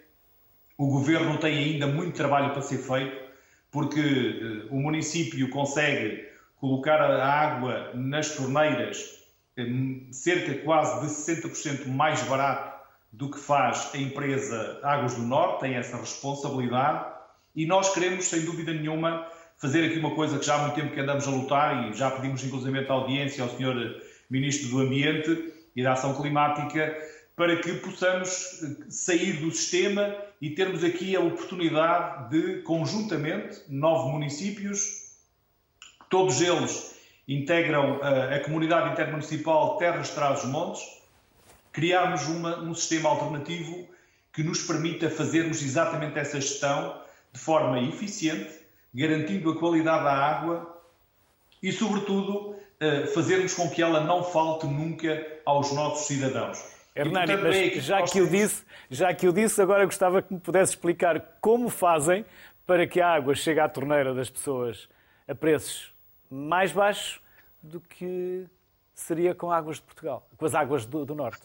o 0.77 0.87
governo 0.87 1.37
tem 1.37 1.57
ainda 1.57 1.87
muito 1.87 2.15
trabalho 2.15 2.51
para 2.51 2.61
ser 2.61 2.77
feito, 2.77 3.17
porque 3.71 4.67
uh, 4.69 4.75
o 4.75 4.79
município 4.79 5.49
consegue 5.49 6.29
colocar 6.57 7.01
a 7.01 7.25
água 7.25 7.91
nas 7.95 8.35
torneiras 8.35 9.21
cerca 10.11 10.55
quase 10.63 11.01
de 11.01 11.41
60% 11.41 11.87
mais 11.87 12.21
barato 12.23 12.71
do 13.11 13.29
que 13.29 13.37
faz 13.37 13.89
a 13.93 13.97
empresa 13.97 14.79
Águas 14.83 15.15
do 15.15 15.23
Norte, 15.23 15.61
tem 15.61 15.75
essa 15.75 15.97
responsabilidade, 15.97 17.11
e 17.55 17.65
nós 17.65 17.93
queremos, 17.93 18.25
sem 18.25 18.45
dúvida 18.45 18.73
nenhuma, 18.73 19.27
fazer 19.61 19.85
aqui 19.85 19.99
uma 19.99 20.15
coisa 20.15 20.39
que 20.39 20.45
já 20.45 20.55
há 20.55 20.57
muito 20.57 20.73
tempo 20.73 20.91
que 20.91 20.99
andamos 20.99 21.27
a 21.27 21.29
lutar 21.29 21.87
e 21.87 21.93
já 21.93 22.09
pedimos 22.09 22.43
inclusive 22.43 22.87
audiência 22.87 23.43
ao 23.43 23.49
Sr. 23.49 24.01
Ministro 24.27 24.69
do 24.69 24.79
Ambiente 24.79 25.53
e 25.75 25.83
da 25.83 25.93
Ação 25.93 26.19
Climática 26.19 26.97
para 27.35 27.55
que 27.57 27.73
possamos 27.73 28.59
sair 28.89 29.33
do 29.33 29.51
sistema 29.51 30.15
e 30.41 30.49
termos 30.49 30.83
aqui 30.83 31.15
a 31.15 31.19
oportunidade 31.19 32.31
de, 32.31 32.61
conjuntamente, 32.63 33.61
nove 33.69 34.11
municípios, 34.11 35.11
todos 36.09 36.41
eles 36.41 36.95
integram 37.27 37.99
a, 38.01 38.35
a 38.35 38.39
comunidade 38.39 38.91
intermunicipal 38.91 39.77
Terras 39.77 40.09
Trás-os-Montes, 40.09 40.81
criarmos 41.71 42.27
uma, 42.27 42.59
um 42.59 42.73
sistema 42.73 43.09
alternativo 43.09 43.87
que 44.33 44.43
nos 44.43 44.63
permita 44.63 45.09
fazermos 45.09 45.61
exatamente 45.61 46.17
essa 46.17 46.41
gestão 46.41 46.99
de 47.31 47.39
forma 47.39 47.79
eficiente, 47.79 48.60
garantindo 48.93 49.51
a 49.51 49.59
qualidade 49.59 50.03
da 50.03 50.13
água 50.13 50.81
e, 51.61 51.71
sobretudo, 51.71 52.55
eh, 52.79 53.05
fazermos 53.07 53.53
com 53.53 53.69
que 53.69 53.81
ela 53.81 54.01
não 54.01 54.23
falte 54.23 54.65
nunca 54.65 55.25
aos 55.45 55.71
nossos 55.71 56.07
cidadãos. 56.07 56.81
Hernani, 56.95 57.37
mas 57.37 57.55
é 57.55 57.69
já 57.79 58.01
que, 58.03 58.19
eu 58.19 58.27
disse, 58.27 58.63
já 58.89 59.13
que 59.13 59.25
eu 59.25 59.31
disse, 59.31 59.61
agora 59.61 59.85
gostava 59.85 60.21
que 60.21 60.33
me 60.33 60.39
pudesse 60.39 60.73
explicar 60.73 61.37
como 61.39 61.69
fazem 61.69 62.25
para 62.65 62.85
que 62.85 62.99
a 62.99 63.07
água 63.07 63.33
chegue 63.33 63.59
à 63.59 63.69
torneira 63.69 64.13
das 64.13 64.29
pessoas 64.29 64.89
a 65.27 65.33
preços 65.33 65.93
mais 66.29 66.71
baixos 66.71 67.21
do 67.61 67.79
que 67.79 68.45
seria 68.93 69.33
com 69.33 69.51
águas 69.51 69.77
de 69.77 69.83
Portugal, 69.83 70.27
com 70.37 70.45
as 70.45 70.53
águas 70.53 70.85
do, 70.85 71.05
do 71.05 71.15
Norte. 71.15 71.43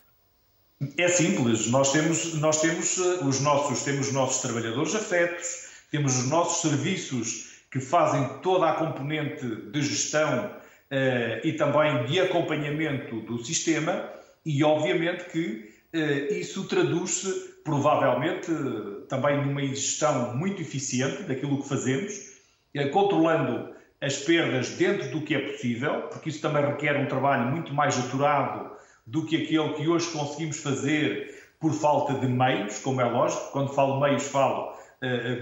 É 0.98 1.08
simples, 1.08 1.70
nós 1.70 1.92
temos, 1.92 2.34
nós 2.34 2.60
temos 2.60 2.98
eh, 2.98 3.24
os 3.24 3.40
nossos, 3.40 3.82
temos 3.82 4.08
os 4.08 4.12
nossos 4.12 4.42
trabalhadores 4.42 4.94
afetos, 4.94 5.65
temos 5.96 6.18
os 6.18 6.28
nossos 6.28 6.60
serviços 6.60 7.62
que 7.70 7.80
fazem 7.80 8.28
toda 8.42 8.68
a 8.68 8.74
componente 8.74 9.46
de 9.46 9.80
gestão 9.80 10.44
uh, 10.44 11.40
e 11.42 11.54
também 11.54 12.04
de 12.04 12.20
acompanhamento 12.20 13.20
do 13.22 13.42
sistema, 13.42 14.06
e 14.44 14.62
obviamente 14.62 15.24
que 15.30 15.72
uh, 15.94 16.34
isso 16.34 16.68
traduz-se 16.68 17.56
provavelmente 17.64 18.52
também 19.08 19.42
numa 19.42 19.62
gestão 19.62 20.36
muito 20.36 20.60
eficiente 20.60 21.22
daquilo 21.22 21.62
que 21.62 21.68
fazemos, 21.68 22.12
uh, 22.76 22.90
controlando 22.90 23.74
as 23.98 24.18
perdas 24.18 24.76
dentro 24.76 25.10
do 25.10 25.22
que 25.22 25.34
é 25.34 25.38
possível, 25.38 26.02
porque 26.12 26.28
isso 26.28 26.42
também 26.42 26.62
requer 26.62 26.94
um 26.98 27.06
trabalho 27.06 27.50
muito 27.50 27.72
mais 27.72 27.98
aturado 27.98 28.70
do 29.06 29.24
que 29.24 29.34
aquele 29.34 29.72
que 29.72 29.88
hoje 29.88 30.10
conseguimos 30.10 30.58
fazer 30.58 31.34
por 31.58 31.72
falta 31.72 32.12
de 32.12 32.26
meios, 32.26 32.80
como 32.80 33.00
é 33.00 33.04
lógico. 33.04 33.50
Quando 33.50 33.72
falo 33.72 33.98
meios, 33.98 34.24
falo 34.24 34.75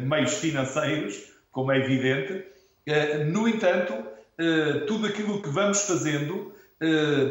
meios 0.03 0.35
financeiros, 0.35 1.33
como 1.51 1.73
é 1.73 1.79
evidente. 1.79 2.45
Uh, 2.87 3.25
no 3.31 3.49
entanto, 3.49 3.93
uh, 3.93 4.87
tudo 4.87 5.07
aquilo 5.07 5.41
que 5.41 5.49
vamos 5.49 5.83
fazendo 5.83 6.53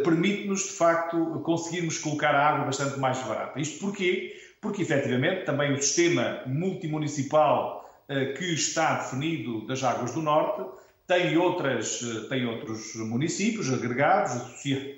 permite-nos, 0.04 0.64
de 0.64 0.72
facto, 0.72 1.42
conseguirmos 1.44 2.00
colocar 2.00 2.34
a 2.34 2.48
água 2.48 2.66
bastante 2.66 2.98
mais 2.98 3.20
barata. 3.20 3.60
Isto 3.60 3.82
porquê? 3.82 4.36
Porque, 4.60 4.82
efetivamente, 4.82 5.46
também 5.46 5.74
o 5.74 5.78
sistema 5.80 6.42
multimunicipal 6.48 7.88
que 8.08 8.46
está 8.46 8.96
definido 8.96 9.68
das 9.68 9.84
águas 9.84 10.12
do 10.14 10.24
Norte 10.24 10.64
tem, 11.06 11.38
outras, 11.38 12.00
tem 12.30 12.48
outros 12.48 12.96
municípios 12.96 13.72
agregados, 13.72 14.42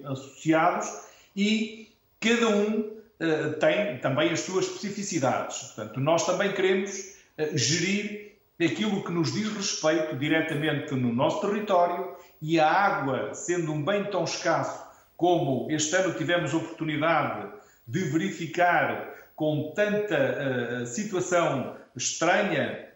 associados, 0.05 0.89
e 1.35 1.89
cada 2.21 2.47
um 2.47 2.95
eh, 3.19 3.49
tem 3.59 3.97
também 3.99 4.31
as 4.31 4.41
suas 4.41 4.65
especificidades. 4.65 5.57
Portanto, 5.57 5.99
nós 5.99 6.25
também 6.25 6.51
queremos 6.51 6.91
eh, 6.99 7.14
gerir 7.53 8.37
aquilo 8.63 9.03
que 9.03 9.11
nos 9.11 9.33
diz 9.33 9.51
respeito 9.53 10.15
diretamente 10.15 10.93
no 10.93 11.13
nosso 11.13 11.41
território 11.41 12.15
e 12.41 12.59
a 12.59 12.69
água, 12.69 13.33
sendo 13.33 13.73
um 13.73 13.83
bem 13.83 14.05
tão 14.05 14.23
escasso 14.23 14.85
como 15.17 15.69
este 15.71 15.95
ano 15.95 16.13
tivemos 16.13 16.53
oportunidade 16.53 17.49
de 17.87 17.99
verificar 18.05 19.13
com 19.35 19.73
tanta 19.75 20.81
uh, 20.81 20.85
situação 20.85 21.75
estranha 21.95 22.89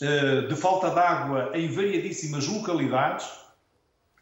uh, 0.00 0.48
de 0.48 0.56
falta 0.56 0.90
de 0.90 0.98
água 0.98 1.50
em 1.54 1.68
variadíssimas 1.68 2.46
localidades, 2.46 3.26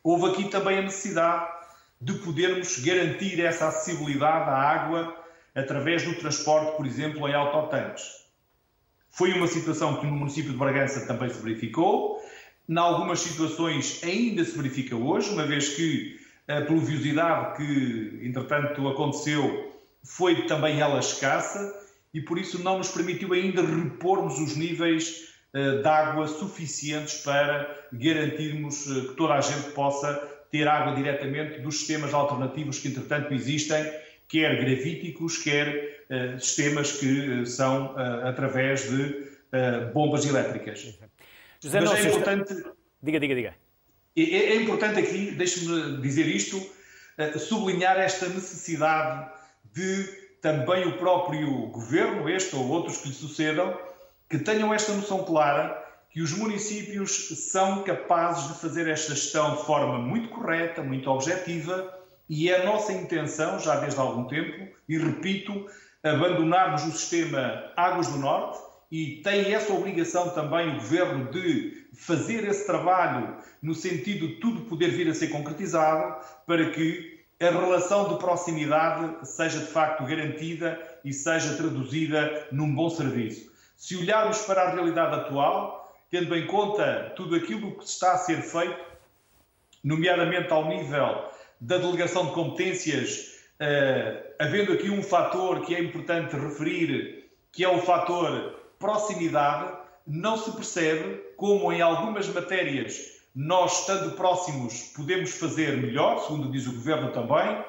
houve 0.02 0.30
aqui 0.30 0.48
também 0.48 0.78
a 0.78 0.82
necessidade 0.82 1.50
de 2.00 2.14
podermos 2.14 2.78
garantir 2.78 3.40
essa 3.44 3.68
acessibilidade 3.68 4.50
à 4.50 4.54
água 4.54 5.16
através 5.54 6.02
do 6.04 6.14
transporte, 6.14 6.76
por 6.76 6.86
exemplo, 6.86 7.28
em 7.28 7.34
autotanques. 7.34 8.21
Foi 9.12 9.32
uma 9.32 9.46
situação 9.46 9.96
que 10.00 10.06
no 10.06 10.12
município 10.12 10.52
de 10.52 10.58
Bragança 10.58 11.06
também 11.06 11.28
se 11.28 11.40
verificou. 11.42 12.18
Em 12.68 12.78
algumas 12.78 13.20
situações 13.20 14.02
ainda 14.02 14.44
se 14.44 14.56
verifica 14.56 14.96
hoje, 14.96 15.30
uma 15.30 15.46
vez 15.46 15.70
que 15.70 16.18
a 16.48 16.62
pluviosidade 16.62 17.56
que, 17.56 18.20
entretanto, 18.22 18.88
aconteceu 18.88 19.72
foi 20.02 20.46
também 20.46 20.80
ela 20.80 20.98
escassa 20.98 21.72
e 22.12 22.20
por 22.20 22.38
isso 22.38 22.62
não 22.62 22.78
nos 22.78 22.88
permitiu 22.88 23.32
ainda 23.32 23.62
repormos 23.62 24.38
os 24.38 24.56
níveis 24.56 25.28
eh, 25.54 25.82
de 25.82 25.86
água 25.86 26.26
suficientes 26.26 27.18
para 27.18 27.86
garantirmos 27.92 28.86
eh, 28.86 29.08
que 29.08 29.14
toda 29.14 29.34
a 29.34 29.40
gente 29.40 29.72
possa 29.72 30.14
ter 30.50 30.66
água 30.66 30.94
diretamente 30.94 31.60
dos 31.60 31.78
sistemas 31.78 32.12
alternativos 32.12 32.78
que, 32.78 32.88
entretanto, 32.88 33.32
existem, 33.32 33.84
quer 34.32 34.64
gravíticos, 34.64 35.36
quer 35.36 36.06
uh, 36.08 36.40
sistemas 36.40 36.92
que 36.92 37.42
uh, 37.42 37.46
são 37.46 37.94
uh, 37.94 38.26
através 38.26 38.88
de 38.88 39.30
bombas 39.92 40.24
elétricas. 40.24 40.98
José 41.62 41.80
Mas 41.82 41.92
é 41.92 42.08
importante. 42.08 42.54
Diga, 43.02 43.20
diga, 43.20 43.34
diga. 43.34 43.54
É, 44.16 44.22
é 44.22 44.56
importante 44.56 44.98
aqui, 44.98 45.32
deixe-me 45.32 46.00
dizer 46.00 46.26
isto, 46.26 46.58
sublinhar 47.38 47.98
esta 47.98 48.30
necessidade 48.30 49.30
de 49.74 50.04
também 50.40 50.88
o 50.88 50.96
próprio 50.96 51.66
governo, 51.66 52.30
este 52.30 52.56
ou 52.56 52.66
outros 52.66 52.96
que 52.96 53.08
lhe 53.08 53.14
sucedam, 53.14 53.78
que 54.26 54.38
tenham 54.38 54.72
esta 54.72 54.94
noção 54.94 55.22
clara 55.22 55.78
que 56.08 56.22
os 56.22 56.32
municípios 56.32 57.28
são 57.50 57.82
capazes 57.82 58.48
de 58.48 58.58
fazer 58.58 58.88
esta 58.88 59.14
gestão 59.14 59.56
de 59.56 59.64
forma 59.64 59.98
muito 59.98 60.30
correta, 60.30 60.82
muito 60.82 61.10
objetiva, 61.10 62.01
e 62.28 62.50
é 62.50 62.62
a 62.62 62.64
nossa 62.64 62.92
intenção, 62.92 63.58
já 63.58 63.76
desde 63.76 64.00
algum 64.00 64.24
tempo, 64.24 64.68
e 64.88 64.98
repito, 64.98 65.66
abandonarmos 66.02 66.84
o 66.84 66.92
sistema 66.92 67.72
Águas 67.76 68.08
do 68.08 68.18
Norte, 68.18 68.58
e 68.90 69.22
tem 69.22 69.54
essa 69.54 69.72
obrigação 69.72 70.30
também 70.30 70.68
o 70.68 70.74
Governo 70.74 71.30
de 71.30 71.86
fazer 71.94 72.46
esse 72.46 72.66
trabalho 72.66 73.36
no 73.62 73.74
sentido 73.74 74.28
de 74.28 74.34
tudo 74.34 74.62
poder 74.62 74.90
vir 74.90 75.08
a 75.08 75.14
ser 75.14 75.28
concretizado, 75.28 76.22
para 76.46 76.70
que 76.70 77.20
a 77.40 77.50
relação 77.50 78.08
de 78.08 78.18
proximidade 78.18 79.26
seja 79.26 79.60
de 79.60 79.66
facto 79.66 80.04
garantida 80.04 80.78
e 81.04 81.12
seja 81.12 81.56
traduzida 81.56 82.48
num 82.52 82.72
bom 82.72 82.88
serviço. 82.88 83.50
Se 83.76 83.96
olharmos 83.96 84.38
para 84.42 84.62
a 84.62 84.70
realidade 84.70 85.14
atual, 85.16 85.98
tendo 86.10 86.36
em 86.36 86.46
conta 86.46 87.12
tudo 87.16 87.34
aquilo 87.34 87.72
que 87.78 87.84
está 87.84 88.12
a 88.12 88.18
ser 88.18 88.42
feito, 88.42 88.78
nomeadamente 89.82 90.52
ao 90.52 90.68
nível 90.68 91.31
da 91.62 91.78
delegação 91.78 92.26
de 92.26 92.32
competências, 92.32 93.38
uh, 93.60 94.34
havendo 94.38 94.72
aqui 94.72 94.90
um 94.90 95.02
fator 95.02 95.60
que 95.60 95.76
é 95.76 95.80
importante 95.80 96.34
referir, 96.34 97.30
que 97.52 97.62
é 97.62 97.68
o 97.68 97.80
fator 97.80 98.58
proximidade, 98.80 99.72
não 100.04 100.36
se 100.36 100.50
percebe 100.50 101.22
como 101.36 101.72
em 101.72 101.80
algumas 101.80 102.26
matérias 102.28 103.22
nós, 103.32 103.80
estando 103.80 104.16
próximos, 104.16 104.92
podemos 104.94 105.30
fazer 105.38 105.76
melhor, 105.76 106.18
segundo 106.22 106.50
diz 106.50 106.66
o 106.66 106.72
Governo 106.72 107.12
também, 107.12 107.64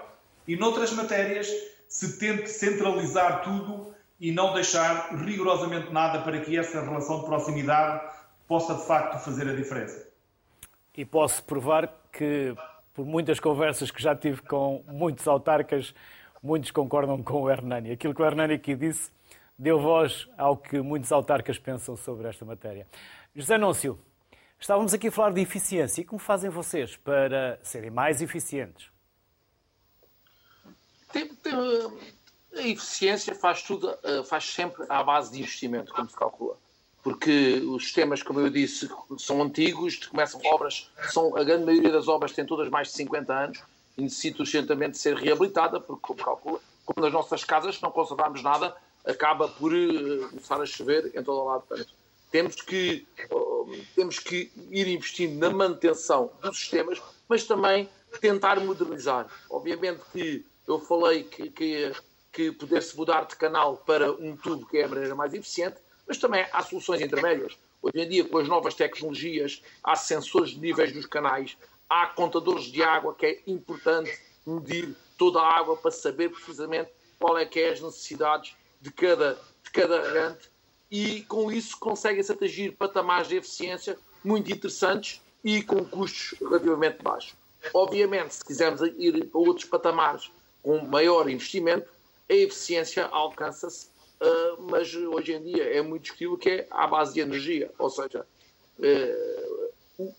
e 0.47 0.55
noutras 0.55 0.91
matérias 0.91 1.47
se 1.87 2.17
tente 2.17 2.49
centralizar 2.49 3.43
tudo 3.43 3.93
e 4.19 4.31
não 4.31 4.53
deixar 4.53 5.15
rigorosamente 5.15 5.93
nada 5.93 6.21
para 6.23 6.39
que 6.41 6.57
essa 6.57 6.81
relação 6.81 7.19
de 7.19 7.25
proximidade 7.27 8.11
possa 8.47 8.73
de 8.73 8.87
facto 8.87 9.23
fazer 9.23 9.47
a 9.47 9.55
diferença. 9.55 10.11
E 10.97 11.05
posso 11.05 11.43
provar 11.43 11.93
que, 12.11 12.53
por 12.93 13.05
muitas 13.05 13.39
conversas 13.39 13.89
que 13.89 14.01
já 14.01 14.15
tive 14.15 14.41
com 14.41 14.83
muitos 14.87 15.27
autarcas, 15.27 15.93
muitos 16.41 16.71
concordam 16.71 17.21
com 17.23 17.41
o 17.41 17.49
Hernani. 17.49 17.91
Aquilo 17.91 18.13
que 18.13 18.21
o 18.21 18.25
Hernani 18.25 18.53
aqui 18.53 18.75
disse 18.75 19.11
deu 19.57 19.79
voz 19.79 20.27
ao 20.37 20.57
que 20.57 20.81
muitos 20.81 21.11
autarcas 21.11 21.57
pensam 21.57 21.95
sobre 21.95 22.27
esta 22.27 22.45
matéria. 22.45 22.87
José 23.35 23.57
Núncio, 23.57 23.99
estávamos 24.59 24.93
aqui 24.93 25.07
a 25.07 25.11
falar 25.11 25.31
de 25.31 25.41
eficiência. 25.41 26.01
E 26.01 26.05
como 26.05 26.19
fazem 26.19 26.49
vocês 26.49 26.95
para 26.97 27.59
serem 27.63 27.89
mais 27.89 28.21
eficientes? 28.21 28.91
Tem, 31.11 31.27
tem, 31.35 31.53
a 32.55 32.67
eficiência 32.67 33.33
faz 33.35 33.63
tudo, 33.63 33.95
eh, 34.03 34.23
faz 34.23 34.45
sempre 34.45 34.85
à 34.89 35.03
base 35.03 35.31
de 35.31 35.39
investimento, 35.39 35.93
como 35.93 36.09
se 36.09 36.15
calcula 36.15 36.57
porque 37.03 37.61
os 37.67 37.83
sistemas, 37.83 38.23
como 38.23 38.39
eu 38.39 38.49
disse, 38.49 38.89
são 39.19 39.43
antigos, 39.43 39.97
começam 40.07 40.39
obras, 40.45 40.89
são, 41.09 41.35
a 41.35 41.43
grande 41.43 41.65
maioria 41.65 41.91
das 41.91 42.07
obras 42.07 42.31
tem 42.31 42.45
todas 42.45 42.69
mais 42.69 42.87
de 42.87 42.93
50 42.93 43.33
anos 43.33 43.59
e 43.97 44.01
necessita 44.01 44.41
urgentemente 44.41 44.93
de 44.93 44.99
ser 44.99 45.17
reabilitada, 45.17 45.81
porque, 45.81 46.01
como 46.01 46.23
calcula, 46.23 46.59
como 46.85 47.05
nas 47.05 47.13
nossas 47.13 47.43
casas, 47.43 47.75
se 47.75 47.83
não 47.83 47.91
conservarmos 47.91 48.41
nada, 48.41 48.73
acaba 49.05 49.49
por 49.49 49.73
uh, 49.73 50.29
começar 50.29 50.61
a 50.61 50.65
chover 50.65 51.11
em 51.13 51.21
todo 51.21 51.41
o 51.41 51.45
lado. 51.45 51.63
Portanto, 51.67 51.93
temos 52.31 52.55
que, 52.55 53.05
uh, 53.29 53.69
temos 53.95 54.17
que 54.19 54.49
ir 54.71 54.87
investindo 54.87 55.37
na 55.37 55.49
manutenção 55.49 56.31
dos 56.41 56.57
sistemas, 56.57 57.01
mas 57.27 57.43
também 57.43 57.89
tentar 58.21 58.61
modernizar. 58.61 59.27
Obviamente 59.49 60.01
que 60.13 60.45
eu 60.65 60.79
falei 60.79 61.23
que, 61.23 61.49
que, 61.49 61.91
que 62.31 62.51
poder-se 62.53 62.95
mudar 62.95 63.25
de 63.25 63.35
canal 63.35 63.75
para 63.75 64.09
um 64.13 64.37
tubo 64.37 64.65
que 64.65 64.77
é 64.77 64.85
a 64.85 64.87
maneira 64.87 65.15
mais 65.15 65.33
eficiente, 65.33 65.77
mas 66.13 66.19
também 66.19 66.45
há 66.53 66.61
soluções 66.61 67.01
intermédias. 67.01 67.57
Hoje 67.81 67.99
em 67.99 68.07
dia, 68.07 68.23
com 68.23 68.37
as 68.37 68.47
novas 68.47 68.75
tecnologias, 68.75 69.63
há 69.83 69.95
sensores 69.95 70.51
de 70.51 70.59
níveis 70.59 70.91
dos 70.91 71.07
canais, 71.07 71.57
há 71.89 72.05
contadores 72.05 72.65
de 72.65 72.83
água, 72.83 73.15
que 73.15 73.25
é 73.25 73.41
importante 73.47 74.11
medir 74.45 74.95
toda 75.17 75.41
a 75.41 75.57
água 75.57 75.75
para 75.75 75.89
saber 75.89 76.29
precisamente 76.29 76.91
qual 77.19 77.35
é 77.35 77.47
que 77.47 77.59
é 77.59 77.71
as 77.71 77.81
necessidades 77.81 78.55
de 78.79 78.91
cada, 78.91 79.39
de 79.63 79.71
cada 79.71 80.01
agente 80.01 80.51
e 80.91 81.23
com 81.23 81.51
isso 81.51 81.79
conseguem-se 81.79 82.31
atingir 82.31 82.73
patamares 82.73 83.27
de 83.27 83.37
eficiência 83.37 83.97
muito 84.23 84.51
interessantes 84.51 85.19
e 85.43 85.63
com 85.63 85.83
custos 85.83 86.37
relativamente 86.39 87.01
baixos. 87.01 87.33
Obviamente, 87.73 88.35
se 88.35 88.45
quisermos 88.45 88.81
ir 88.99 89.29
a 89.33 89.37
outros 89.37 89.65
patamares 89.65 90.29
com 90.61 90.79
maior 90.85 91.27
investimento, 91.27 91.89
a 92.29 92.33
eficiência 92.33 93.05
alcança-se 93.05 93.92
uh, 94.23 94.61
mas 94.69 94.93
hoje 94.95 95.33
em 95.33 95.43
dia 95.43 95.63
é 95.63 95.81
muito 95.81 96.03
discutível 96.03 96.37
que 96.37 96.49
é 96.49 96.67
à 96.71 96.87
base 96.87 97.13
de 97.13 97.19
energia, 97.19 97.71
ou 97.77 97.89
seja, 97.89 98.25
uh, 98.79 100.13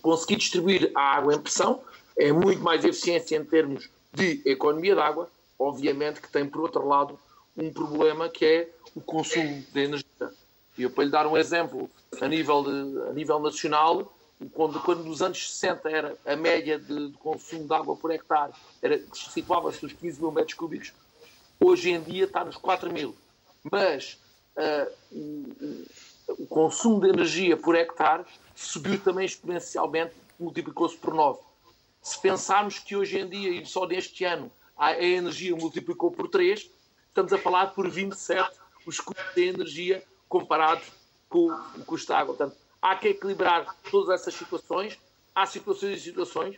conseguir 0.00 0.36
distribuir 0.36 0.92
a 0.94 1.16
água 1.16 1.34
em 1.34 1.40
pressão 1.40 1.82
é 2.16 2.32
muito 2.32 2.62
mais 2.62 2.84
eficiente 2.84 3.34
em 3.34 3.44
termos 3.44 3.88
de 4.12 4.42
economia 4.44 4.94
de 4.94 5.00
água, 5.00 5.30
obviamente 5.58 6.20
que 6.20 6.30
tem 6.30 6.46
por 6.46 6.60
outro 6.60 6.86
lado 6.86 7.18
um 7.56 7.72
problema 7.72 8.28
que 8.28 8.44
é 8.44 8.68
o 8.94 9.00
consumo 9.00 9.64
de 9.72 9.80
energia. 9.80 10.32
E 10.76 10.82
eu 10.82 10.90
para 10.90 11.04
lhe 11.04 11.10
dar 11.10 11.26
um 11.26 11.36
exemplo, 11.36 11.90
a 12.20 12.28
nível, 12.28 12.62
de, 12.62 13.02
a 13.08 13.12
nível 13.12 13.38
nacional, 13.38 14.12
quando, 14.52 14.80
quando 14.80 15.04
nos 15.04 15.20
anos 15.22 15.50
60 15.50 15.90
era 15.90 16.16
a 16.24 16.36
média 16.36 16.78
de, 16.78 17.08
de 17.08 17.18
consumo 17.18 17.66
de 17.66 17.74
água 17.74 17.96
por 17.96 18.10
hectare, 18.10 18.52
situava-se 19.12 19.82
nos 19.82 19.92
15 19.92 20.20
mil 20.20 20.30
metros 20.30 20.54
cúbicos, 20.54 20.92
hoje 21.60 21.90
em 21.90 22.00
dia 22.00 22.24
está 22.24 22.44
nos 22.44 22.56
4 22.56 22.92
mil. 22.92 23.14
Mas 23.70 24.18
uh, 24.56 25.86
o, 26.28 26.46
consumo 26.46 27.00
de 27.00 27.08
energia 27.08 27.56
por 27.56 27.74
hectare 27.74 28.24
subiu 28.54 28.98
também 28.98 29.26
exponencialmente, 29.26 30.14
multiplicou-se 30.38 30.96
por 30.96 31.12
9. 31.12 31.40
Se 32.02 32.18
pensarmos 32.18 32.78
que 32.78 32.96
hoje 32.96 33.18
em 33.18 33.28
dia, 33.28 33.50
e 33.50 33.66
só 33.66 33.86
neste 33.86 34.24
ano, 34.24 34.50
a 34.76 34.98
energia 34.98 35.54
multiplicou 35.54 36.10
por 36.10 36.28
3, 36.28 36.70
estamos 37.08 37.32
a 37.32 37.38
falar 37.38 37.68
por 37.74 37.88
27 37.90 38.58
os 38.86 38.98
custos 38.98 39.34
de 39.34 39.48
energia 39.48 40.02
comparados 40.28 40.90
com 41.28 41.52
o 41.76 41.84
custo 41.84 42.08
da 42.08 42.18
água. 42.18 42.34
Portanto, 42.34 42.56
há 42.80 42.96
que 42.96 43.08
equilibrar 43.08 43.76
todas 43.90 44.20
essas 44.20 44.34
situações. 44.34 44.98
Há 45.34 45.44
situações 45.44 45.98
e 45.98 46.00
situações. 46.00 46.56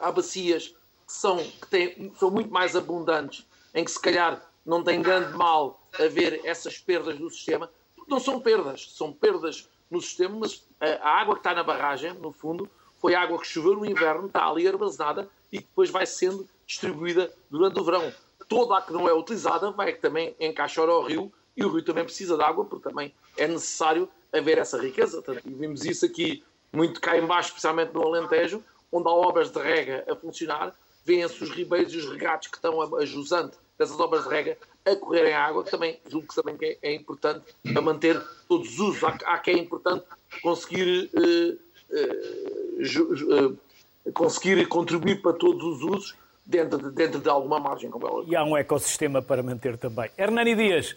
Há 0.00 0.10
bacias 0.10 0.68
que 1.06 1.12
são, 1.12 1.36
que 1.36 1.66
têm, 1.68 2.12
são 2.18 2.30
muito 2.30 2.50
mais 2.50 2.74
abundantes, 2.74 3.46
em 3.76 3.84
que 3.84 3.90
se 3.90 4.00
calhar 4.00 4.42
não 4.64 4.82
tem 4.82 5.02
grande 5.02 5.36
mal 5.36 5.86
haver 6.00 6.40
essas 6.44 6.78
perdas 6.78 7.18
do 7.18 7.30
sistema. 7.30 7.70
Não 8.08 8.18
são 8.18 8.40
perdas, 8.40 8.90
são 8.90 9.12
perdas 9.12 9.68
no 9.90 10.00
sistema, 10.00 10.38
mas 10.40 10.66
a 10.80 11.10
água 11.10 11.34
que 11.34 11.40
está 11.40 11.54
na 11.54 11.62
barragem, 11.62 12.14
no 12.14 12.32
fundo, 12.32 12.68
foi 12.98 13.14
água 13.14 13.38
que 13.38 13.46
choveu 13.46 13.74
no 13.74 13.84
inverno, 13.84 14.26
está 14.26 14.48
ali 14.48 14.66
armazenada 14.66 15.28
e 15.52 15.58
depois 15.58 15.90
vai 15.90 16.06
sendo 16.06 16.48
distribuída 16.66 17.32
durante 17.50 17.78
o 17.78 17.84
verão. 17.84 18.12
Toda 18.48 18.78
a 18.78 18.82
que 18.82 18.92
não 18.92 19.06
é 19.06 19.12
utilizada 19.12 19.70
vai 19.70 19.92
também 19.92 20.34
encaixar 20.40 20.88
ao 20.88 21.02
rio 21.02 21.30
e 21.54 21.64
o 21.64 21.68
rio 21.68 21.82
também 21.82 22.04
precisa 22.04 22.36
de 22.36 22.42
água, 22.42 22.64
porque 22.64 22.88
também 22.88 23.14
é 23.36 23.46
necessário 23.46 24.08
haver 24.32 24.56
essa 24.56 24.80
riqueza. 24.80 25.20
Portanto, 25.20 25.42
vimos 25.44 25.84
isso 25.84 26.06
aqui 26.06 26.42
muito 26.72 27.00
cá 27.00 27.18
embaixo, 27.18 27.50
especialmente 27.50 27.92
no 27.92 28.02
Alentejo, 28.02 28.64
onde 28.90 29.06
há 29.06 29.12
obras 29.12 29.50
de 29.50 29.60
rega 29.60 30.04
a 30.10 30.16
funcionar, 30.16 30.74
vêem-se 31.04 31.42
os 31.44 31.50
ribeiros 31.50 31.92
e 31.92 31.98
os 31.98 32.08
regatos 32.08 32.48
que 32.48 32.56
estão 32.56 32.80
a, 32.80 33.02
a 33.02 33.04
jusante 33.04 33.56
dessas 33.78 33.98
obras 34.00 34.24
de 34.24 34.30
rega 34.30 34.56
a 34.84 34.96
correrem 34.96 35.34
água, 35.34 35.64
que 35.64 35.70
também 35.70 35.98
julgo 36.08 36.28
que 36.28 36.34
também 36.34 36.56
é, 36.62 36.78
é 36.82 36.94
importante 36.94 37.44
a 37.74 37.80
manter 37.80 38.22
todos 38.48 38.68
os 38.68 38.78
usos. 38.78 39.04
Há, 39.04 39.18
há 39.26 39.38
que 39.38 39.50
é 39.50 39.58
importante 39.58 40.04
conseguir, 40.42 41.10
uh, 41.14 41.52
uh, 41.94 42.84
ju, 42.84 43.04
uh, 43.04 44.12
conseguir 44.12 44.66
contribuir 44.68 45.20
para 45.20 45.32
todos 45.32 45.62
os 45.62 45.82
usos 45.82 46.14
dentro 46.44 46.78
de, 46.78 46.90
dentro 46.90 47.20
de 47.20 47.28
alguma 47.28 47.58
margem. 47.58 47.90
Como 47.90 48.06
ela... 48.06 48.24
E 48.26 48.36
há 48.36 48.44
um 48.44 48.56
ecossistema 48.56 49.20
para 49.20 49.42
manter 49.42 49.76
também. 49.76 50.10
Hernani 50.16 50.54
Dias, 50.54 50.96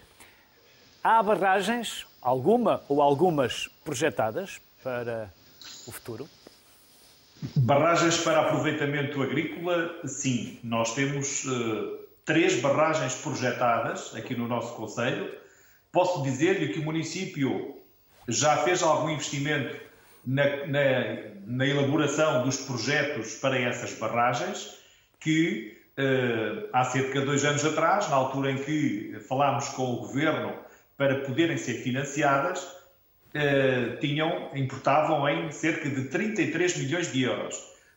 há 1.04 1.22
barragens, 1.24 2.06
alguma 2.22 2.84
ou 2.88 3.02
algumas 3.02 3.68
projetadas 3.84 4.62
para 4.84 5.34
o 5.88 5.92
futuro? 5.92 6.30
Barragens 7.56 8.18
para 8.18 8.42
aproveitamento 8.42 9.22
agrícola, 9.22 9.96
sim. 10.06 10.60
Nós 10.62 10.94
temos 10.94 11.46
uh, 11.46 12.09
três 12.30 12.62
barragens 12.62 13.16
projetadas 13.16 14.16
aqui 14.16 14.36
no 14.36 14.48
nosso 14.48 14.76
Conselho. 14.76 15.34
Posso 15.92 16.22
dizer-lhe 16.22 16.72
que 16.72 16.78
o 16.78 16.84
município 16.84 17.76
já 18.28 18.56
fez 18.58 18.84
algum 18.84 19.10
investimento 19.10 19.76
na, 20.24 20.44
na, 20.68 20.82
na 21.48 21.66
elaboração 21.66 22.44
dos 22.44 22.58
projetos 22.58 23.34
para 23.38 23.58
essas 23.58 23.94
barragens, 23.94 24.76
que 25.20 25.76
uh, 25.98 26.70
há 26.72 26.86
cerca 26.86 27.20
de 27.20 27.26
dois 27.26 27.44
anos 27.44 27.66
atrás, 27.66 28.08
na 28.12 28.18
altura 28.18 28.52
em 28.52 28.58
que 28.58 29.20
falámos 29.28 29.70
com 29.70 29.92
o 29.96 29.98
Governo 30.02 30.54
para 30.96 31.22
poderem 31.22 31.58
ser 31.58 31.82
financiadas, 31.82 32.64
eh, 33.34 33.96
tinham, 34.02 34.52
importavam 34.54 35.28
em 35.30 35.50
cerca 35.50 35.90
de 35.90 36.10
33 36.10 36.78
milhões 36.78 37.12
de 37.12 37.24
euros. 37.24 37.56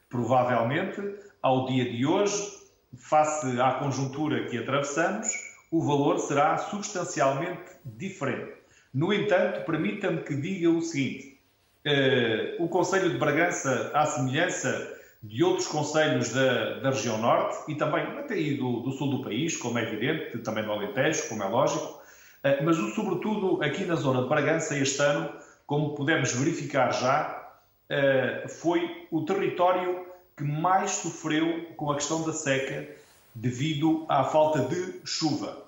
Provavelmente, 0.09 1.03
ao 1.43 1.67
dia 1.67 1.91
de 1.91 2.07
hoje, 2.07 2.62
face 2.97 3.61
à 3.61 3.73
conjuntura 3.75 4.45
que 4.45 4.59
atravessamos, 4.59 5.29
o 5.71 5.81
valor 5.81 6.19
será 6.19 6.59
substancialmente 6.59 7.73
diferente. 7.85 8.53
No 8.93 9.13
entanto, 9.13 9.65
permita-me 9.65 10.23
que 10.23 10.37
diga 10.37 10.71
o 10.71 10.83
seguinte: 10.83 11.41
eh, 11.85 12.57
o 12.59 12.69
Conselho 12.69 13.11
de 13.11 13.19
Bragança, 13.19 13.91
à 13.95 14.05
semelhança 14.05 15.01
de 15.23 15.43
outros 15.43 15.69
conselhos 15.69 16.31
da, 16.31 16.81
da 16.81 16.91
região 16.91 17.17
norte 17.19 17.71
e 17.71 17.77
também 17.77 18.03
até 18.19 18.35
aí 18.35 18.57
do, 18.57 18.81
do, 18.81 18.91
sul 18.93 19.11
do 19.11 19.23
país, 19.23 19.57
como 19.57 19.79
é 19.79 19.83
evidente, 19.83 20.39
também 20.39 20.65
do 20.65 20.73
Alentejo, 20.73 21.29
como 21.29 21.43
é 21.43 21.49
lógico, 21.49 22.03
eh, 22.43 22.63
mas 22.63 22.77
sobretudo 22.95 23.63
aqui 23.63 23.85
na 23.85 23.95
zona 23.95 24.23
de 24.23 24.29
Bragança 24.29 24.77
este 24.77 25.01
ano, 25.01 25.33
como 25.65 25.95
pudemos 25.95 26.35
verificar 26.35 26.93
já, 26.93 27.51
eh, 27.89 28.47
foi 28.49 29.07
o 29.11 29.25
território 29.25 30.12
que 30.37 30.45
mais 30.45 30.93
sofreu 30.93 31.67
com 31.77 31.91
a 31.91 31.95
questão 31.95 32.23
da 32.25 32.33
seca 32.33 32.89
devido 33.35 34.05
à 34.09 34.25
falta 34.25 34.61
de 34.61 35.01
chuva. 35.05 35.67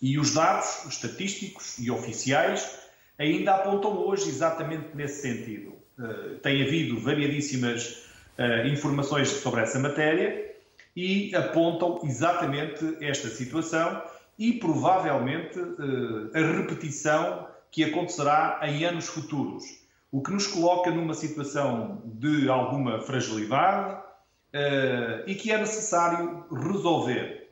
E 0.00 0.18
os 0.18 0.34
dados 0.34 0.84
estatísticos 0.86 1.78
e 1.78 1.90
oficiais 1.90 2.78
ainda 3.18 3.54
apontam 3.54 3.96
hoje 3.98 4.28
exatamente 4.28 4.94
nesse 4.94 5.22
sentido. 5.22 5.74
Eh, 5.98 6.36
tem 6.42 6.62
havido 6.62 6.98
variadíssimas 6.98 8.10
informações 8.64 9.28
sobre 9.28 9.60
essa 9.60 9.78
matéria 9.78 10.52
e 10.96 11.34
apontam 11.34 12.00
exatamente 12.02 12.96
esta 13.00 13.28
situação 13.28 14.02
e 14.38 14.54
provavelmente 14.54 15.58
eh, 15.58 16.38
a 16.38 16.52
repetição 16.56 17.46
que 17.70 17.84
acontecerá 17.84 18.60
em 18.62 18.84
anos 18.84 19.06
futuros, 19.06 19.64
o 20.12 20.22
que 20.22 20.30
nos 20.30 20.46
coloca 20.46 20.90
numa 20.90 21.14
situação 21.14 22.02
de 22.04 22.48
alguma 22.48 23.00
fragilidade 23.00 24.02
eh, 24.52 25.24
e 25.26 25.34
que 25.34 25.50
é 25.50 25.56
necessário 25.56 26.44
resolver. 26.52 27.50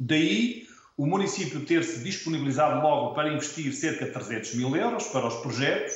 Daí 0.00 0.66
o 0.96 1.06
município 1.06 1.66
ter-se 1.66 2.02
disponibilizado 2.02 2.80
logo 2.80 3.14
para 3.14 3.28
investir 3.28 3.70
cerca 3.74 4.06
de 4.06 4.12
300 4.12 4.54
mil 4.54 4.74
euros 4.74 5.06
para 5.08 5.26
os 5.26 5.34
projetos, 5.36 5.92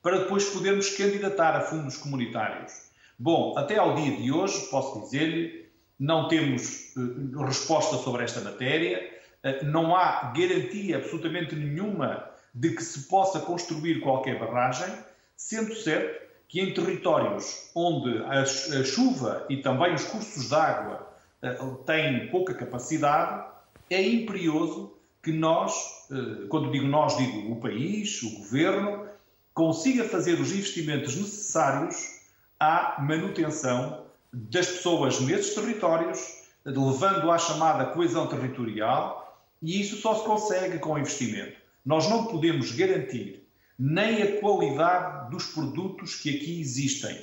para 0.00 0.20
depois 0.20 0.44
podermos 0.44 0.90
candidatar 0.90 1.56
a 1.56 1.60
fundos 1.62 1.96
comunitários. 1.96 2.84
Bom, 3.18 3.58
até 3.58 3.76
ao 3.76 3.96
dia 3.96 4.16
de 4.16 4.30
hoje, 4.30 4.68
posso 4.70 5.00
dizer-lhe, 5.00 5.68
não 5.98 6.28
temos 6.28 6.96
eh, 6.96 7.44
resposta 7.44 7.96
sobre 7.96 8.22
esta 8.22 8.40
matéria. 8.40 9.12
Eh, 9.42 9.64
não 9.64 9.96
há 9.96 10.32
garantia 10.36 10.98
absolutamente 10.98 11.56
nenhuma 11.56 12.30
de 12.54 12.70
que 12.70 12.84
se 12.84 13.08
possa 13.08 13.40
construir 13.40 14.00
qualquer 14.00 14.38
barragem, 14.38 14.94
sendo 15.36 15.74
certo 15.74 16.24
que 16.48 16.60
em 16.60 16.72
territórios 16.72 17.70
onde 17.74 18.18
a, 18.24 18.44
chuva 18.84 19.44
e 19.48 19.56
também 19.58 19.94
os 19.94 20.04
cursos 20.04 20.48
de 20.48 20.54
água 20.54 21.14
eh, 21.42 21.58
têm 21.84 22.28
pouca 22.28 22.54
capacidade, 22.54 23.44
é 23.90 24.02
imperioso 24.02 24.94
que 25.22 25.32
nós, 25.32 26.06
eh, 26.10 26.46
quando 26.48 26.70
digo 26.70 26.86
nós, 26.86 27.16
digo 27.16 27.52
o 27.52 27.60
país, 27.60 28.22
o 28.22 28.38
governo, 28.38 29.06
consiga 29.52 30.04
fazer 30.04 30.40
os 30.40 30.52
investimentos 30.52 31.16
necessários 31.16 32.20
à 32.58 32.96
manutenção 33.00 34.04
das 34.32 34.66
pessoas 34.66 35.20
nesses 35.20 35.54
territórios, 35.54 36.44
levando 36.64 37.30
à 37.30 37.38
chamada 37.38 37.86
coesão 37.86 38.26
territorial 38.26 39.24
e 39.62 39.80
isso 39.80 39.96
só 39.96 40.14
se 40.14 40.24
consegue 40.24 40.78
com 40.78 40.98
investimento. 40.98 41.56
Nós 41.84 42.08
não 42.08 42.26
podemos 42.26 42.72
garantir 42.72 43.43
nem 43.78 44.22
a 44.22 44.40
qualidade 44.40 45.30
dos 45.30 45.46
produtos 45.46 46.14
que 46.16 46.36
aqui 46.36 46.60
existem, 46.60 47.18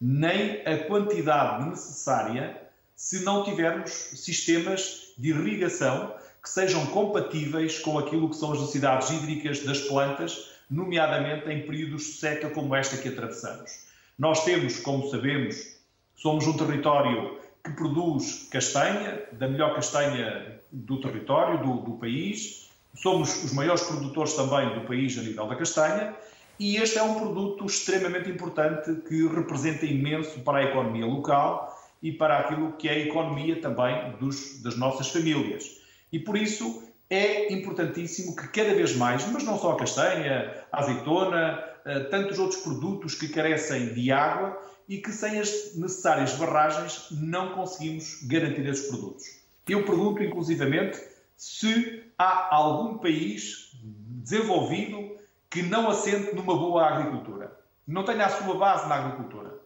nem 0.00 0.62
a 0.66 0.84
quantidade 0.86 1.68
necessária 1.68 2.62
se 2.94 3.24
não 3.24 3.44
tivermos 3.44 3.90
sistemas 3.90 5.12
de 5.18 5.30
irrigação 5.30 6.14
que 6.42 6.48
sejam 6.48 6.86
compatíveis 6.86 7.78
com 7.78 7.98
aquilo 7.98 8.30
que 8.30 8.36
são 8.36 8.52
as 8.52 8.60
necessidades 8.60 9.10
hídricas 9.10 9.64
das 9.64 9.80
plantas, 9.80 10.50
nomeadamente 10.70 11.50
em 11.50 11.66
períodos 11.66 12.04
de 12.04 12.12
seca 12.12 12.50
como 12.50 12.74
esta 12.74 12.96
que 12.96 13.08
atravessamos. 13.08 13.86
Nós 14.18 14.44
temos, 14.44 14.78
como 14.78 15.10
sabemos, 15.10 15.76
somos 16.14 16.46
um 16.46 16.56
território 16.56 17.38
que 17.62 17.72
produz 17.72 18.48
castanha, 18.50 19.22
da 19.32 19.48
melhor 19.48 19.74
castanha 19.74 20.60
do 20.70 21.00
território, 21.00 21.62
do, 21.62 21.82
do 21.82 21.98
país. 21.98 22.65
Somos 22.96 23.44
os 23.44 23.52
maiores 23.52 23.82
produtores 23.82 24.32
também 24.32 24.74
do 24.74 24.86
país 24.86 25.16
a 25.18 25.22
nível 25.22 25.46
da 25.46 25.54
castanha 25.54 26.16
e 26.58 26.76
este 26.76 26.98
é 26.98 27.02
um 27.02 27.14
produto 27.14 27.66
extremamente 27.66 28.30
importante 28.30 28.94
que 29.06 29.26
representa 29.28 29.84
imenso 29.84 30.40
para 30.40 30.58
a 30.58 30.64
economia 30.64 31.04
local 31.04 31.76
e 32.02 32.10
para 32.10 32.38
aquilo 32.38 32.72
que 32.72 32.88
é 32.88 32.92
a 32.92 32.98
economia 32.98 33.60
também 33.60 34.12
dos, 34.18 34.62
das 34.62 34.76
nossas 34.76 35.08
famílias. 35.08 35.80
E 36.10 36.18
por 36.18 36.36
isso 36.36 36.82
é 37.10 37.52
importantíssimo 37.52 38.34
que 38.34 38.48
cada 38.48 38.74
vez 38.74 38.96
mais, 38.96 39.26
mas 39.30 39.44
não 39.44 39.58
só 39.58 39.72
a 39.72 39.76
castanha, 39.76 40.64
a 40.72 40.80
azeitona, 40.80 41.62
eh, 41.84 42.00
tantos 42.00 42.38
outros 42.38 42.60
produtos 42.62 43.14
que 43.14 43.28
carecem 43.28 43.92
de 43.92 44.10
água 44.10 44.58
e 44.88 44.98
que 44.98 45.12
sem 45.12 45.38
as 45.38 45.76
necessárias 45.76 46.32
barragens 46.34 47.08
não 47.10 47.50
conseguimos 47.50 48.22
garantir 48.24 48.66
esses 48.66 48.88
produtos. 48.88 49.24
Eu 49.68 49.84
pergunto, 49.84 50.22
inclusivamente, 50.22 51.00
se 51.36 52.04
há 52.18 52.54
algum 52.54 52.98
país 52.98 53.70
desenvolvido 53.82 55.16
que 55.50 55.62
não 55.62 55.88
assente 55.88 56.34
numa 56.34 56.56
boa 56.56 56.86
agricultura, 56.86 57.58
não 57.86 58.04
tenha 58.04 58.26
a 58.26 58.30
sua 58.30 58.54
base 58.56 58.88
na 58.88 58.96
agricultura. 58.96 59.60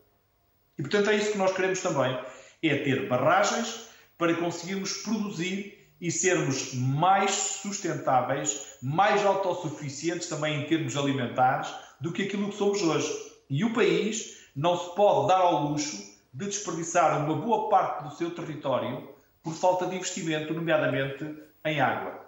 E, 0.78 0.82
portanto, 0.82 1.10
é 1.10 1.16
isso 1.16 1.32
que 1.32 1.38
nós 1.38 1.54
queremos 1.54 1.80
também, 1.80 2.18
é 2.62 2.76
ter 2.76 3.08
barragens 3.08 3.88
para 4.18 4.34
conseguirmos 4.34 4.98
produzir 4.98 5.88
e 6.00 6.10
sermos 6.10 6.74
mais 6.74 7.30
sustentáveis, 7.30 8.76
mais 8.82 9.24
autossuficientes 9.24 10.28
também 10.28 10.60
em 10.60 10.66
termos 10.66 10.96
alimentares 10.96 11.72
do 12.00 12.12
que 12.12 12.22
aquilo 12.22 12.48
que 12.48 12.56
somos 12.56 12.82
hoje. 12.82 13.10
E 13.48 13.64
o 13.64 13.72
país 13.72 14.48
não 14.56 14.76
se 14.78 14.94
pode 14.94 15.28
dar 15.28 15.40
ao 15.40 15.68
luxo 15.68 16.18
de 16.32 16.46
desperdiçar 16.46 17.24
uma 17.24 17.34
boa 17.34 17.68
parte 17.68 18.04
do 18.04 18.14
seu 18.14 18.34
território 18.34 19.08
por 19.42 19.54
falta 19.54 19.86
de 19.86 19.96
investimento, 19.96 20.54
nomeadamente 20.54 21.49
em 21.64 21.80
água. 21.80 22.20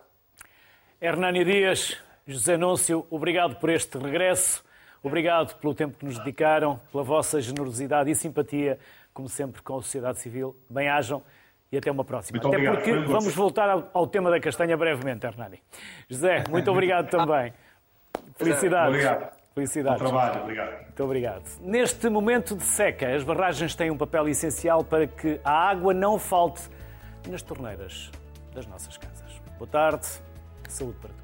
Hernani 1.01 1.45
Dias, 1.45 1.99
José 2.27 2.57
Núncio, 2.57 3.07
obrigado 3.11 3.57
por 3.57 3.71
este 3.71 3.99
regresso. 3.99 4.65
Obrigado 5.03 5.57
pelo 5.57 5.75
tempo 5.75 5.99
que 5.99 6.05
nos 6.05 6.17
dedicaram, 6.19 6.81
pela 6.93 7.03
vossa 7.03 7.41
generosidade 7.41 8.09
e 8.11 8.15
simpatia, 8.15 8.79
como 9.13 9.29
sempre, 9.29 9.61
com 9.61 9.79
a 9.79 9.83
sociedade 9.83 10.21
civil. 10.21 10.57
Bem-ajam 10.71 11.23
e 11.73 11.77
até 11.77 11.91
uma 11.91 12.05
próxima. 12.05 12.37
Muito 12.37 12.47
até 12.47 12.57
obrigado. 12.57 12.77
porque 12.77 12.93
um 12.93 13.13
vamos 13.13 13.35
voltar 13.35 13.69
ao, 13.69 13.91
ao 13.93 14.07
tema 14.07 14.31
da 14.31 14.39
castanha 14.39 14.77
brevemente, 14.77 15.27
Hernani. 15.27 15.61
José, 16.09 16.45
muito 16.49 16.71
obrigado 16.71 17.09
também. 17.11 17.53
Felicidades. 18.37 18.89
Obrigado. 18.89 19.23
Bom 19.23 19.55
Felicidades. 19.55 19.99
trabalho, 19.99 20.43
obrigado. 20.43 20.83
Muito 20.83 21.05
obrigado. 21.05 21.61
Neste 21.61 22.09
momento 22.09 22.57
de 22.57 22.63
seca, 22.63 23.15
as 23.15 23.25
barragens 23.25 23.75
têm 23.75 23.91
um 23.91 23.99
papel 23.99 24.29
essencial 24.29 24.85
para 24.85 25.07
que 25.07 25.41
a 25.45 25.69
água 25.69 25.93
não 25.93 26.19
falte 26.19 26.63
nas 27.29 27.43
torneiras 27.43 28.11
das 28.55 28.67
nossas 28.67 28.97
casas. 28.97 29.12
Boa 29.63 29.71
tarde, 29.71 30.09
saúde 30.69 30.97
para 31.01 31.11
todos. 31.11 31.23